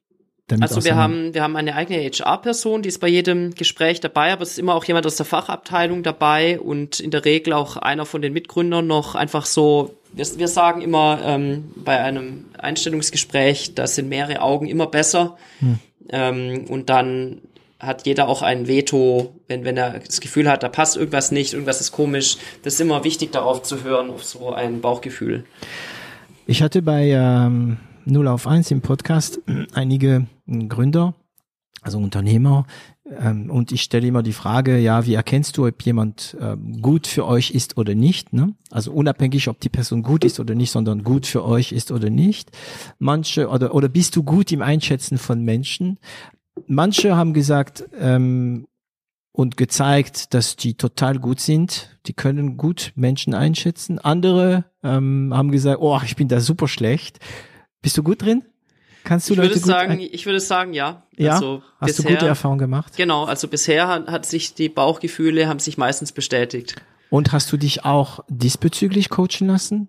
[0.61, 4.43] Also wir haben, wir haben eine eigene HR-Person, die ist bei jedem Gespräch dabei, aber
[4.43, 8.07] es ist immer auch jemand aus der Fachabteilung dabei und in der Regel auch einer
[8.07, 13.87] von den Mitgründern noch einfach so, wir, wir sagen immer ähm, bei einem Einstellungsgespräch, da
[13.87, 15.37] sind mehrere Augen immer besser.
[15.61, 15.79] Hm.
[16.11, 17.43] Ähm, und dann
[17.79, 21.53] hat jeder auch ein Veto, wenn, wenn er das Gefühl hat, da passt irgendwas nicht,
[21.53, 22.39] irgendwas ist komisch.
[22.62, 25.45] Das ist immer wichtig, darauf zu hören, auf so ein Bauchgefühl.
[26.47, 27.77] Ich hatte bei ähm,
[28.07, 29.41] 0 auf 1 im Podcast
[29.75, 30.27] einige
[30.69, 31.15] Gründer,
[31.83, 32.66] also Unternehmer,
[33.05, 37.07] ähm, und ich stelle immer die Frage, ja, wie erkennst du, ob jemand ähm, gut
[37.07, 38.33] für euch ist oder nicht?
[38.33, 38.55] Ne?
[38.70, 42.11] Also unabhängig, ob die Person gut ist oder nicht, sondern gut für euch ist oder
[42.11, 42.51] nicht.
[42.99, 45.99] Manche oder oder bist du gut im Einschätzen von Menschen?
[46.66, 48.66] manche haben gesagt ähm,
[49.33, 51.99] und gezeigt, dass die total gut sind.
[52.07, 53.99] Die können gut Menschen einschätzen.
[53.99, 57.20] Andere ähm, haben gesagt, oh, ich bin da super schlecht.
[57.83, 58.43] Bist du gut drin?
[59.09, 61.02] Kannst du ich Leute würde sagen, ich würde sagen, ja.
[61.16, 61.32] Ja.
[61.32, 62.93] Also Hast bisher, du gute Erfahrungen gemacht?
[62.98, 63.24] Genau.
[63.24, 66.76] Also bisher hat, hat sich die Bauchgefühle haben sich meistens bestätigt.
[67.09, 69.89] Und hast du dich auch diesbezüglich coachen lassen?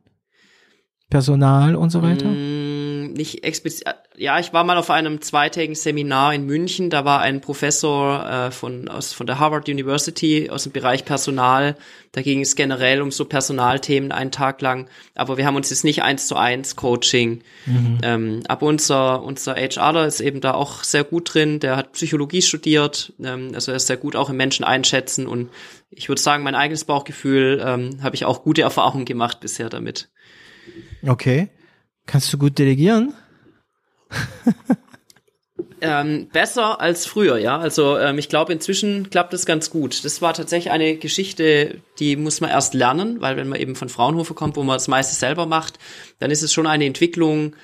[1.09, 2.29] Personal und so weiter?
[2.29, 3.87] Mm, nicht explizit,
[4.19, 6.89] ja, ich war mal auf einem zweitägigen Seminar in München.
[6.89, 11.77] Da war ein Professor äh, von, aus, von der Harvard University aus dem Bereich Personal.
[12.11, 14.89] Da ging es generell um so Personalthemen einen Tag lang.
[15.15, 17.43] Aber wir haben uns jetzt nicht eins zu eins Coaching.
[17.65, 17.99] Mhm.
[18.03, 21.61] Ähm, aber unser, unser HRler ist eben da auch sehr gut drin.
[21.61, 23.13] Der hat Psychologie studiert.
[23.23, 25.27] Ähm, also er ist sehr gut auch im Menschen einschätzen.
[25.27, 25.49] Und
[25.91, 30.09] ich würde sagen, mein eigenes Bauchgefühl ähm, habe ich auch gute Erfahrungen gemacht bisher damit.
[31.07, 31.47] Okay.
[32.05, 33.13] Kannst du gut delegieren?
[35.81, 37.57] ähm, besser als früher, ja.
[37.57, 40.03] Also ähm, ich glaube, inzwischen klappt es ganz gut.
[40.03, 43.89] Das war tatsächlich eine Geschichte, die muss man erst lernen, weil wenn man eben von
[43.89, 45.79] Fraunhofer kommt, wo man das meiste selber macht,
[46.19, 47.55] dann ist es schon eine Entwicklung,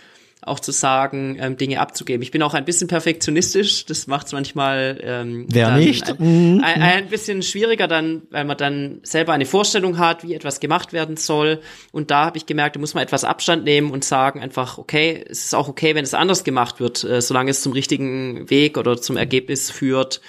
[0.45, 2.21] auch zu sagen, ähm, Dinge abzugeben.
[2.21, 6.07] Ich bin auch ein bisschen perfektionistisch, das macht es manchmal ähm, Wer nicht?
[6.07, 6.17] Ein,
[6.55, 6.63] mhm.
[6.63, 10.93] ein, ein, bisschen schwieriger dann, weil man dann selber eine Vorstellung hat, wie etwas gemacht
[10.93, 11.61] werden soll.
[11.91, 15.25] Und da habe ich gemerkt, da muss man etwas Abstand nehmen und sagen einfach, okay,
[15.27, 18.77] es ist auch okay, wenn es anders gemacht wird, äh, solange es zum richtigen Weg
[18.77, 20.21] oder zum Ergebnis führt.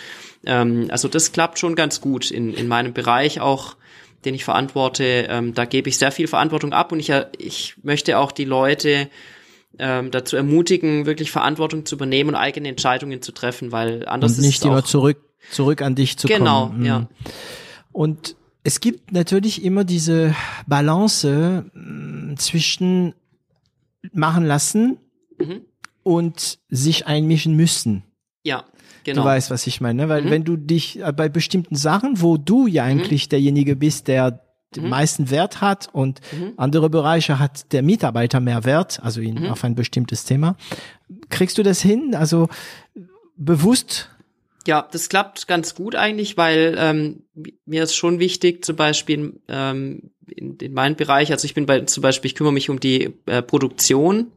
[0.46, 3.76] Ähm, also das klappt schon ganz gut in, in meinem Bereich auch
[4.24, 8.18] den ich verantworte, ähm, da gebe ich sehr viel Verantwortung ab und ich, ich möchte
[8.18, 9.08] auch die Leute
[9.78, 14.44] ähm, dazu ermutigen, wirklich Verantwortung zu übernehmen und eigene Entscheidungen zu treffen, weil anders und
[14.44, 15.18] nicht immer zurück
[15.50, 16.82] zurück an dich zu genau, kommen.
[16.82, 17.08] Genau, ja.
[17.92, 20.34] Und es gibt natürlich immer diese
[20.66, 23.14] Balance mm, zwischen
[24.12, 24.98] machen lassen
[25.38, 25.62] mhm.
[26.02, 28.02] und sich einmischen müssen.
[28.44, 28.64] Ja,
[29.04, 29.22] genau.
[29.22, 30.30] Du weißt, was ich meine, weil mhm.
[30.30, 32.90] wenn du dich äh, bei bestimmten Sachen, wo du ja mhm.
[32.90, 33.30] eigentlich mhm.
[33.30, 34.90] derjenige bist, der den mhm.
[34.90, 36.52] meisten Wert hat und mhm.
[36.56, 39.46] andere Bereiche hat der Mitarbeiter mehr Wert, also in, mhm.
[39.46, 40.56] auf ein bestimmtes Thema.
[41.28, 42.14] Kriegst du das hin?
[42.14, 42.48] Also
[43.36, 44.10] bewusst?
[44.66, 47.22] Ja, das klappt ganz gut eigentlich, weil ähm,
[47.66, 51.80] mir ist schon wichtig, zum Beispiel ähm, in, in meinem Bereich, also ich bin bei
[51.82, 54.32] zum Beispiel, ich kümmere mich um die äh, Produktion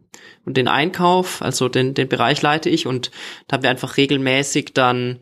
[0.46, 3.10] und den Einkauf, also den, den Bereich leite ich und
[3.48, 5.18] da haben wir einfach regelmäßig dann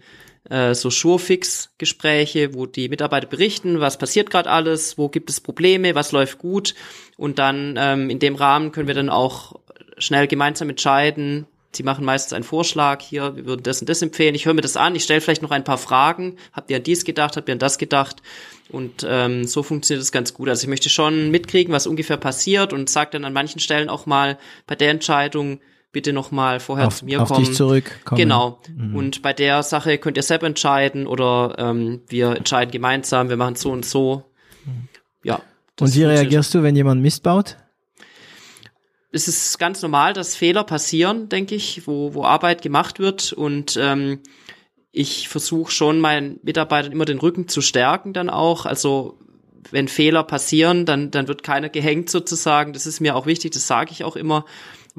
[0.49, 5.95] äh, so Surefix-Gespräche, wo die Mitarbeiter berichten, was passiert gerade alles, wo gibt es Probleme,
[5.95, 6.76] was läuft gut.
[7.18, 9.60] Und dann ähm, in dem Rahmen können wir dann auch
[9.98, 11.48] schnell gemeinsam entscheiden.
[11.74, 14.36] Sie machen meistens einen Vorschlag, hier, wir würden das und das empfehlen.
[14.36, 16.38] Ich höre mir das an, ich stelle vielleicht noch ein paar Fragen.
[16.53, 18.18] Habt ihr an dies gedacht, habt ihr an das gedacht?
[18.69, 20.49] Und ähm, so funktioniert das ganz gut.
[20.49, 24.06] Also ich möchte schon mitkriegen, was ungefähr passiert und sage dann an manchen Stellen auch
[24.06, 25.60] mal bei der Entscheidung,
[25.98, 27.44] bitte noch mal vorher auf, zu mir auf kommen.
[27.44, 27.90] Dich zurück.
[28.11, 28.60] Genau.
[28.69, 28.95] Mhm.
[28.95, 33.56] Und bei der Sache könnt ihr selber entscheiden oder ähm, wir entscheiden gemeinsam, wir machen
[33.56, 34.24] so und so.
[35.24, 35.41] Ja.
[35.80, 37.57] Und wie reagierst du, wenn jemand Mist baut?
[39.11, 43.76] Es ist ganz normal, dass Fehler passieren, denke ich, wo, wo Arbeit gemacht wird und
[43.82, 44.19] ähm,
[44.91, 48.68] ich versuche schon meinen Mitarbeitern immer den Rücken zu stärken dann auch.
[48.68, 49.18] Also
[49.72, 52.74] wenn Fehler passieren, dann, dann wird keiner gehängt sozusagen.
[52.74, 54.45] Das ist mir auch wichtig, das sage ich auch immer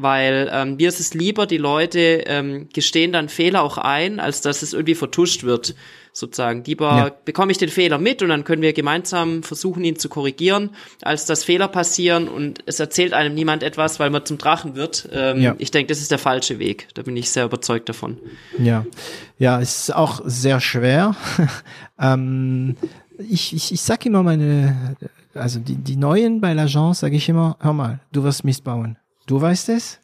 [0.01, 4.41] weil ähm, mir ist es lieber, die Leute ähm, gestehen dann Fehler auch ein, als
[4.41, 5.75] dass es irgendwie vertuscht wird,
[6.13, 6.63] sozusagen.
[6.63, 7.11] Lieber ja.
[7.25, 10.71] bekomme ich den Fehler mit und dann können wir gemeinsam versuchen, ihn zu korrigieren,
[11.03, 15.09] als dass Fehler passieren und es erzählt einem niemand etwas, weil man zum Drachen wird.
[15.13, 15.57] Ähm, ja.
[15.59, 16.87] Ich denke, das ist der falsche Weg.
[16.95, 18.19] Da bin ich sehr überzeugt davon.
[18.57, 18.87] Ja,
[19.37, 21.17] ja, es ist auch sehr schwer.
[22.01, 22.77] ähm,
[23.19, 24.97] ich, ich, ich sag immer meine,
[25.35, 28.97] also die, die Neuen bei l'Agence sage ich immer, hör mal, du wirst Mist bauen
[29.29, 30.01] Du weißt es,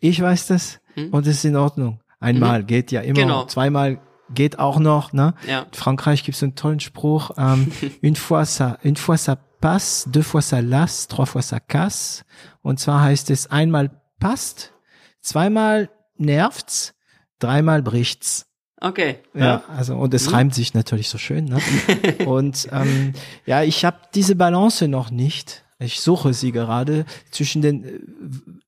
[0.00, 1.10] ich weiß das hm?
[1.10, 2.00] und es ist in Ordnung.
[2.20, 2.66] Einmal mhm.
[2.66, 3.44] geht ja immer, genau.
[3.44, 4.00] zweimal
[4.34, 5.12] geht auch noch.
[5.12, 5.34] Ne?
[5.46, 5.60] Ja.
[5.62, 7.70] In Frankreich gibt es einen tollen Spruch, ähm,
[8.00, 12.24] une, fois ça, une fois ça passe, deux fois ça lasse, trois fois ça casse.
[12.62, 14.72] Und zwar heißt es, einmal passt,
[15.20, 16.94] zweimal nervt's,
[17.40, 18.46] dreimal bricht's.
[18.80, 19.18] Okay.
[19.34, 20.34] Ja, also und es mhm.
[20.34, 21.44] reimt sich natürlich so schön.
[21.44, 21.60] Ne?
[22.26, 23.12] und ähm,
[23.44, 25.61] ja, ich habe diese Balance noch nicht.
[25.82, 27.98] Ich suche sie gerade zwischen den, äh,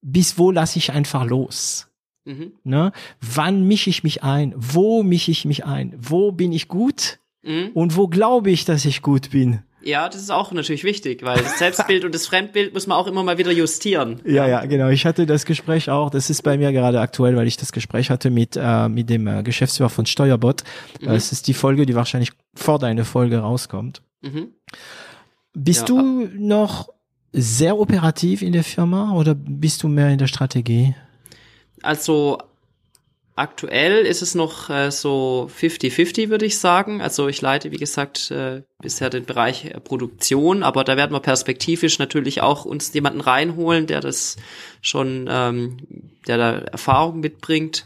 [0.02, 1.88] bis wo lasse ich einfach los?
[2.24, 2.52] Mhm.
[2.64, 2.92] Ne?
[3.20, 4.54] Wann mische ich mich ein?
[4.56, 5.94] Wo mische ich mich ein?
[5.98, 7.18] Wo bin ich gut?
[7.42, 7.70] Mhm.
[7.74, 9.62] Und wo glaube ich, dass ich gut bin?
[9.84, 13.06] Ja, das ist auch natürlich wichtig, weil das Selbstbild und das Fremdbild muss man auch
[13.06, 14.20] immer mal wieder justieren.
[14.24, 14.88] Ja, ja, genau.
[14.88, 18.08] Ich hatte das Gespräch auch, das ist bei mir gerade aktuell, weil ich das Gespräch
[18.08, 20.64] hatte mit, äh, mit dem äh, Geschäftsführer von Steuerbot.
[21.02, 21.10] Mhm.
[21.10, 24.00] Es ist die Folge, die wahrscheinlich vor deiner Folge rauskommt.
[24.22, 24.54] Mhm.
[25.52, 26.88] Bist ja, du noch
[27.34, 30.94] sehr operativ in der Firma oder bist du mehr in der Strategie?
[31.82, 32.38] Also
[33.34, 37.02] aktuell ist es noch äh, so 50-50, würde ich sagen.
[37.02, 41.20] Also ich leite, wie gesagt, äh, bisher den Bereich äh, Produktion, aber da werden wir
[41.20, 44.36] perspektivisch natürlich auch uns jemanden reinholen, der das
[44.80, 45.78] schon, ähm,
[46.28, 47.84] der da Erfahrung mitbringt.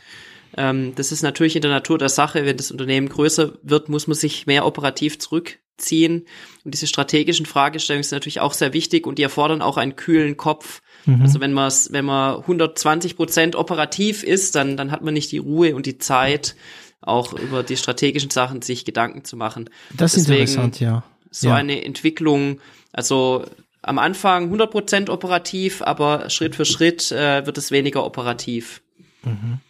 [0.59, 4.07] Ähm, das ist natürlich in der Natur der Sache, wenn das Unternehmen größer wird, muss
[4.07, 6.27] man sich mehr operativ zurück ziehen.
[6.65, 10.37] Und diese strategischen Fragestellungen sind natürlich auch sehr wichtig und die erfordern auch einen kühlen
[10.37, 10.83] Kopf.
[11.07, 11.23] Mhm.
[11.23, 15.39] Also wenn man wenn man 120 Prozent operativ ist, dann dann hat man nicht die
[15.39, 16.55] Ruhe und die Zeit,
[17.01, 19.71] auch über die strategischen Sachen sich Gedanken zu machen.
[19.97, 21.05] Das ist Deswegen interessant, ja.
[21.31, 21.55] So ja.
[21.55, 22.61] eine Entwicklung,
[22.93, 23.45] also
[23.83, 28.83] am Anfang 100 Prozent operativ, aber Schritt für Schritt äh, wird es weniger operativ.
[29.23, 29.61] Mhm.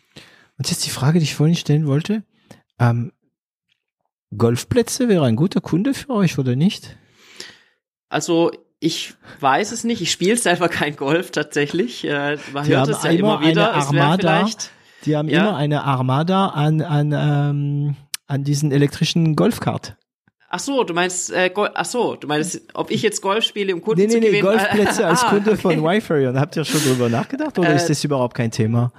[0.57, 2.25] Und jetzt die Frage, die ich vorhin stellen wollte.
[2.81, 3.13] Ähm,
[4.37, 6.97] Golfplätze wäre ein guter Kunde für euch oder nicht?
[8.09, 8.51] Also
[8.81, 10.01] ich weiß es nicht.
[10.03, 12.05] Ich spiele selber kein Golf tatsächlich.
[12.05, 13.77] Äh, man die hört es ja immer wieder.
[13.77, 14.71] Es vielleicht,
[15.05, 15.41] die haben ja?
[15.41, 17.97] immer eine Armada an, an, ähm,
[18.27, 19.97] an diesen elektrischen Golfkart.
[20.51, 23.75] Ach so, du meinst, äh, Gol ach so, du meinst, ob ich jetzt Golf spiele,
[23.75, 24.33] um Kunden nee, nee, zu gewinnen?
[24.33, 25.61] Nee, Golfplätze als ah, Kunde okay.
[25.61, 26.33] von Wi-Fi.
[26.39, 28.93] Habt ihr schon drüber nachgedacht oder äh, ist das überhaupt kein Thema?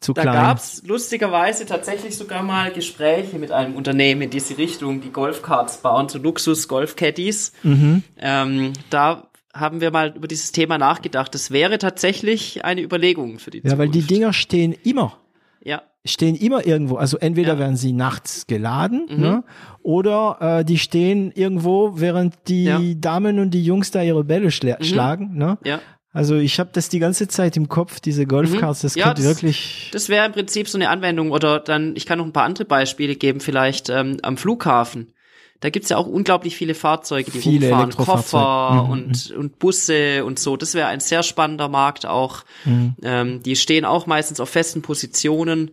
[0.00, 5.02] Zu da gab es lustigerweise tatsächlich sogar mal Gespräche mit einem Unternehmen in diese Richtung,
[5.02, 7.52] die Golfkarts bauen, so Luxus-Golf-Caddies.
[7.62, 8.02] Mhm.
[8.18, 11.34] Ähm, da haben wir mal über dieses Thema nachgedacht.
[11.34, 13.72] Das wäre tatsächlich eine Überlegung für die ja, Zukunft.
[13.72, 15.18] Ja, weil die Dinger stehen immer.
[15.62, 15.82] Ja.
[16.06, 16.96] Stehen immer irgendwo.
[16.96, 17.58] Also entweder ja.
[17.58, 19.20] werden sie nachts geladen, mhm.
[19.20, 19.44] ne?
[19.82, 22.80] Oder äh, die stehen irgendwo, während die ja.
[22.96, 24.84] Damen und die Jungs da ihre Bälle schla mhm.
[24.84, 25.36] schlagen.
[25.36, 25.58] Ne?
[25.62, 25.80] Ja.
[26.12, 29.00] Also ich habe das die ganze Zeit im Kopf, diese Golfcards, das mhm.
[29.00, 29.90] ja, könnte das, wirklich.
[29.92, 32.64] Das wäre im Prinzip so eine Anwendung oder dann, ich kann noch ein paar andere
[32.64, 35.12] Beispiele geben, vielleicht ähm, am Flughafen.
[35.60, 38.90] Da gibt's ja auch unglaublich viele Fahrzeuge, die viele rumfahren, Koffer mhm.
[38.90, 40.56] und, und Busse und so.
[40.56, 42.44] Das wäre ein sehr spannender Markt auch.
[42.64, 42.94] Mhm.
[43.02, 45.70] Ähm, die stehen auch meistens auf festen Positionen.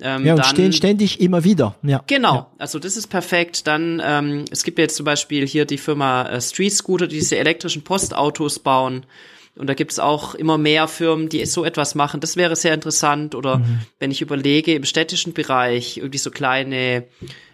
[0.00, 1.76] Ähm, ja, und dann, stehen ständig immer wieder.
[1.82, 2.02] Ja.
[2.08, 2.46] Genau, ja.
[2.58, 3.68] also das ist perfekt.
[3.68, 7.38] Dann, ähm, es gibt jetzt zum Beispiel hier die Firma äh, Street Scooter, die diese
[7.38, 9.06] elektrischen Postautos bauen.
[9.58, 12.20] Und da gibt es auch immer mehr Firmen, die so etwas machen.
[12.20, 13.34] Das wäre sehr interessant.
[13.34, 13.80] Oder mhm.
[13.98, 17.04] wenn ich überlege, im städtischen Bereich irgendwie so kleine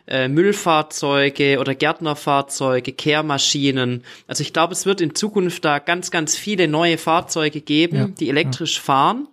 [0.07, 4.05] äh, Müllfahrzeuge oder Gärtnerfahrzeuge, Kehrmaschinen.
[4.27, 8.07] Also ich glaube, es wird in Zukunft da ganz, ganz viele neue Fahrzeuge geben, ja.
[8.09, 8.83] die elektrisch ja.
[8.83, 9.29] fahren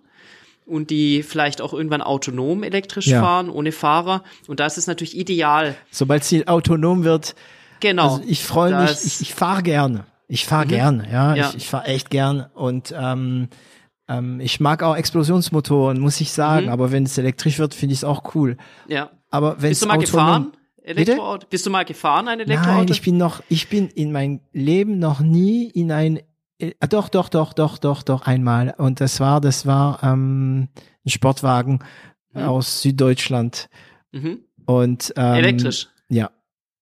[0.64, 3.20] und die vielleicht auch irgendwann autonom elektrisch ja.
[3.20, 4.22] fahren, ohne Fahrer.
[4.46, 5.74] Und da ist es natürlich ideal.
[5.90, 7.34] Sobald sie autonom wird.
[7.80, 8.14] Genau.
[8.14, 10.06] Also ich freue mich, ich, ich fahre gerne.
[10.32, 10.68] Ich fahre mhm.
[10.70, 11.34] gern, ja.
[11.34, 11.48] ja.
[11.50, 12.46] Ich, ich fahre echt gern.
[12.54, 13.48] Und ähm,
[14.08, 16.66] ähm, ich mag auch Explosionsmotoren, muss ich sagen.
[16.66, 16.72] Mhm.
[16.72, 18.56] Aber wenn es elektrisch wird, finde ich es auch cool.
[18.88, 19.10] Ja.
[19.28, 20.52] Aber wenn Bist du mal gefahren?
[20.82, 21.40] Elektroauto?
[21.40, 21.46] Bitte?
[21.50, 22.78] Bist du mal gefahren, ein Elektroauto?
[22.78, 26.20] Nein, ich bin noch, ich bin in meinem Leben noch nie in ein,
[26.56, 28.74] äh, doch, doch, doch, doch, doch, doch, einmal.
[28.78, 30.70] Und das war, das war ähm,
[31.04, 31.80] ein Sportwagen
[32.32, 32.42] mhm.
[32.44, 33.68] aus Süddeutschland.
[34.12, 34.44] Mhm.
[34.64, 35.88] Und ähm, elektrisch.
[36.08, 36.30] Ja.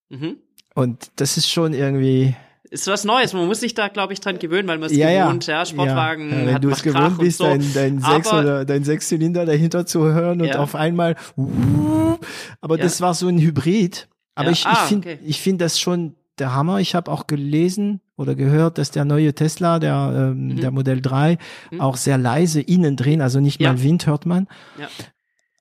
[0.08, 0.36] Mhm.
[0.76, 2.36] Und das ist schon irgendwie,
[2.70, 3.32] ist was Neues.
[3.32, 5.66] Man muss sich da, glaube ich, dran gewöhnen, weil man es ja, gewohnt, ja, ja
[5.66, 6.46] Sportwagen ja.
[6.46, 7.44] Wenn du es gewohnt bist, so.
[7.44, 10.58] dein, dein Sechs oder dein Sechszylinder dahinter zu hören und ja.
[10.60, 12.16] auf einmal, uh,
[12.60, 14.08] aber das war so ein Hybrid.
[14.36, 15.18] Aber ich, ich ah, finde, okay.
[15.24, 16.78] ich finde das schon der Hammer.
[16.78, 20.60] Ich habe auch gelesen oder gehört, dass der neue Tesla, der, ähm, mhm.
[20.60, 21.38] der Modell 3,
[21.70, 21.80] mhm.
[21.80, 24.46] auch sehr leise innen drin, also nicht mal Wind hört man.
[24.78, 24.88] Ja.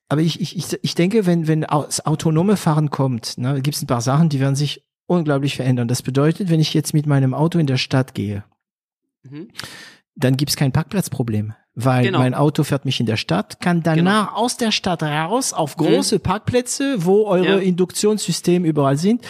[0.08, 3.86] Aber ich, ich, ich denke, wenn, wenn das autonome Fahren kommt, ne, gibt es ein
[3.86, 5.88] paar Sachen, die werden sich unglaublich verändern.
[5.88, 8.44] Das bedeutet, wenn ich jetzt mit meinem Auto in der Stadt gehe,
[9.22, 9.48] mhm.
[10.14, 12.20] dann gibt's kein Parkplatzproblem, weil genau.
[12.20, 14.38] mein Auto fährt mich in der Stadt, kann danach genau.
[14.38, 15.82] aus der Stadt raus auf mhm.
[15.82, 16.20] große mhm.
[16.20, 17.58] Parkplätze, wo eure ja.
[17.58, 19.26] Induktionssysteme überall sind.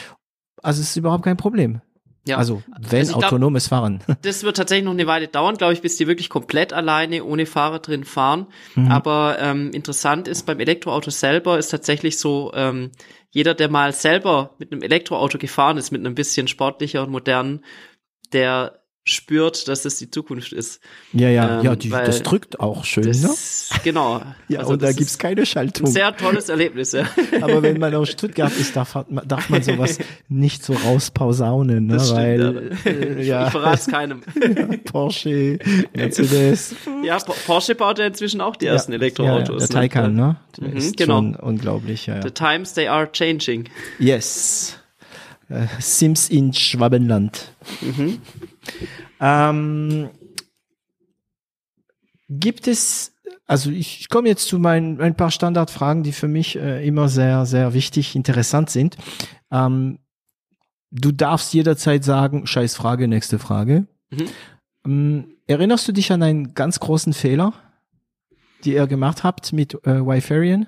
[0.62, 1.80] Also es ist überhaupt kein Problem.
[2.26, 2.36] Ja.
[2.36, 4.00] Also wenn also autonomes glaub, Fahren.
[4.22, 7.46] Das wird tatsächlich noch eine Weile dauern, glaube ich, bis die wirklich komplett alleine ohne
[7.46, 8.46] Fahrer drin fahren.
[8.74, 8.90] Mhm.
[8.90, 12.90] Aber ähm, interessant ist beim Elektroauto selber ist tatsächlich so, ähm,
[13.30, 17.64] jeder, der mal selber mit einem Elektroauto gefahren ist, mit einem bisschen sportlicher und modernen,
[18.32, 18.79] der
[19.10, 20.80] spürt, dass das die Zukunft ist.
[21.12, 23.30] Ja, ja, ähm, ja, die, das drückt auch schön, das, ne?
[23.84, 24.22] Genau.
[24.48, 25.86] ja, also und da gibt's keine Schaltung.
[25.86, 27.04] Ein sehr tolles Erlebnis, ja.
[27.40, 28.96] Aber wenn man aus Stuttgart ist, darf,
[29.26, 31.94] darf man sowas nicht so rauspausaunen, ne?
[31.94, 33.46] Das Weil, stimmt, äh, ja.
[33.46, 34.20] Ich verrate es keinem.
[34.84, 35.58] Porsche,
[35.94, 36.74] Mercedes.
[37.04, 39.62] Ja, Porsche baut ja inzwischen auch die ersten Elektroautos.
[39.62, 39.88] Ja, der ne?
[39.88, 40.36] Taycan, ne?
[40.58, 41.18] Der mhm, ist genau.
[41.18, 42.22] unglaublich, ja, ja.
[42.22, 43.68] The times they are changing.
[43.98, 44.76] Yes.
[45.50, 47.52] Uh, Sims in Schwabenland.
[47.80, 48.20] Mhm.
[49.20, 50.10] Ähm,
[52.28, 53.12] gibt es,
[53.46, 57.08] also ich, ich komme jetzt zu meinen ein paar Standardfragen, die für mich äh, immer
[57.08, 58.96] sehr, sehr wichtig, interessant sind.
[59.50, 59.98] Ähm,
[60.90, 63.86] du darfst jederzeit sagen, scheiß Frage, nächste Frage.
[64.10, 64.28] Mhm.
[64.84, 67.52] Ähm, erinnerst du dich an einen ganz großen Fehler,
[68.64, 70.66] die ihr gemacht habt mit äh, Wifarian?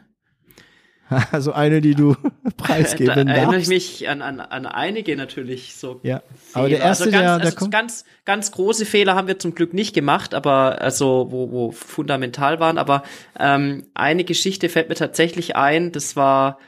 [1.33, 2.17] Also eine, die du
[2.57, 6.01] preisgeben da erinnere ich mich an, an, an einige natürlich so.
[6.03, 6.19] Ja.
[6.19, 6.55] Fehler.
[6.55, 7.73] Aber der erste, also ganz, der, der also kommt.
[7.73, 12.61] ganz, ganz große Fehler haben wir zum Glück nicht gemacht, aber also wo, wo fundamental
[12.61, 12.79] waren.
[12.79, 13.03] Aber
[13.39, 15.93] ähm, eine Geschichte fällt mir tatsächlich ein.
[15.93, 16.59] Das war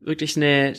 [0.00, 0.74] wirklich eine,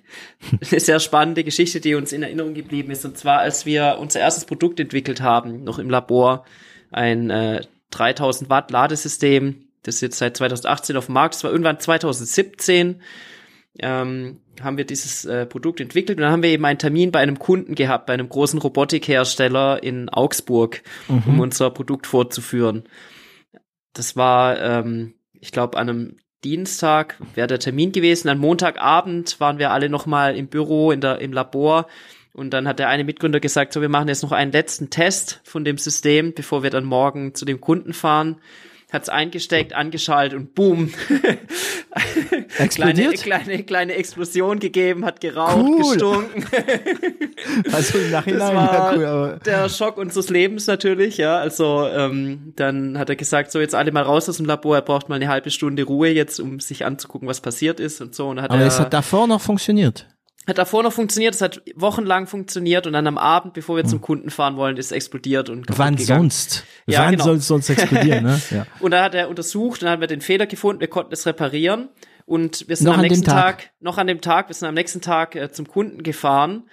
[0.70, 3.04] eine sehr spannende Geschichte, die uns in Erinnerung geblieben ist.
[3.04, 6.44] Und zwar, als wir unser erstes Produkt entwickelt haben, noch im Labor
[6.90, 11.34] ein äh, 3000 Watt Ladesystem, das ist jetzt seit 2018 auf dem Markt.
[11.34, 13.00] Das war irgendwann 2017
[13.78, 17.20] ähm, haben wir dieses äh, Produkt entwickelt und dann haben wir eben einen Termin bei
[17.20, 21.22] einem Kunden gehabt, bei einem großen Robotikhersteller in Augsburg, mhm.
[21.26, 22.84] um unser Produkt vorzuführen.
[23.92, 28.28] Das war, ähm, ich glaube, an einem Dienstag wäre der Termin gewesen.
[28.28, 31.86] Am Montagabend waren wir alle noch mal im Büro, in der, im Labor.
[32.32, 35.40] Und dann hat der eine Mitgründer gesagt, so, wir machen jetzt noch einen letzten Test
[35.44, 38.36] von dem System, bevor wir dann morgen zu dem Kunden fahren
[38.92, 40.92] hat's eingesteckt, angeschaltet und boom.
[42.70, 45.78] kleine, kleine, kleine Explosion gegeben, hat geraucht, cool.
[45.78, 46.46] gestunken.
[47.72, 49.36] also im Nachhinein war ja, cool, aber.
[49.44, 51.36] der Schock unseres Lebens natürlich, ja.
[51.38, 54.82] Also ähm, dann hat er gesagt, so jetzt alle mal raus aus dem Labor, er
[54.82, 58.28] braucht mal eine halbe Stunde Ruhe jetzt, um sich anzugucken, was passiert ist und so.
[58.28, 60.06] Und hat aber er, es hat davor noch funktioniert
[60.46, 63.90] hat davor noch funktioniert, es hat wochenlang funktioniert und dann am Abend, bevor wir hm.
[63.90, 66.30] zum Kunden fahren wollen, ist explodiert und Wann gegangen.
[66.30, 66.64] sonst?
[66.86, 67.24] Ja, Wann genau.
[67.24, 68.40] soll es sonst explodieren, ne?
[68.50, 68.66] Ja.
[68.80, 71.26] und dann hat er untersucht und dann haben wir den Fehler gefunden, wir konnten es
[71.26, 71.88] reparieren
[72.26, 73.58] und wir sind noch am nächsten Tag.
[73.58, 73.70] Tag.
[73.80, 76.64] noch an dem Tag, wir sind am nächsten Tag äh, zum Kunden gefahren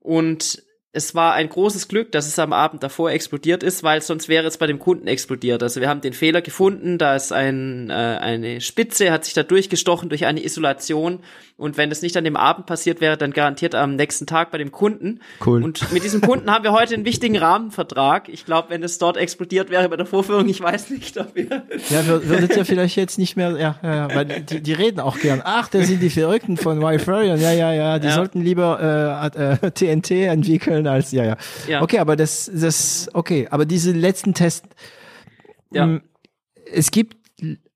[0.00, 4.28] und es war ein großes Glück, dass es am Abend davor explodiert ist, weil sonst
[4.28, 5.62] wäre es bei dem Kunden explodiert.
[5.62, 9.44] Also wir haben den Fehler gefunden, da ist ein, äh, eine Spitze, hat sich da
[9.44, 11.20] durchgestochen durch eine Isolation
[11.60, 14.56] und wenn es nicht an dem Abend passiert wäre, dann garantiert am nächsten Tag bei
[14.56, 15.20] dem Kunden.
[15.44, 15.62] Cool.
[15.62, 18.30] Und mit diesem Kunden haben wir heute einen wichtigen Rahmenvertrag.
[18.30, 21.64] Ich glaube, wenn es dort explodiert wäre bei der Vorführung, ich weiß nicht, ob wir.
[21.90, 25.18] Ja, würdet ihr vielleicht jetzt nicht mehr, ja, ja, ja weil die, die reden auch
[25.18, 25.42] gern.
[25.44, 27.36] Ach, das sind die Verrückten von Wildfire.
[27.36, 28.14] Ja, ja, ja, die ja.
[28.14, 31.36] sollten lieber äh, äh, TNT entwickeln als, ja, ja,
[31.68, 31.82] ja.
[31.82, 34.68] Okay, aber das, das, okay, aber diese letzten Tests,
[35.72, 35.86] ja.
[35.86, 36.02] Mh, mm,
[36.72, 37.16] es gibt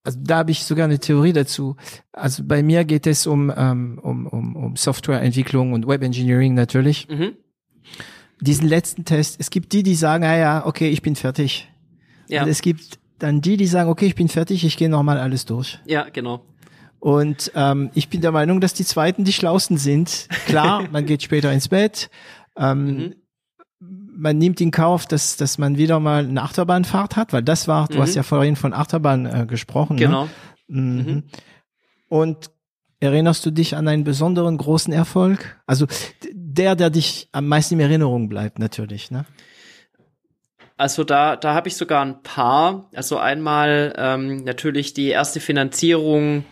[0.05, 1.77] also da habe ich sogar eine Theorie dazu.
[2.13, 7.09] Also bei mir geht es um, ähm, um, um, um Softwareentwicklung und Web Engineering natürlich.
[7.09, 7.33] Mhm.
[8.41, 11.71] Diesen letzten Test, es gibt die, die sagen, ah ja, okay, ich bin fertig.
[12.29, 12.43] Ja.
[12.43, 15.47] Und es gibt dann die, die sagen, okay, ich bin fertig, ich gehe nochmal alles
[15.47, 15.81] durch.
[15.87, 16.45] Ja, genau.
[17.01, 20.29] Und ähm, ich bin der Meinung, dass die Zweiten die Schlausten sind.
[20.47, 22.11] Klar, man geht später ins Bett.
[22.57, 23.15] Ähm, mhm
[24.17, 27.89] man nimmt in Kauf, dass, dass man wieder mal eine Achterbahnfahrt hat, weil das war,
[27.89, 28.17] du hast mhm.
[28.17, 29.97] ja vorhin von Achterbahn äh, gesprochen.
[29.97, 30.03] Ne?
[30.03, 30.29] Genau.
[30.69, 30.81] Ne?
[30.81, 31.23] Mhm.
[32.09, 32.51] Und
[33.01, 35.61] erinnerst du dich an einen besonderen großen Erfolg?
[35.67, 35.87] Also
[36.33, 39.27] der, der dich am meisten in Erinnerung bleibt, natürlich, ne?
[40.77, 42.91] Also da, da habe ich sogar ein paar.
[42.95, 46.45] Also einmal ähm, natürlich die erste Finanzierung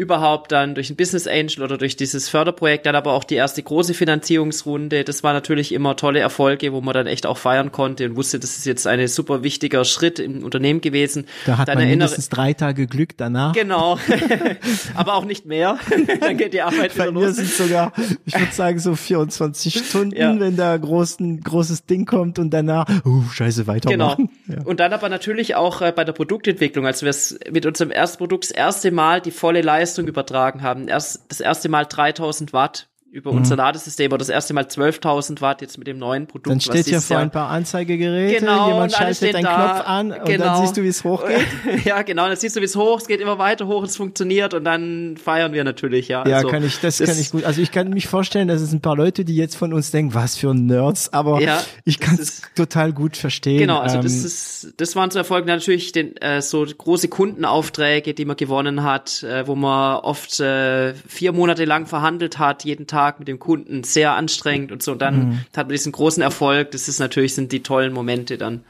[0.00, 3.62] überhaupt dann durch ein Business Angel oder durch dieses Förderprojekt, dann aber auch die erste
[3.62, 5.04] große Finanzierungsrunde.
[5.04, 8.38] Das war natürlich immer tolle Erfolge, wo man dann echt auch feiern konnte und wusste,
[8.40, 11.26] das ist jetzt ein super wichtiger Schritt im Unternehmen gewesen.
[11.44, 13.52] Da hat dann man mindestens drei Tage Glück danach.
[13.52, 13.98] Genau,
[14.94, 15.78] aber auch nicht mehr.
[16.20, 17.36] dann geht die Arbeit Bei wieder mir los.
[17.36, 17.92] sind sogar,
[18.24, 20.40] ich würde sagen so 24 Stunden, ja.
[20.40, 24.30] wenn da großen, großes Ding kommt und danach, uh, scheiße, weitermachen.
[24.46, 24.60] Genau.
[24.60, 24.64] Ja.
[24.66, 28.16] Und dann aber natürlich auch äh, bei der Produktentwicklung, als wir es mit unserem ersten
[28.16, 30.86] Produkt das erste Mal die volle Leistung Leistung übertragen haben.
[30.86, 33.38] Erst das erste Mal 3000 Watt über mhm.
[33.38, 36.46] unser Ladesystem oder das erste Mal 12.000 Watt jetzt mit dem neuen Produkt.
[36.46, 40.20] Dann steht hier vor ein paar Anzeigegeräte, genau, jemand schaltet einen da, Knopf an genau.
[40.20, 40.60] und dann genau.
[40.60, 41.46] siehst du, wie es hochgeht.
[41.84, 44.54] ja, genau, dann siehst du, wie es hoch, es geht immer weiter hoch, es funktioniert
[44.54, 46.26] und dann feiern wir natürlich, ja.
[46.26, 47.44] Ja, also, kann ich, das, das, kann ich gut.
[47.44, 50.14] Also ich kann mich vorstellen, dass es ein paar Leute, die jetzt von uns denken,
[50.14, 53.58] was für Nerds, aber ja, ich kann es total gut verstehen.
[53.58, 58.14] Genau, also ähm, das ist, das waren so Erfolge natürlich den, äh, so große Kundenaufträge,
[58.14, 62.86] die man gewonnen hat, äh, wo man oft äh, vier Monate lang verhandelt hat, jeden
[62.86, 64.92] Tag Tag mit dem Kunden sehr anstrengend und so.
[64.92, 65.38] Und dann mhm.
[65.56, 66.70] hat man diesen großen Erfolg.
[66.72, 68.62] Das ist natürlich, sind die tollen Momente dann.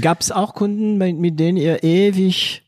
[0.00, 2.62] Gab es auch Kunden, mit denen ihr ewig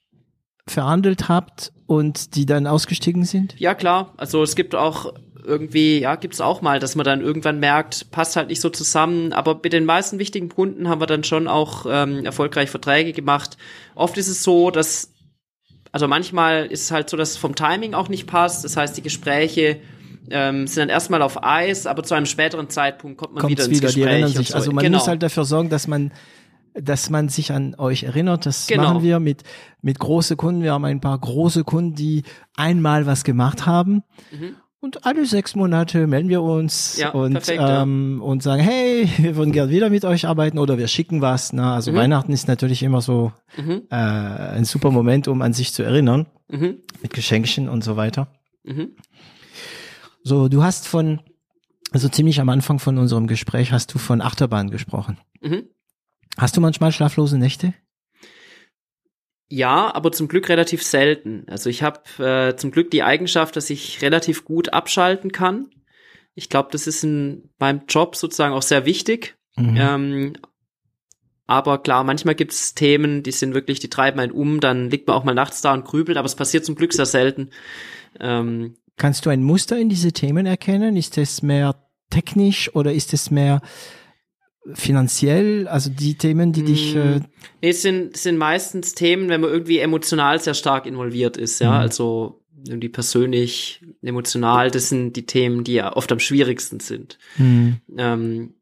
[0.66, 3.54] verhandelt habt und die dann ausgestiegen sind?
[3.58, 4.12] Ja, klar.
[4.16, 5.14] Also es gibt auch
[5.44, 9.32] irgendwie, ja, gibt's auch mal, dass man dann irgendwann merkt, passt halt nicht so zusammen.
[9.32, 13.56] Aber mit den meisten wichtigen Kunden haben wir dann schon auch ähm, erfolgreich Verträge gemacht.
[13.94, 15.12] Oft ist es so, dass,
[15.92, 18.64] also manchmal ist es halt so, dass vom Timing auch nicht passt.
[18.64, 19.80] Das heißt, die Gespräche
[20.30, 23.64] ähm, sind dann erstmal auf Eis, aber zu einem späteren Zeitpunkt kommt man Kommt's wieder
[23.64, 24.05] ins wieder, Gespräch.
[24.05, 24.48] Die erinnern sich.
[24.48, 24.55] So.
[24.55, 24.98] Also man genau.
[24.98, 26.12] muss halt dafür sorgen, dass man
[26.74, 28.46] dass man sich an euch erinnert.
[28.46, 28.82] Das genau.
[28.82, 29.44] machen wir mit,
[29.80, 30.62] mit große Kunden.
[30.62, 32.24] Wir haben ein paar große Kunden, die
[32.56, 34.02] einmal was gemacht haben.
[34.32, 34.56] Mhm.
[34.80, 38.24] Und alle sechs Monate melden wir uns ja, und, perfekt, ähm, ja.
[38.24, 41.52] und sagen, hey, wir würden gerne wieder mit euch arbeiten oder wir schicken was.
[41.52, 41.72] Na, ne?
[41.74, 41.96] also mhm.
[41.96, 43.84] Weihnachten ist natürlich immer so mhm.
[43.90, 46.26] äh, ein super Moment, um an sich zu erinnern.
[46.48, 46.78] Mhm.
[47.01, 48.28] Mit Geschenkchen und so weiter.
[50.24, 51.20] So, du hast von,
[51.92, 55.18] also ziemlich am Anfang von unserem Gespräch hast du von Achterbahn gesprochen.
[55.42, 55.68] Mhm.
[56.38, 57.74] Hast du manchmal schlaflose Nächte?
[59.51, 61.44] Ja, aber zum Glück relativ selten.
[61.48, 65.68] Also ich habe äh, zum Glück die Eigenschaft, dass ich relativ gut abschalten kann.
[66.34, 69.36] Ich glaube, das ist in meinem Job sozusagen auch sehr wichtig.
[69.56, 69.76] Mhm.
[69.76, 70.32] Ähm,
[71.46, 75.06] aber klar, manchmal gibt es Themen, die sind wirklich, die treiben einen um, dann liegt
[75.06, 77.51] man auch mal nachts da und grübelt, aber es passiert zum Glück sehr selten.
[78.18, 80.96] Ähm, Kannst du ein Muster in diese Themen erkennen?
[80.96, 81.74] Ist es mehr
[82.10, 83.60] technisch oder ist es mehr
[84.72, 85.66] finanziell?
[85.68, 86.94] Also die Themen, die dich.
[86.94, 87.24] Äh mm,
[87.62, 91.72] nee, es sind, sind meistens Themen, wenn man irgendwie emotional sehr stark involviert ist, ja.
[91.72, 91.78] Mhm.
[91.78, 97.18] Also irgendwie persönlich, emotional, das sind die Themen, die ja oft am schwierigsten sind.
[97.36, 97.80] Mhm.
[97.96, 98.54] Ähm,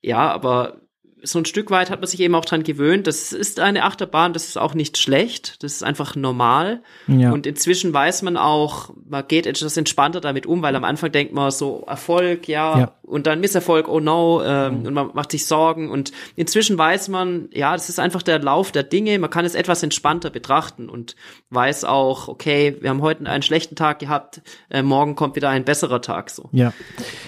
[0.00, 0.81] ja, aber
[1.24, 3.06] so ein Stück weit hat man sich eben auch dran gewöhnt.
[3.06, 6.82] Das ist eine Achterbahn, das ist auch nicht schlecht, das ist einfach normal.
[7.06, 7.32] Ja.
[7.32, 11.32] Und inzwischen weiß man auch, man geht etwas entspannter damit um, weil am Anfang denkt
[11.32, 12.92] man so Erfolg, ja, ja.
[13.02, 14.86] und dann Misserfolg, oh no, ähm, mhm.
[14.86, 15.90] und man macht sich Sorgen.
[15.90, 19.18] Und inzwischen weiß man, ja, das ist einfach der Lauf der Dinge.
[19.18, 21.16] Man kann es etwas entspannter betrachten und
[21.50, 25.64] weiß auch, okay, wir haben heute einen schlechten Tag gehabt, äh, morgen kommt wieder ein
[25.64, 26.30] besserer Tag.
[26.30, 26.48] So.
[26.52, 26.72] Ja,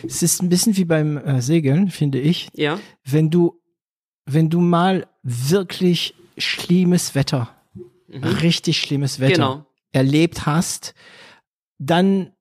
[0.04, 2.48] es ist ein bisschen wie beim äh, Segeln, finde ich.
[2.54, 2.78] Ja.
[3.04, 3.60] Wenn du
[4.26, 7.50] wenn du mal wirklich schlimmes Wetter,
[8.08, 8.24] mhm.
[8.24, 9.66] richtig schlimmes Wetter genau.
[9.92, 10.94] erlebt hast,
[11.78, 12.32] dann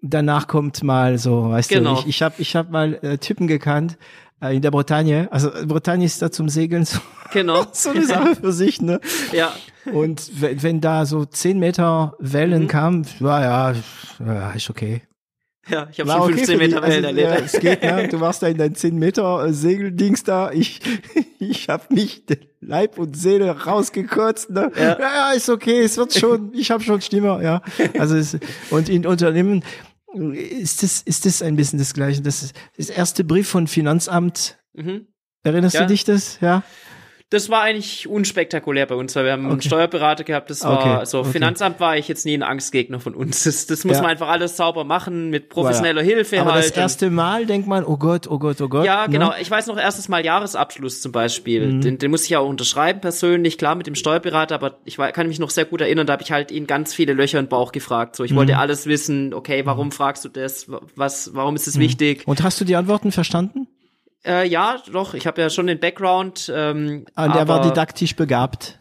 [0.00, 1.94] danach kommt mal so, weißt genau.
[1.94, 3.96] du, ich, ich habe ich hab mal äh, Typen gekannt
[4.40, 6.98] äh, in der Bretagne, also Bretagne ist da zum Segeln so,
[7.32, 7.66] genau.
[7.72, 9.00] so eine Sache für sich, ne?
[9.32, 9.52] ja.
[9.92, 12.68] Und wenn, wenn da so zehn Meter Wellen mhm.
[12.68, 13.74] kamen, war ja,
[14.24, 15.02] ja, ist okay.
[15.68, 17.28] Ja, ich habe schon okay 15 Meter Wellen also, erlebt.
[17.28, 18.08] Ja, es geht, ne?
[18.08, 20.50] Du warst da in dein 10 Meter äh, Segeldings da.
[20.50, 20.80] Ich,
[21.38, 22.24] ich habe mich
[22.60, 24.50] Leib und Seele rausgekürzt.
[24.50, 24.72] Ne?
[24.74, 24.82] Ja.
[24.82, 27.62] ja, ja, ist okay, es wird schon, ich habe schon Stimme, ja.
[27.98, 28.36] Also es,
[28.70, 29.64] und in Unternehmen
[30.32, 32.22] ist das, ist das ein bisschen das Gleiche.
[32.22, 34.58] Das ist das erste Brief von Finanzamt.
[34.72, 35.06] Mhm.
[35.44, 35.82] Erinnerst ja.
[35.82, 36.40] du dich das?
[36.40, 36.64] Ja
[37.32, 39.52] das war eigentlich unspektakulär bei uns, weil wir haben okay.
[39.52, 41.06] einen Steuerberater gehabt, das war, okay.
[41.06, 41.30] so okay.
[41.30, 43.44] Finanzamt war ich jetzt nie ein Angstgegner von uns.
[43.44, 44.02] Das, das muss ja.
[44.02, 46.04] man einfach alles sauber machen, mit professioneller voilà.
[46.04, 46.64] Hilfe Aber halt.
[46.64, 48.84] das erste Mal denkt man, oh Gott, oh Gott, oh Gott.
[48.84, 49.30] Ja, genau.
[49.30, 49.36] Ne?
[49.40, 51.66] Ich weiß noch, erstes Mal Jahresabschluss zum Beispiel.
[51.66, 51.80] Mhm.
[51.80, 55.28] Den, den muss ich ja auch unterschreiben persönlich, klar mit dem Steuerberater, aber ich kann
[55.28, 57.50] mich noch sehr gut erinnern, da habe ich halt ihn ganz viele Löcher in den
[57.50, 58.16] Bauch gefragt.
[58.16, 58.36] So, ich mhm.
[58.36, 59.92] wollte alles wissen, okay, warum mhm.
[59.92, 60.66] fragst du das?
[60.94, 61.80] Was, warum ist es mhm.
[61.80, 62.22] wichtig?
[62.26, 63.66] Und hast du die Antworten verstanden?
[64.24, 66.52] Äh, ja, doch, ich habe ja schon den Background.
[66.54, 68.78] Ähm, und er war didaktisch begabt.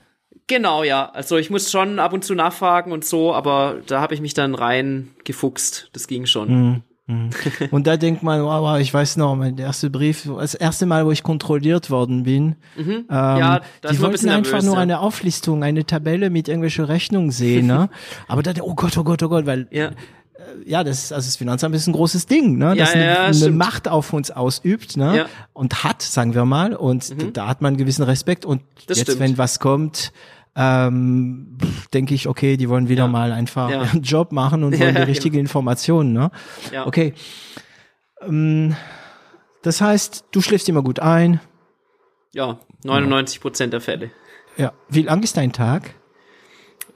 [0.47, 1.09] Genau, ja.
[1.09, 4.33] Also ich muss schon ab und zu nachfragen und so, aber da habe ich mich
[4.33, 5.89] dann rein gefuchst.
[5.93, 6.49] Das ging schon.
[6.51, 6.83] Mhm.
[7.71, 11.11] Und da denkt man, wow, ich weiß noch, mein erster Brief, das erste Mal, wo
[11.11, 12.89] ich kontrolliert worden bin, mhm.
[12.89, 14.81] ähm, ja, die wollten ein einfach nervös, nur ja.
[14.81, 17.89] eine Auflistung, eine Tabelle mit irgendwelchen Rechnungen sehen, ne?
[18.27, 19.91] Aber da, oh Gott, oh Gott, oh Gott, weil ja
[20.65, 22.75] ja, das, also das Finanzamt ist ein großes Ding, ne?
[22.75, 25.17] das ja, eine, eine Macht auf uns ausübt, ne?
[25.17, 25.25] Ja.
[25.53, 26.75] Und hat, sagen wir mal.
[26.75, 27.33] Und mhm.
[27.33, 28.45] da hat man einen gewissen Respekt.
[28.45, 29.19] Und das jetzt, stimmt.
[29.19, 30.11] wenn was kommt,
[30.55, 31.57] ähm,
[31.93, 33.09] denke ich, okay, die wollen wieder ja.
[33.09, 33.83] mal einfach ja.
[33.85, 35.41] ihren Job machen und wollen die richtige genau.
[35.41, 36.31] Informationen, ne?
[36.71, 36.85] Ja.
[36.85, 37.13] Okay.
[38.21, 38.75] Ähm,
[39.61, 41.39] das heißt, du schläfst immer gut ein.
[42.33, 44.11] Ja, 99 Prozent der Fälle.
[44.57, 44.73] Ja.
[44.89, 45.95] Wie lang ist dein Tag?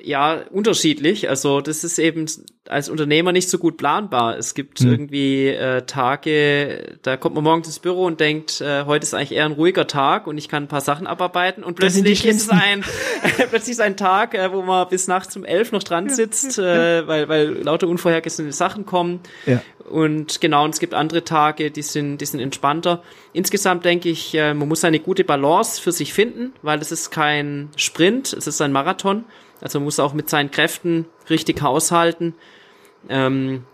[0.06, 1.30] Ja, unterschiedlich.
[1.30, 2.26] Also das ist eben
[2.68, 4.38] als Unternehmer nicht so gut planbar.
[4.38, 4.91] Es gibt mhm.
[4.91, 9.34] irgendwie äh, Tage, da kommt man morgens ins Büro und denkt, äh, heute ist eigentlich
[9.34, 12.49] eher ein ruhiger Tag und ich kann ein paar Sachen abarbeiten und plötzlich ist es
[12.49, 12.84] ein
[13.49, 17.07] plötzlich ist ein Tag, äh, wo man bis nachts um elf noch dran sitzt, äh,
[17.07, 19.22] weil weil lauter unvorhergesehene Sachen kommen.
[19.45, 19.61] Ja.
[19.90, 23.03] Und genau, und es gibt andere Tage, die sind, die sind entspannter.
[23.34, 27.11] Insgesamt denke ich, äh, man muss eine gute Balance für sich finden, weil es ist
[27.11, 29.26] kein Sprint, es ist ein Marathon.
[29.61, 32.34] Also man muss auch mit seinen Kräften richtig haushalten.
[33.10, 33.65] Ähm,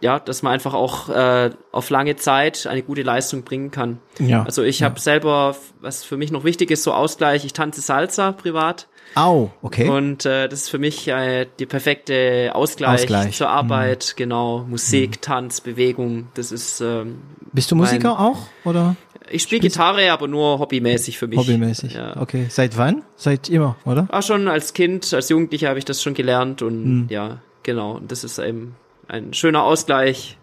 [0.00, 4.00] ja, dass man einfach auch äh, auf lange Zeit eine gute Leistung bringen kann.
[4.18, 4.42] Ja.
[4.42, 4.88] Also ich ja.
[4.90, 8.86] habe selber, was für mich noch wichtig ist, so Ausgleich, ich tanze Salsa privat.
[9.14, 9.88] Au, okay.
[9.88, 13.36] Und äh, das ist für mich äh, die perfekte Ausgleich, Ausgleich.
[13.36, 14.18] zur Arbeit, mhm.
[14.18, 15.20] genau, Musik, mhm.
[15.22, 18.96] Tanz, Bewegung, das ist ähm, Bist du Musiker mein, auch oder?
[19.30, 21.38] Ich spiele Gitarre, aber nur hobbymäßig für mich.
[21.38, 21.94] Hobbymäßig.
[21.94, 22.16] Ja.
[22.16, 22.46] Okay.
[22.50, 23.02] Seit wann?
[23.16, 24.06] Seit immer, oder?
[24.10, 27.06] Ah, schon als Kind, als Jugendlicher habe ich das schon gelernt und mhm.
[27.08, 27.92] ja, genau.
[27.92, 28.76] Und das ist eben
[29.08, 30.38] ein schöner Ausgleich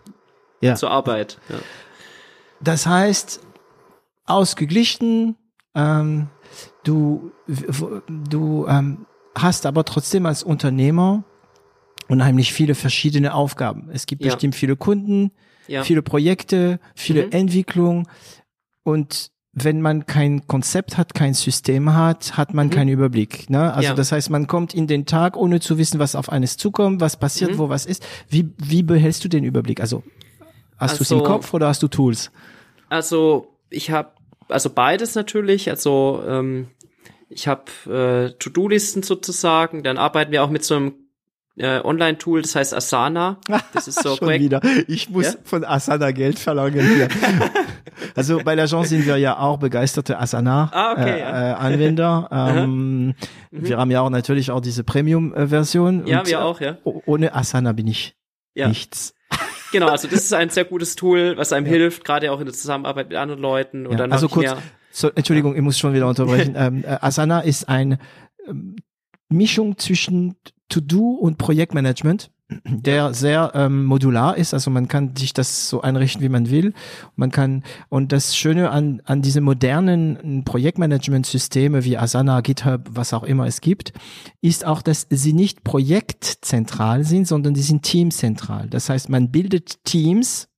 [0.62, 0.76] ja.
[0.76, 1.38] zur Arbeit.
[1.50, 1.56] Ja.
[2.62, 3.42] Das heißt,
[4.26, 5.36] ausgeglichen,
[5.76, 6.28] ähm,
[6.84, 7.32] du,
[8.08, 9.06] du ähm,
[9.36, 11.24] hast aber trotzdem als Unternehmer
[12.08, 13.90] unheimlich viele verschiedene Aufgaben.
[13.94, 14.32] Es gibt ja.
[14.32, 15.32] bestimmt viele Kunden,
[15.68, 15.84] ja.
[15.84, 17.32] viele Projekte, viele mhm.
[17.32, 18.08] Entwicklungen.
[18.84, 22.72] Und wenn man kein Konzept hat, kein System hat, hat man mhm.
[22.72, 23.50] keinen Überblick.
[23.50, 23.74] Ne?
[23.74, 23.94] Also ja.
[23.94, 27.18] das heißt, man kommt in den Tag, ohne zu wissen, was auf eines zukommt, was
[27.18, 27.58] passiert, mhm.
[27.58, 28.06] wo was ist.
[28.30, 29.82] Wie, wie behältst du den Überblick?
[29.82, 30.04] Also
[30.78, 32.32] hast also, du es im Kopf oder hast du Tools?
[32.88, 34.12] Also ich habe
[34.48, 35.70] also beides natürlich.
[35.70, 36.68] Also ähm,
[37.30, 39.84] ich habe äh, To-Do-Listen sozusagen.
[39.84, 40.94] Dann arbeiten wir auch mit so einem
[41.58, 43.38] äh, Online-Tool, das heißt Asana.
[43.74, 44.44] Das ist so Schon Projekt.
[44.44, 44.62] wieder.
[44.88, 45.40] Ich muss ja?
[45.44, 47.08] von Asana Geld verlangen hier.
[48.16, 50.76] Also bei der Chance sind wir ja auch begeisterte Asana-Anwender.
[50.76, 52.30] Ah, okay, äh, Anwender.
[52.32, 53.14] ähm,
[53.52, 56.06] Wir haben ja auch natürlich auch diese Premium-Version.
[56.08, 56.78] Ja, wir äh, auch, ja.
[56.84, 58.16] oh- Ohne Asana bin ich
[58.56, 58.68] Ja.
[58.68, 59.14] nichts.
[59.72, 62.54] Genau, also das ist ein sehr gutes Tool, was einem hilft, gerade auch in der
[62.54, 63.86] Zusammenarbeit mit anderen Leuten.
[63.86, 64.54] Und Ja, dann also kurz,
[64.92, 66.56] so, Entschuldigung, ich muss schon wieder unterbrechen.
[66.58, 67.98] ähm, äh, Asana ist eine
[68.48, 68.76] ähm,
[69.30, 70.36] Mischung zwischen
[70.68, 72.32] To-Do und Projektmanagement,
[72.66, 74.54] der sehr ähm, modular ist.
[74.54, 76.74] Also man kann sich das so einrichten, wie man will.
[77.16, 83.24] Man kann und das Schöne an an diese modernen Projektmanagement-Systeme wie Asana, GitHub, was auch
[83.24, 83.94] immer es gibt,
[84.42, 88.68] ist auch, dass sie nicht projektzentral sind, sondern die sind teamzentral.
[88.70, 90.51] Das heißt, man bildet Teams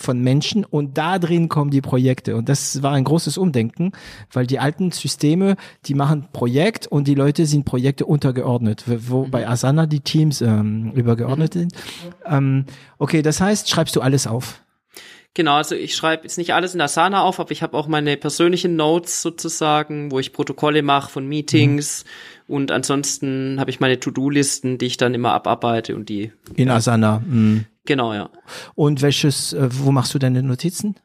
[0.00, 2.36] von Menschen und da drin kommen die Projekte.
[2.36, 3.92] Und das war ein großes Umdenken,
[4.32, 5.56] weil die alten Systeme,
[5.86, 10.40] die machen Projekt und die Leute sind Projekte untergeordnet, wo wo bei Asana die Teams
[10.40, 11.72] ähm, übergeordnet sind.
[12.24, 12.64] Ähm,
[12.98, 14.62] okay, das heißt, schreibst du alles auf?
[15.34, 18.16] genau, also ich schreibe jetzt nicht alles in Asana auf, aber ich habe auch meine
[18.16, 22.04] persönlichen Notes sozusagen, wo ich Protokolle mache von Meetings
[22.50, 27.20] und ansonsten habe ich meine To-Do-Listen, die ich dann immer abarbeite und die, In Asana.
[27.20, 27.66] mm.
[27.86, 28.30] genau, ja.
[28.74, 30.96] Und welches, äh, wo machst du deine Notizen?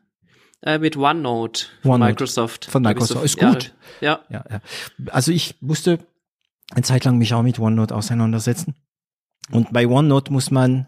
[0.61, 2.11] Äh, mit OneNote von OneNote.
[2.11, 2.65] Microsoft.
[2.65, 3.25] Von hab ich Microsoft.
[3.25, 3.73] Ist gut.
[4.01, 4.59] Ja, Ja, ja.
[5.11, 5.99] Also ich musste
[6.71, 8.73] eine Zeit lang mich auch mit OneNote auseinandersetzen.
[9.51, 10.87] Und bei OneNote muss man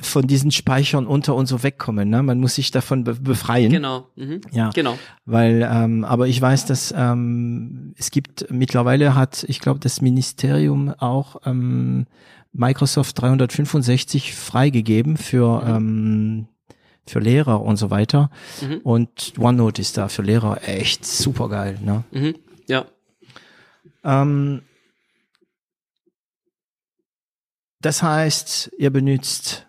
[0.00, 2.08] von diesen Speichern unter und so wegkommen.
[2.08, 2.22] Ne?
[2.22, 3.70] Man muss sich davon be befreien.
[3.70, 4.06] genau.
[4.16, 4.40] Mhm.
[4.52, 4.98] Ja, Genau.
[5.26, 10.90] weil, ähm, aber ich weiß, dass ähm, es gibt mittlerweile hat, ich glaube, das Ministerium
[10.98, 12.06] auch ähm,
[12.52, 16.48] Microsoft 365 freigegeben für ähm,
[17.06, 18.30] für Lehrer und so weiter.
[18.62, 18.78] Mhm.
[18.84, 21.78] Und OneNote ist da für Lehrer echt super geil.
[21.82, 22.04] Ne?
[22.12, 22.34] Mhm.
[22.68, 22.84] Ja.
[24.04, 24.62] Ähm,
[27.80, 29.66] das heißt, ihr benutzt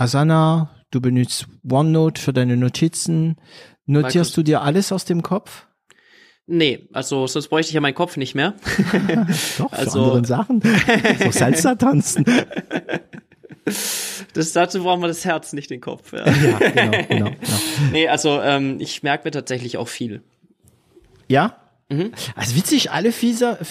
[0.00, 3.36] Asana, du benutzt OneNote für deine Notizen.
[3.84, 5.66] Notierst du dir alles aus dem Kopf?
[6.46, 8.54] Nee, also sonst bräuchte ich ja meinen Kopf nicht mehr.
[9.58, 10.62] Doch, für Also- andere Sachen.
[11.22, 12.24] so Salsa tanzen.
[14.32, 16.14] Das, dazu brauchen wir das Herz, nicht den Kopf.
[16.14, 16.26] Ja.
[16.26, 17.30] ja, genau, genau, genau.
[17.92, 20.22] Nee, also ähm, ich merke mir tatsächlich auch viel.
[21.28, 21.56] Ja?
[21.90, 22.12] Mhm.
[22.34, 23.62] Also witzig, alle Physiker,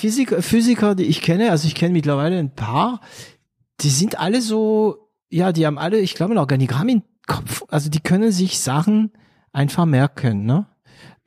[0.44, 3.02] Physiker, die ich kenne, also ich kenne mittlerweile ein paar,
[3.82, 7.64] die sind alle so, ja, die haben alle, ich glaube, ein Organigramm im Kopf.
[7.70, 9.12] Also die können sich Sachen
[9.52, 10.68] einfach merken, ne?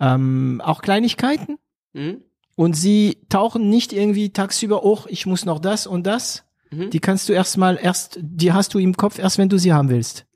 [0.01, 1.59] Ähm, auch Kleinigkeiten.
[1.93, 2.23] Mhm.
[2.55, 6.45] Und sie tauchen nicht irgendwie tagsüber, oh, ich muss noch das und das.
[6.71, 6.91] Mhm.
[6.91, 9.89] Die kannst du erstmal erst, die hast du im Kopf erst, wenn du sie haben
[9.89, 10.27] willst.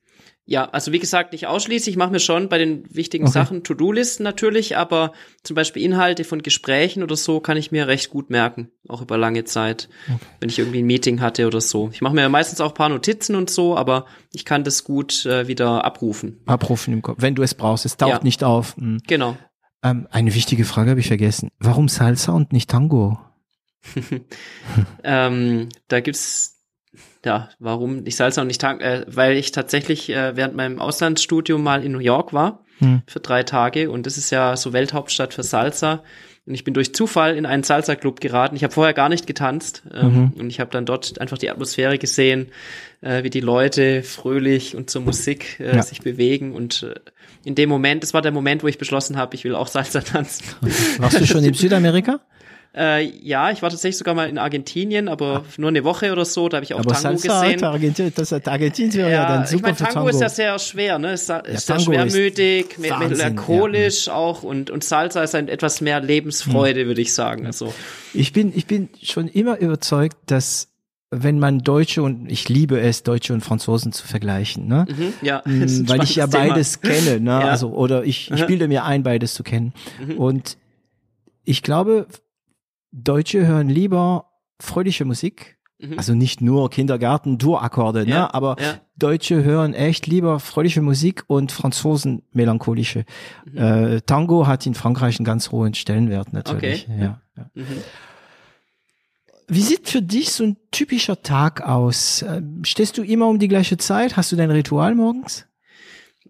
[0.49, 1.95] Ja, also wie gesagt, nicht ausschließlich.
[1.95, 3.33] Ich mache mir schon bei den wichtigen Okay.
[3.33, 5.13] Sachen To-Do-Listen natürlich, aber
[5.43, 9.19] zum Beispiel Inhalte von Gesprächen oder so kann ich mir recht gut merken, auch über
[9.19, 9.89] lange Zeit,
[10.39, 11.91] wenn ich irgendwie ein Meeting hatte oder so.
[11.93, 15.27] Ich mache mir meistens auch ein paar Notizen und so, aber ich kann das gut
[15.27, 16.41] äh, wieder abrufen.
[16.47, 17.85] Abrufen im Kopf, wenn du es brauchst.
[17.85, 18.21] Es taucht Ja.
[18.23, 18.77] nicht auf.
[18.77, 19.01] Hm.
[19.05, 19.37] Genau.
[19.83, 21.51] Ähm, eine wichtige Frage habe ich vergessen.
[21.59, 23.19] Warum Salsa und nicht Tango?
[25.05, 26.56] Ähm, da gibt's
[27.27, 28.83] ja, warum nicht Salsa und nicht Tango?
[28.83, 33.01] Äh, weil ich tatsächlich äh, während meinem Auslandsstudium mal in New York war Hm.
[33.07, 36.03] für drei Tage und das ist ja so Welthauptstadt für Salsa.
[36.47, 38.55] Und ich bin durch Zufall in einen Salsa-Club geraten.
[38.55, 40.41] Ich habe vorher gar nicht getanzt ähm, Mhm.
[40.41, 42.49] und ich habe dann dort einfach die Atmosphäre gesehen,
[43.01, 45.83] äh, wie die Leute fröhlich und zur Musik äh, Ja.
[45.83, 46.53] sich bewegen.
[46.55, 46.95] Und äh,
[47.45, 50.03] in dem Moment, das war der Moment, wo ich beschlossen habe, ich will auch Salsa
[50.03, 50.45] tanzen.
[50.99, 52.21] Warst du schon in Südamerika?
[52.79, 56.49] Äh, ja, ich war tatsächlich sogar mal in Argentinien, aber nur eine Woche oder so.
[56.51, 57.63] Da habe ich auch Aber Tango Salsa gesehen.
[57.65, 60.09] hat Argentinien, das hat Argentinien wäre ja, dann ich super meine, für Tango, Tango.
[60.11, 61.13] ist ja sehr schwer, ne?
[61.15, 65.81] Ist, ist sehr ist schwermütig, me- Wahnsinn, melancholisch auch und, und Salsa ist ein etwas
[65.81, 66.87] mehr Lebensfreude, Hm.
[66.89, 67.47] würde ich sagen.
[67.47, 67.73] Also,
[68.13, 70.69] Ich bin, ich bin schon immer überzeugt, dass
[71.11, 74.87] wenn man Deutsche und ich liebe es, Deutsche und Franzosen zu vergleichen, ne?
[74.91, 77.31] mhm, ja, ist ein weil ich ja beides kenne, ne?
[77.31, 77.39] Ja.
[77.41, 77.45] Mhm.
[77.47, 79.73] Also oder ich, ich bilde mir ein, beides zu kennen.
[80.19, 80.59] Und
[81.45, 82.07] ich glaube,
[82.93, 84.31] Deutsche hören lieber
[84.61, 85.57] fröhliche Musik.
[85.79, 85.99] Mhm.
[85.99, 88.35] Also nicht nur Kindergarten, Dur-Akkorde, Ja, ne?
[88.35, 88.81] Aber ja.
[88.97, 93.05] Deutsche hören echt lieber fröhliche Musik und Franzosen melancholische.
[93.45, 93.59] Mhm.
[93.59, 96.89] Äh, Tango hat in Frankreich einen ganz hohen Stellenwert natürlich.
[96.89, 96.99] Okay.
[97.01, 97.51] Ja, ja.
[97.55, 97.67] Mhm.
[99.49, 102.23] Wie sieht für dich so ein typischer Tag aus?
[102.23, 104.17] Ähm, Stehst du immer um die gleiche Zeit?
[104.17, 105.47] Hast du dein Ritual morgens?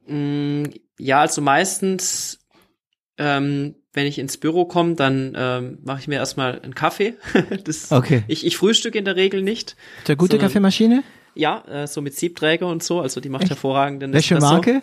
[0.07, 0.65] Mm,
[0.99, 2.41] Ja, also meistens,
[3.19, 7.15] ähm, wenn ich ins Büro komme, dann ähm, mache ich mir erstmal einen Kaffee.
[7.65, 8.23] das, Okay.
[8.29, 9.75] Ich, ich frühstücke in der Regel nicht.
[10.07, 11.03] Der gute Sondern- Kaffeemaschine?
[11.35, 13.51] Ja, äh, so mit Siebträger und so, also die macht Echt?
[13.51, 14.53] hervorragenden Welche Espresso.
[14.55, 14.83] Marke?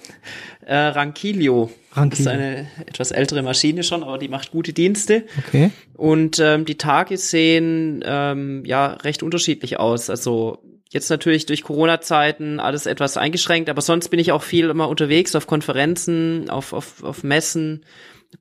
[0.66, 1.72] Äh, Rankilio.
[1.96, 2.32] Das ist Rankilio.
[2.32, 5.24] eine etwas ältere Maschine schon, aber die macht gute Dienste.
[5.48, 5.72] Okay.
[5.96, 10.10] Und ähm, die Tage sehen ähm, ja recht unterschiedlich aus.
[10.10, 10.60] Also
[10.90, 15.34] Jetzt natürlich durch Corona-Zeiten alles etwas eingeschränkt, aber sonst bin ich auch viel immer unterwegs
[15.36, 17.84] auf Konferenzen, auf, auf, auf Messen,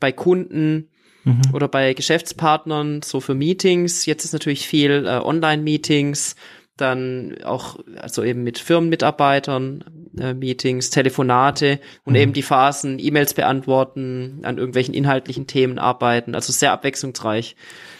[0.00, 0.88] bei Kunden
[1.24, 1.42] mhm.
[1.52, 4.06] oder bei Geschäftspartnern, so für Meetings.
[4.06, 6.36] Jetzt ist natürlich viel äh, Online-Meetings,
[6.76, 9.84] dann auch, also eben mit Firmenmitarbeitern,
[10.18, 12.20] äh, Meetings, Telefonate und mhm.
[12.20, 17.56] eben die Phasen, E-Mails beantworten, an irgendwelchen inhaltlichen Themen arbeiten, also sehr abwechslungsreich.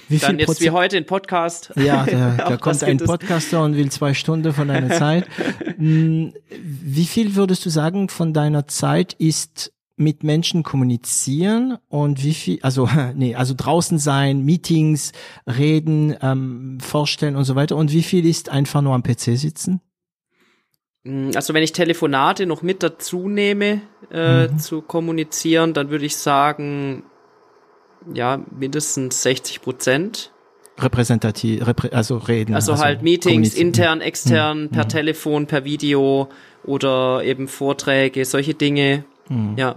[0.09, 0.67] Wie Dann jetzt Prozent?
[0.67, 1.73] wie heute ein Podcast.
[1.77, 5.27] Ja, da, da kommt ein Podcaster und will zwei Stunden von deiner Zeit.
[5.77, 12.35] Hm, wie viel würdest du sagen von deiner Zeit ist mit Menschen kommunizieren und wie
[12.35, 15.13] viel, also nee, also draußen sein, Meetings,
[15.47, 19.81] reden, ähm, vorstellen und so weiter und wie viel ist einfach nur am PC sitzen?
[21.05, 24.59] Hm, also wenn ich Telefonate noch mit dazu nehme, äh, mhm.
[24.59, 27.05] zu kommunizieren, dann würde ich sagen,
[28.13, 30.33] ja, mindestens 60 Prozent.
[30.79, 32.55] Repräsentativ, reprä also reden.
[32.55, 34.69] Also, also halt Meetings intern, extern, mhm.
[34.71, 34.89] per mhm.
[34.89, 36.29] Telefon, per Video
[36.65, 39.05] oder eben Vorträge, solche Dinge.
[39.29, 39.55] Mhm.
[39.57, 39.77] Ja.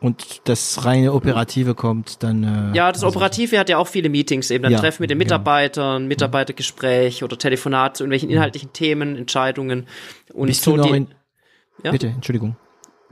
[0.00, 2.42] Und das reine Operative kommt dann.
[2.42, 4.64] Äh, ja, das also Operative hat ja auch viele Meetings eben.
[4.64, 9.86] Dann ja, Treffen mit den Mitarbeitern, Mitarbeitergespräch oder Telefonat zu irgendwelchen inhaltlichen Themen, Entscheidungen.
[10.32, 11.08] Und bist so du noch die, in,
[11.84, 11.92] ja?
[11.92, 12.56] Bitte, Entschuldigung.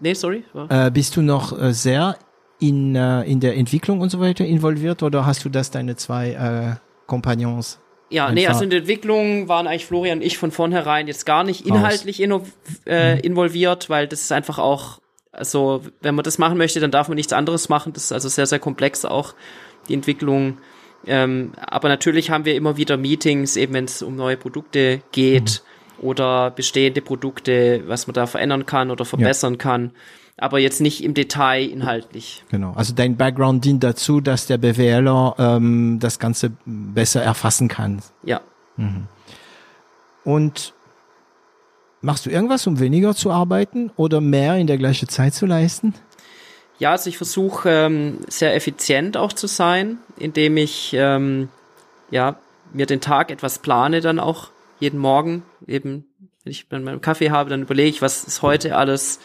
[0.01, 0.43] Nee, sorry.
[0.69, 2.16] Äh, bist du noch äh, sehr
[2.59, 6.31] in, äh, in der Entwicklung und so weiter involviert oder hast du das deine zwei
[6.32, 7.78] äh, Kompagnons?
[8.09, 8.35] Ja, einfach?
[8.35, 11.66] nee, also in der Entwicklung waren eigentlich Florian und ich von vornherein jetzt gar nicht
[11.66, 12.44] inhaltlich inno,
[12.86, 13.20] äh, mhm.
[13.20, 15.01] involviert, weil das ist einfach auch
[15.32, 17.93] also, wenn man das machen möchte, dann darf man nichts anderes machen.
[17.93, 19.35] Das ist also sehr, sehr komplex auch,
[19.89, 20.59] die Entwicklung.
[21.07, 25.62] Ähm, aber natürlich haben wir immer wieder Meetings, eben wenn es um neue Produkte geht
[25.98, 26.05] mhm.
[26.05, 29.59] oder bestehende Produkte, was man da verändern kann oder verbessern ja.
[29.59, 29.93] kann.
[30.36, 32.44] Aber jetzt nicht im Detail inhaltlich.
[32.51, 32.73] Genau.
[32.73, 38.01] Also dein Background dient dazu, dass der BWLer ähm, das Ganze besser erfassen kann.
[38.23, 38.40] Ja.
[38.77, 39.07] Mhm.
[40.24, 40.74] Und
[42.03, 45.95] Machst du irgendwas, um weniger zu arbeiten oder mehr in der gleichen Zeit zu leisten?
[46.79, 51.51] Ja, also ich versuche ähm, sehr effizient auch zu sein, indem ich ähm,
[52.11, 52.39] ja
[52.73, 54.49] mir den Tag etwas plane, dann auch
[54.79, 56.07] jeden Morgen eben,
[56.43, 59.21] wenn ich dann meinen Kaffee habe, dann überlege ich, was ist heute alles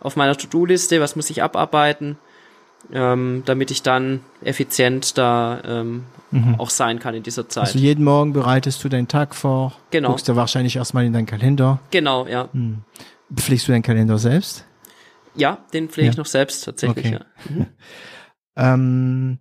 [0.00, 2.18] auf meiner To-Do-Liste, was muss ich abarbeiten,
[2.92, 6.56] ähm, damit ich dann effizient da ähm, mhm.
[6.58, 7.64] auch sein kann in dieser Zeit.
[7.64, 10.10] Also jeden Morgen bereitest du deinen Tag vor, genau.
[10.10, 11.80] guckst du wahrscheinlich erstmal in deinen Kalender.
[11.90, 12.48] Genau, ja.
[12.52, 12.82] Mhm.
[13.34, 14.64] Pflegst du deinen Kalender selbst?
[15.34, 16.12] Ja, den pflege ja.
[16.12, 17.06] ich noch selbst tatsächlich.
[17.06, 17.18] Okay.
[17.18, 17.54] Ja.
[17.54, 17.66] Mhm.
[18.56, 19.38] ähm,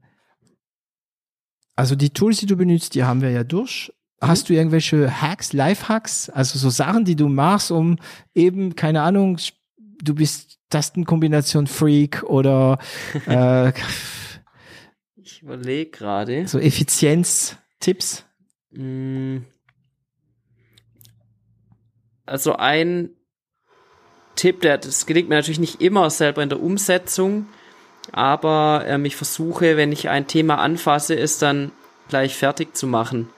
[1.76, 3.91] also die Tools, die du benutzt, die haben wir ja durch.
[4.22, 4.28] Mhm.
[4.28, 7.98] Hast du irgendwelche Hacks, Life-Hacks, also so Sachen, die du machst, um
[8.34, 9.38] eben, keine Ahnung,
[10.02, 12.80] du bist Tastenkombination-Freak oder
[13.28, 13.72] äh,
[15.16, 16.48] ich überlege gerade.
[16.48, 18.26] So Effizienz-Tipps?
[18.72, 19.38] Mm.
[22.26, 23.10] Also ein
[24.36, 27.48] Tipp, der, das gelingt mir natürlich nicht immer selber in der Umsetzung,
[28.12, 31.72] aber ähm, ich versuche, wenn ich ein Thema anfasse, es dann
[32.10, 33.30] gleich fertig zu machen.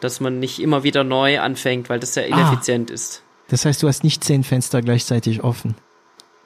[0.00, 2.26] Dass man nicht immer wieder neu anfängt, weil das sehr ah.
[2.26, 3.22] ineffizient ah, ist.
[3.48, 5.74] Das heißt, du hast nicht zehn Fenster gleichzeitig offen.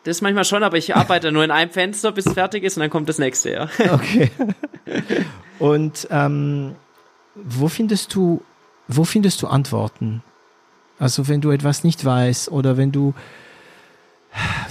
[0.05, 2.81] Das manchmal schon, aber ich arbeite nur in einem Fenster, bis es fertig ist und
[2.81, 3.69] dann kommt das nächste, ja.
[3.93, 4.31] Okay.
[5.59, 6.75] Und ähm,
[7.35, 8.43] wo findest du,
[8.89, 10.23] wo findest du Antworten?
[10.99, 13.15] Also wenn du etwas nicht weißt oder wenn du,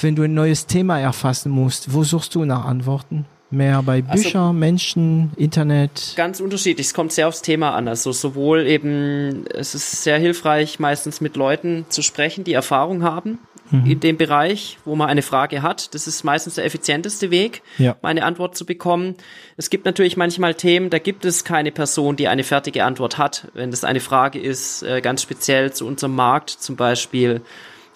[0.01, 3.25] wenn du ein neues Thema erfassen musst, wo suchst du nach Antworten?
[3.51, 6.13] Mehr bei Büchern, also, Menschen, Internet?
[6.15, 6.87] Ganz unterschiedlich.
[6.87, 7.87] Es kommt sehr aufs Thema an.
[7.87, 13.39] Also sowohl eben, es ist sehr hilfreich, meistens mit Leuten zu sprechen, die Erfahrung haben
[13.71, 13.85] mhm.
[13.85, 15.93] in dem Bereich, wo man eine Frage hat.
[15.93, 17.97] Das ist meistens der effizienteste Weg, ja.
[18.01, 19.15] eine Antwort zu bekommen.
[19.57, 23.47] Es gibt natürlich manchmal Themen, da gibt es keine Person, die eine fertige Antwort hat.
[23.53, 27.41] Wenn das eine Frage ist, äh, ganz speziell zu unserem Markt zum Beispiel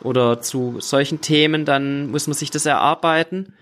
[0.02, 3.54] oder zu solchen Themen, dann muss man sich das erarbeiten.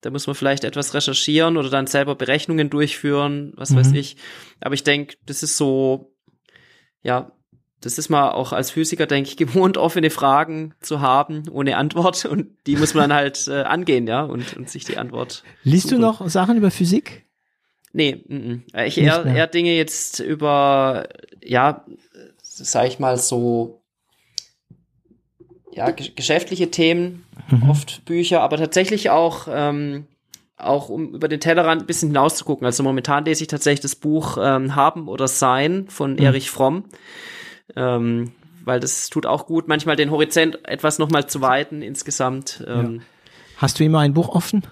[0.00, 3.76] Da muss man vielleicht etwas recherchieren oder dann selber Berechnungen durchführen, was mhm.
[3.76, 4.16] weiß ich.
[4.60, 6.14] Aber ich denke, das ist so,
[7.02, 7.32] ja,
[7.80, 12.24] das ist mal auch als Physiker, denke ich, gewohnt, offene Fragen zu haben, ohne Antwort.
[12.24, 15.42] Und die muss man dann halt äh, angehen, ja, und, und sich die Antwort.
[15.62, 16.00] Liest suchen.
[16.00, 17.26] du noch Sachen über Physik?
[17.92, 18.84] Nee, m -m.
[18.84, 21.08] ich eher, eher Dinge jetzt über,
[21.42, 21.84] ja,
[22.40, 23.82] sag ich mal so,
[25.72, 27.68] ja, geschäftliche Themen, mhm.
[27.68, 30.06] oft Bücher, aber tatsächlich auch, ähm,
[30.56, 32.64] auch um über den Tellerrand ein bisschen hinauszugucken.
[32.64, 36.18] Also momentan lese ich tatsächlich das Buch ähm, Haben oder Sein von mhm.
[36.18, 36.84] Erich Fromm
[37.76, 38.32] ähm,
[38.64, 42.64] weil das tut auch gut, manchmal den Horizont etwas nochmal zu weiten insgesamt.
[42.66, 43.02] Ähm, ja.
[43.56, 44.62] Hast du immer ein Buch offen?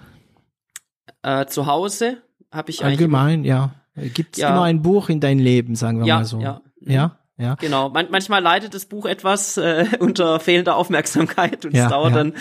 [1.21, 2.17] Äh, zu Hause
[2.51, 3.71] habe ich allgemein, ja.
[3.95, 4.51] Gibt es ja.
[4.51, 6.39] immer ein Buch in dein Leben, sagen wir ja, mal so?
[6.39, 7.55] Ja, ja, Ja.
[7.55, 7.89] Genau.
[7.89, 12.17] Man manchmal leidet das Buch etwas äh, unter fehlender Aufmerksamkeit und Ja, es dauert ja.
[12.17, 12.33] dann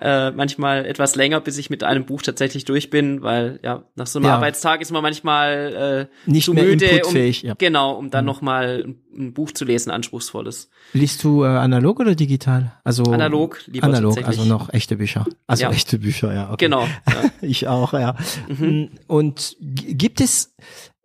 [0.00, 4.06] äh, manchmal etwas länger, bis ich mit einem Buch tatsächlich durch bin, weil ja nach
[4.06, 4.26] so einem.
[4.26, 7.54] Arbeitstag ist man manchmal äh, Nicht zu mehr müde, inputfähig, um ja.
[7.56, 10.70] genau, um dann noch mal ein, ein Buch zu lesen, anspruchsvolles.
[10.94, 12.72] Liest du äh, analog oder digital?
[12.82, 15.26] Also Analog, lieber analog, also noch echte Bücher.
[15.46, 16.50] Also echte Bücher, ja.
[16.52, 16.66] Okay.
[16.66, 16.86] Genau.
[17.42, 18.16] Ich auch, ja.
[18.48, 18.90] Mhm.
[19.06, 20.54] Und gibt es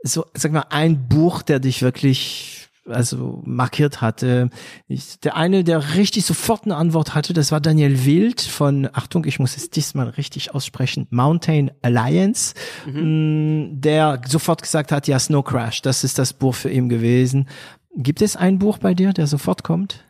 [0.04, 4.50] so, sag mal, ein Buch, der dich wirklich also markiert hatte.
[4.88, 9.26] Ich, der eine, der richtig sofort eine Antwort hatte, das war Daniel Wild von, Achtung,
[9.26, 12.54] ich muss es diesmal richtig aussprechen, Mountain Alliance,
[12.86, 13.70] Mhm.
[13.74, 17.48] mh, der sofort gesagt hat, ja, Snow Crash, das ist das Buch für ihn gewesen.
[17.96, 20.06] Gibt es ein Buch bei dir, der sofort kommt?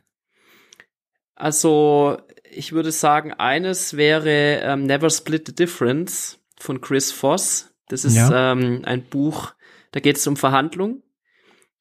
[1.36, 2.18] Also
[2.50, 7.72] ich würde sagen, eines wäre ähm, Never Split the Difference von Chris Voss.
[7.88, 8.52] Das ist Ja.
[8.52, 9.54] ähm, ein Buch,
[9.92, 11.02] da geht es um Verhandlung,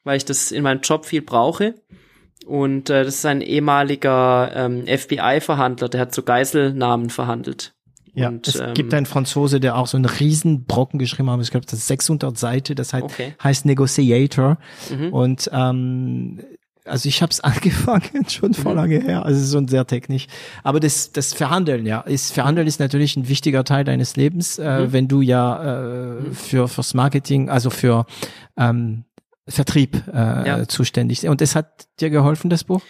[0.05, 1.75] weil ich das in meinem Job viel brauche.
[2.47, 7.75] Und äh, das ist ein ehemaliger ähm, FBI-Verhandler, der hat zu Geiselnahmen verhandelt.
[8.15, 11.41] Ja, Und, es ähm, gibt einen Franzose, der auch so einen riesen Brocken geschrieben hat.
[11.43, 12.75] Ich glaube, das ist 600 Seiten.
[12.75, 13.35] Das heißt, Okay.
[13.43, 14.59] heißt Negotiator.
[14.91, 15.13] Mhm.
[15.13, 16.41] Und ähm,
[16.87, 18.79] also ich habe es angefangen schon vor Mhm.
[18.79, 19.25] lange her.
[19.25, 20.27] Also es ist schon sehr technisch.
[20.65, 24.87] Aber das das Verhandeln, ja, ist Verhandeln ist natürlich ein wichtiger Teil deines Lebens, äh,
[24.87, 24.93] Mhm.
[24.93, 28.07] wenn du ja äh, für fürs Marketing, also für
[28.57, 29.05] ähm,
[29.51, 30.17] Vertrieb äh,
[30.49, 30.69] Ja.
[30.69, 31.29] zuständig.
[31.29, 32.81] Und es hat dir geholfen, das Buch?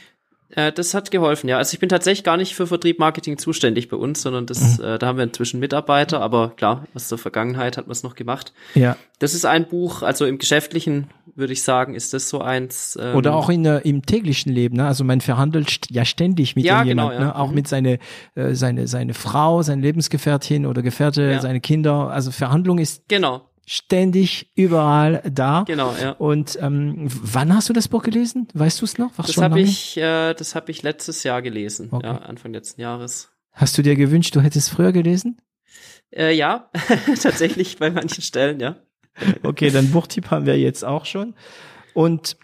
[0.52, 1.58] Äh, das hat geholfen, ja.
[1.58, 4.84] Also ich bin tatsächlich gar nicht für Vertrieb Marketing zuständig bei uns, sondern das, Mhm.
[4.84, 8.16] äh, da haben wir inzwischen Mitarbeiter, aber klar, aus der Vergangenheit hat man es noch
[8.16, 8.52] gemacht.
[8.74, 8.96] Ja.
[9.20, 11.06] Das ist ein Buch, also im Geschäftlichen
[11.36, 12.98] würde ich sagen, ist das so eins.
[13.00, 14.86] Ähm, Oder auch in, der- im täglichen Leben, ne?
[14.86, 17.32] Also man verhandelt st- ja ständig mit Ja, jemandem, genau, ja.
[17.32, 17.36] ne?
[17.36, 17.54] Auch Mhm.
[17.54, 17.98] mit seine,
[18.34, 21.40] äh, seine, seine Frau, seine Lebensgefährtin oder Gefährte, Ja.
[21.40, 22.10] seine Kinder.
[22.10, 25.62] Also Verhandlung ist Genau, ständig überall da.
[25.62, 26.10] genau, ja.
[26.12, 28.48] Und ähm, wann hast du das Buch gelesen?
[28.52, 29.12] Weißt du es noch?
[29.16, 32.04] Was Das habe ich, äh, das habe ich letztes Jahr gelesen, Okay.
[32.04, 33.30] ja, Anfang letzten Jahres.
[33.52, 35.40] Hast du dir gewünscht, du hättest früher gelesen?
[36.10, 36.68] Äh, ja,
[37.22, 38.74] tatsächlich bei manchen Stellen, ja.
[39.44, 41.34] Okay, dann Buchtipp haben wir jetzt auch schon.
[41.94, 42.36] Und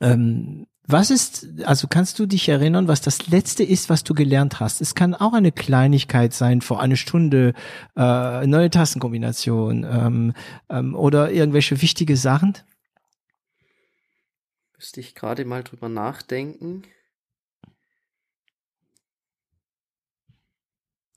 [0.00, 4.60] ähm, was ist, also kannst du dich erinnern, was das letzte ist, was du gelernt
[4.60, 4.80] hast?
[4.80, 7.54] Es kann auch eine Kleinigkeit sein, vor einer Stunde,
[7.96, 10.32] äh, neue Tastenkombination ähm,
[10.68, 12.58] ähm, oder irgendwelche wichtige Sachen.
[14.76, 16.82] Müsste ich gerade mal drüber nachdenken.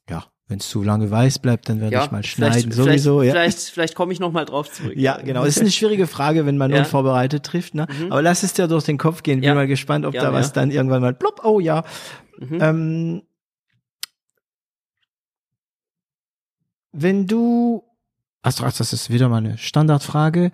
[0.10, 3.22] Ja, wenn es zu lange weiß bleibt, dann werde ja, ich mal schneiden sowieso.
[3.22, 3.42] Vielleicht, Ja.
[3.42, 4.94] vielleicht, vielleicht komme ich noch mal drauf zurück.
[4.96, 5.44] Ja, genau.
[5.44, 6.78] Das ist eine schwierige Frage, wenn man Ja.
[6.78, 7.74] unvorbereitet trifft.
[7.74, 7.88] Ne?
[7.90, 8.12] Mhm.
[8.12, 9.40] Aber lass es dir durch den Kopf gehen.
[9.40, 9.56] Bin Ja.
[9.56, 11.44] mal gespannt, ob da was dann irgendwann mal plopp.
[11.44, 11.84] Oh ja.
[12.38, 12.60] Mhm.
[12.62, 13.22] Ähm,
[16.92, 17.82] wenn du,
[18.44, 20.52] ach, das ist wieder mal eine Standardfrage,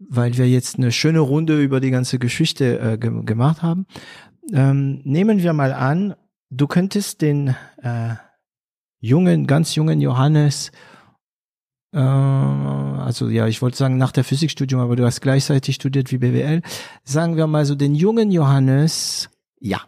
[0.00, 3.86] weil wir jetzt eine schöne Runde über die ganze Geschichte äh, ge gemacht haben.
[4.52, 6.16] Ähm, nehmen wir mal an,
[6.50, 8.14] du könntest den äh,
[9.00, 10.70] jungen, ganz jungen Johannes,
[11.92, 16.18] äh, also ja, ich wollte sagen nach der Physikstudium, aber du hast gleichzeitig studiert wie
[16.18, 16.62] BWL.
[17.04, 19.80] Sagen wir mal so den jungen Johannes, ja,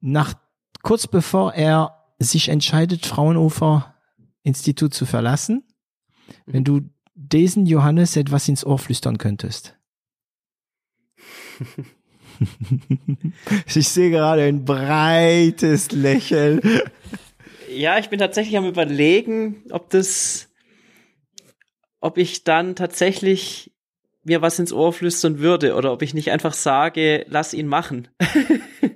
[0.00, 0.34] nach
[0.82, 3.94] kurz bevor er sich entscheidet, Fraunhofer
[4.42, 5.64] Institut zu verlassen,
[6.46, 6.80] wenn du
[7.14, 9.76] diesen Johannes etwas ins Ohr flüstern könntest.
[13.74, 16.60] ich sehe gerade ein breites Lächeln.
[17.70, 20.48] Ja, ich bin tatsächlich am überlegen, ob das,
[22.00, 23.72] ob ich dann tatsächlich
[24.24, 28.08] mir was ins Ohr flüstern würde oder ob ich nicht einfach sage, lass ihn machen,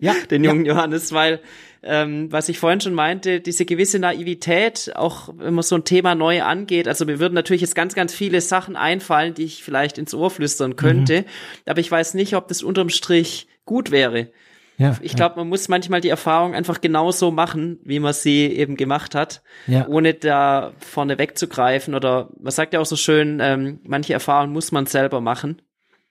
[0.00, 0.50] Ja, den ja.
[0.50, 1.40] jungen Johannes, weil
[1.82, 6.14] ähm, was ich vorhin schon meinte, diese gewisse Naivität, auch wenn man so ein Thema
[6.14, 9.98] neu angeht, also mir würden natürlich jetzt ganz, ganz viele Sachen einfallen, die ich vielleicht
[9.98, 11.24] ins Ohr flüstern könnte,
[11.66, 14.30] aber ich weiß nicht, ob das unterm Strich gut wäre.
[14.78, 18.76] Ja, Ich glaube, man muss manchmal die Erfahrung einfach genauso machen, wie man sie eben
[18.76, 21.94] gemacht hat, ja, ohne da vorne wegzugreifen.
[21.94, 25.62] Oder man sagt ja auch so schön, ähm, manche Erfahrungen muss man selber machen.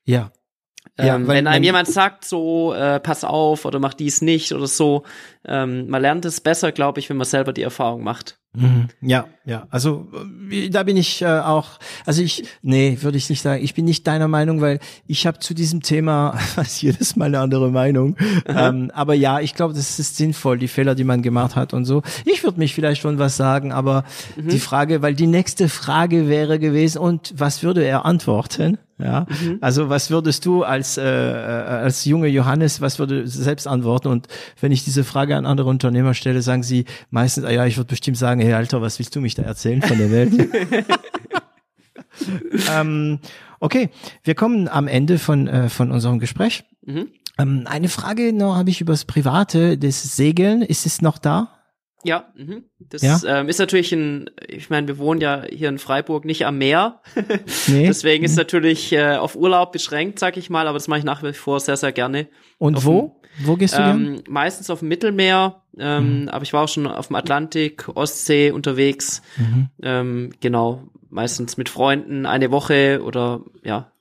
[0.06, 0.32] ja,
[1.00, 4.22] Ja, ähm, weil wenn einem man- jemand sagt, so, äh, pass auf oder mach dies
[4.22, 5.04] nicht oder so,
[5.46, 8.40] ähm, man lernt es besser, glaube ich, wenn man selber die Erfahrung macht.
[8.54, 8.90] Mhm.
[9.02, 9.66] Ja, ja.
[9.72, 10.08] Also
[10.52, 13.64] äh, da bin ich äh, auch, also ich, nee, würde ich nicht sagen.
[13.64, 17.40] Ich bin nicht deiner Meinung, weil ich habe zu diesem Thema fast jedes Mal eine
[17.40, 18.16] andere Meinung.
[18.46, 21.86] Ähm, aber ja, ich glaube, das ist sinnvoll, die Fehler, die man gemacht hat und
[21.86, 22.04] so.
[22.26, 24.04] Ich würde mich vielleicht schon was sagen, aber
[24.38, 28.78] die Frage, weil die nächste Frage wäre gewesen, und was würde er antworten?
[29.02, 29.26] Ja,
[29.62, 34.10] also was würdest du als äh, äh, als junge Johannes, was würde selbst antworten?
[34.10, 34.28] Und
[34.60, 37.88] wenn ich diese Frage an andere Unternehmer stelle, sagen sie meistens, ah ja, ich würde
[37.88, 40.34] bestimmt sagen, hey Alter, was willst du mich da erzählen von der Welt?
[42.72, 43.20] ähm,
[43.60, 43.90] okay,
[44.24, 46.64] wir kommen am Ende von äh, von unserem Gespräch.
[46.86, 47.10] Mhm.
[47.38, 50.62] Ähm, eine Frage noch habe ich über das Private, das Segeln.
[50.62, 51.62] Ist es noch da?
[52.04, 52.64] Ja, mhm.
[52.80, 53.20] das Ja?
[53.26, 57.02] Ähm, ist natürlich ein, ich meine, wir wohnen ja hier in Freiburg nicht am Meer.
[57.68, 57.88] Nee.
[57.88, 61.24] Deswegen ist natürlich äh, auf Urlaub beschränkt, sag ich mal, aber das mache ich nach
[61.24, 62.28] wie vor sehr, sehr gerne.
[62.58, 63.21] Und auf wo?
[63.44, 64.06] Wo gehst du gern?
[64.16, 68.52] Ähm, meistens auf dem Mittelmeer, ähm, aber ich war auch schon auf dem Atlantik, Ostsee
[68.52, 69.22] unterwegs.
[69.38, 69.70] Mhm.
[69.82, 73.92] Ähm, genau, meistens mit Freunden eine Woche oder ja,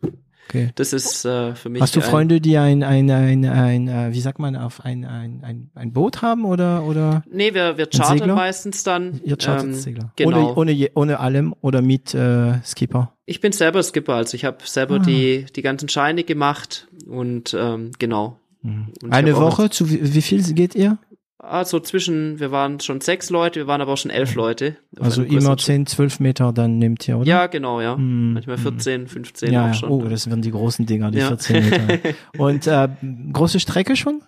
[0.49, 0.71] Okay.
[0.75, 1.81] das ist äh, für mich.
[1.81, 5.05] Hast du ein- Freunde, die ein, ein, ein, ein, äh, wie sagt man, auf ein,
[5.05, 8.05] ein, ein, ein Boot haben oder, oder Nee, wir, wir Segler?
[8.07, 9.21] chartern meistens dann.
[9.23, 10.13] ihr chartert Ähm, Segler?
[10.17, 10.55] Genau.
[10.57, 13.13] Ohne, ohne, ohne allem oder mit äh, Skipper?
[13.27, 14.99] Ich bin selber Skipper, also ich habe selber Ah.
[14.99, 18.40] die, die ganzen Scheine gemacht und ähm, genau.
[18.63, 18.93] Mhm.
[19.11, 20.99] Eine Woche, zu wie, wie viel geht ihr?
[21.39, 24.77] Also zwischen, wir waren schon sechs Leute, wir waren aber auch schon elf Leute.
[24.99, 27.27] auf Also immer 10, 12 Meter dann nehmt ihr, oder?
[27.27, 27.97] Ja, genau, ja.
[27.97, 28.63] Hm, Manchmal hm.
[28.63, 29.91] 14, 15 ja, auch schon.
[29.91, 31.29] Oh, das werden die großen Dinger, die Ja.
[31.29, 31.99] 14 Meter.
[32.39, 32.89] Und äh,
[33.33, 34.23] große Strecke schon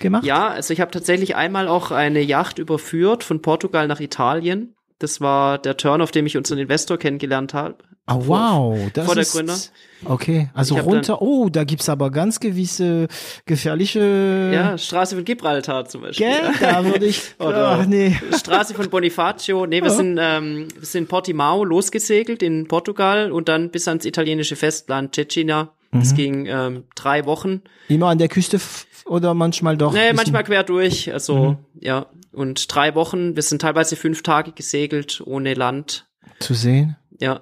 [0.00, 0.24] gemacht?
[0.24, 4.74] Ja, also ich habe tatsächlich einmal auch eine Yacht überführt von Portugal nach Italien.
[4.98, 7.76] Das war der Turn, auf dem ich unseren Investor kennengelernt habe.
[8.08, 9.72] Ah, wow, das vor der ist.
[10.04, 13.08] Okay, also runter, oh, da gibt's aber ganz gewisse
[13.46, 16.26] gefährliche, Ja, Straße von Gibraltar zum Beispiel.
[16.28, 18.16] gell, da würde ich, Oder- ach nee.
[18.38, 19.66] Straße von Bonifacio.
[19.66, 24.04] Nee, wir sind, ähm, wir sind in Portimao losgesegelt in Portugal und dann bis ans
[24.04, 25.72] italienische Festland Cecina.
[25.92, 26.16] Das Mhm.
[26.16, 27.62] ging ähm, drei Wochen.
[27.88, 28.60] Immer an der Küste
[29.06, 29.92] oder manchmal doch?
[29.92, 31.12] Nee, manchmal quer durch.
[31.12, 31.56] Also, Mhm.
[31.80, 32.06] ja.
[32.32, 33.34] Und drei Wochen.
[33.34, 36.06] Wir sind teilweise fünf Tage gesegelt ohne Land.
[36.38, 36.96] Zu sehen?
[37.18, 37.40] Ja.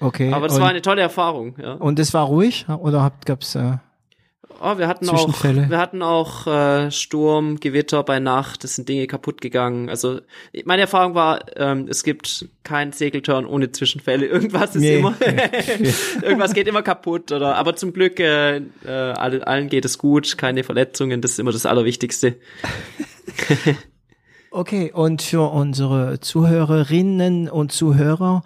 [0.00, 0.32] Okay.
[0.32, 1.74] Aber das und, war eine tolle Erfahrung, ja.
[1.74, 3.78] und es war ruhig oder habt, gab's, äh,
[4.60, 5.70] Oh, wir hatten auch, Zwischenfälle?
[5.70, 9.88] wir hatten auch äh, Sturm, Gewitter bei Nacht, es sind Dinge kaputt gegangen.
[9.88, 10.20] Also
[10.64, 14.26] meine Erfahrung war, ähm, es gibt keinen Segelturn ohne Zwischenfälle.
[14.38, 14.98] Irgendwas ist Nee.
[14.98, 15.14] immer,
[16.22, 17.54] irgendwas geht immer kaputt oder.
[17.54, 21.20] Aber zum Glück äh, äh, alle, allen geht es gut, keine Verletzungen.
[21.20, 22.34] Das ist immer das Allerwichtigste.
[24.50, 28.42] Okay, und für unsere Zuhörerinnen und Zuhörer,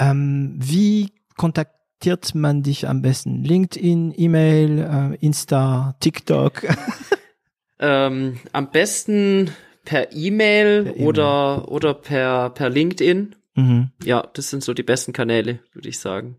[0.00, 3.44] ähm, wie kontaktiert man dich am besten?
[3.44, 4.78] LinkedIn, E-Mail,
[5.20, 6.62] äh, Insta, TikTok?
[7.82, 9.50] Ähm, am besten
[9.86, 11.06] per E-Mail E-Mail.
[11.06, 13.34] oder oder per per LinkedIn.
[13.54, 13.90] mhm.
[14.04, 16.36] Ja, das sind so die besten Kanäle, würde ich sagen.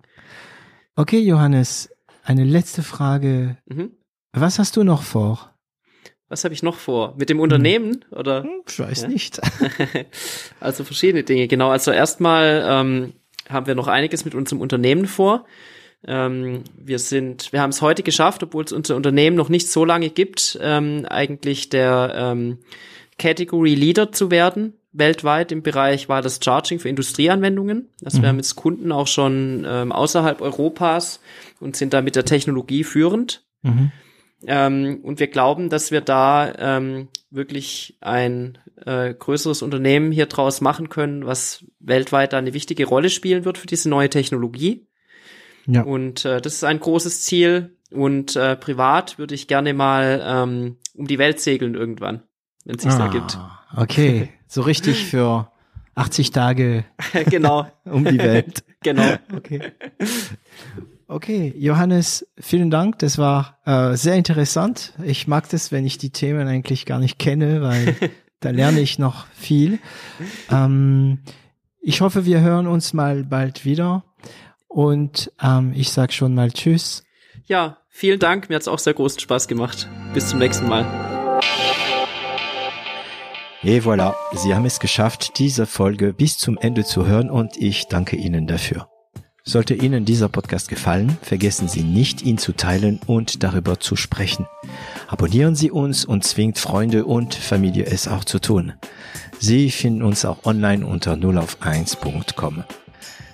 [0.95, 1.89] Okay, Johannes,
[2.23, 3.57] eine letzte Frage.
[3.65, 3.91] Mhm.
[4.33, 5.55] Was hast du noch vor?
[6.29, 7.15] Was habe ich noch vor?
[7.17, 8.43] Mit dem Unternehmen oder?
[8.43, 9.07] Hm, Ich weiß Ja.
[9.07, 9.41] nicht.
[10.59, 11.71] Also verschiedene Dinge, genau.
[11.71, 13.13] Also erstmal ähm,
[13.51, 15.45] haben wir noch einiges mit unserem Unternehmen vor.
[16.07, 19.85] Ähm, wir sind, wir haben es heute geschafft, obwohl es unser Unternehmen noch nicht so
[19.85, 22.57] lange gibt, ähm, eigentlich der ähm,
[23.17, 27.87] Category Leader zu werden weltweit im Bereich war das Charging für Industrieanwendungen.
[28.03, 31.21] Also wir haben jetzt Kunden auch schon ähm, außerhalb Europas
[31.59, 33.43] und sind da mit der Technologie führend.
[33.61, 33.91] Mhm.
[34.47, 40.61] Ähm, und wir glauben, dass wir da ähm, wirklich ein äh, größeres Unternehmen hier draus
[40.61, 44.87] machen können, was weltweit da eine wichtige Rolle spielen wird für diese neue Technologie.
[45.65, 45.83] Ja.
[45.83, 47.77] Und äh, das ist ein großes Ziel.
[47.91, 52.23] Und äh, privat würde ich gerne mal ähm, um die Welt segeln irgendwann,
[52.65, 53.37] wenn es sich Ah, ergibt.
[53.75, 55.51] Okay, so richtig für
[55.95, 56.85] 80 Tage
[57.29, 58.63] genau, um die Welt.
[58.81, 59.15] genau.
[59.35, 59.73] Okay.
[61.11, 62.99] Okay, Johannes, vielen Dank.
[62.99, 64.93] Das war äh, sehr interessant.
[65.03, 67.97] Ich mag das, wenn ich die Themen eigentlich gar nicht kenne, weil
[68.39, 69.79] da lerne ich noch viel.
[70.49, 71.19] Ähm,
[71.81, 74.05] ich hoffe, wir hören uns mal bald wieder.
[74.69, 77.03] Und ähm, ich sag schon mal Tschüss.
[77.45, 78.47] Ja, vielen Dank.
[78.47, 79.89] Mir hat's auch sehr großen Spaß gemacht.
[80.13, 80.85] Bis zum nächsten Mal.
[83.63, 87.89] Et voilà, Sie haben es geschafft, diese Folge bis zum Ende zu hören und ich
[87.89, 88.90] danke Ihnen dafür.
[89.51, 94.45] Sollte Ihnen dieser Podcast gefallen, vergessen Sie nicht, ihn zu teilen und darüber zu sprechen.
[95.09, 98.71] Abonnieren Sie uns und zwingt Freunde und Familie es auch zu tun.
[99.39, 102.63] Sie finden uns auch online unter 0auf1.com.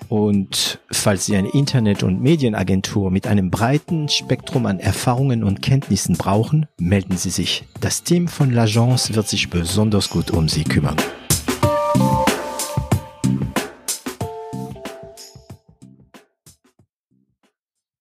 [0.08, 6.16] Und falls Sie eine Internet- und Medienagentur mit einem breiten Spektrum an Erfahrungen und Kenntnissen
[6.16, 7.64] brauchen, melden Sie sich.
[7.80, 10.96] Das Team von L'Agence wird sich besonders gut um Sie kümmern.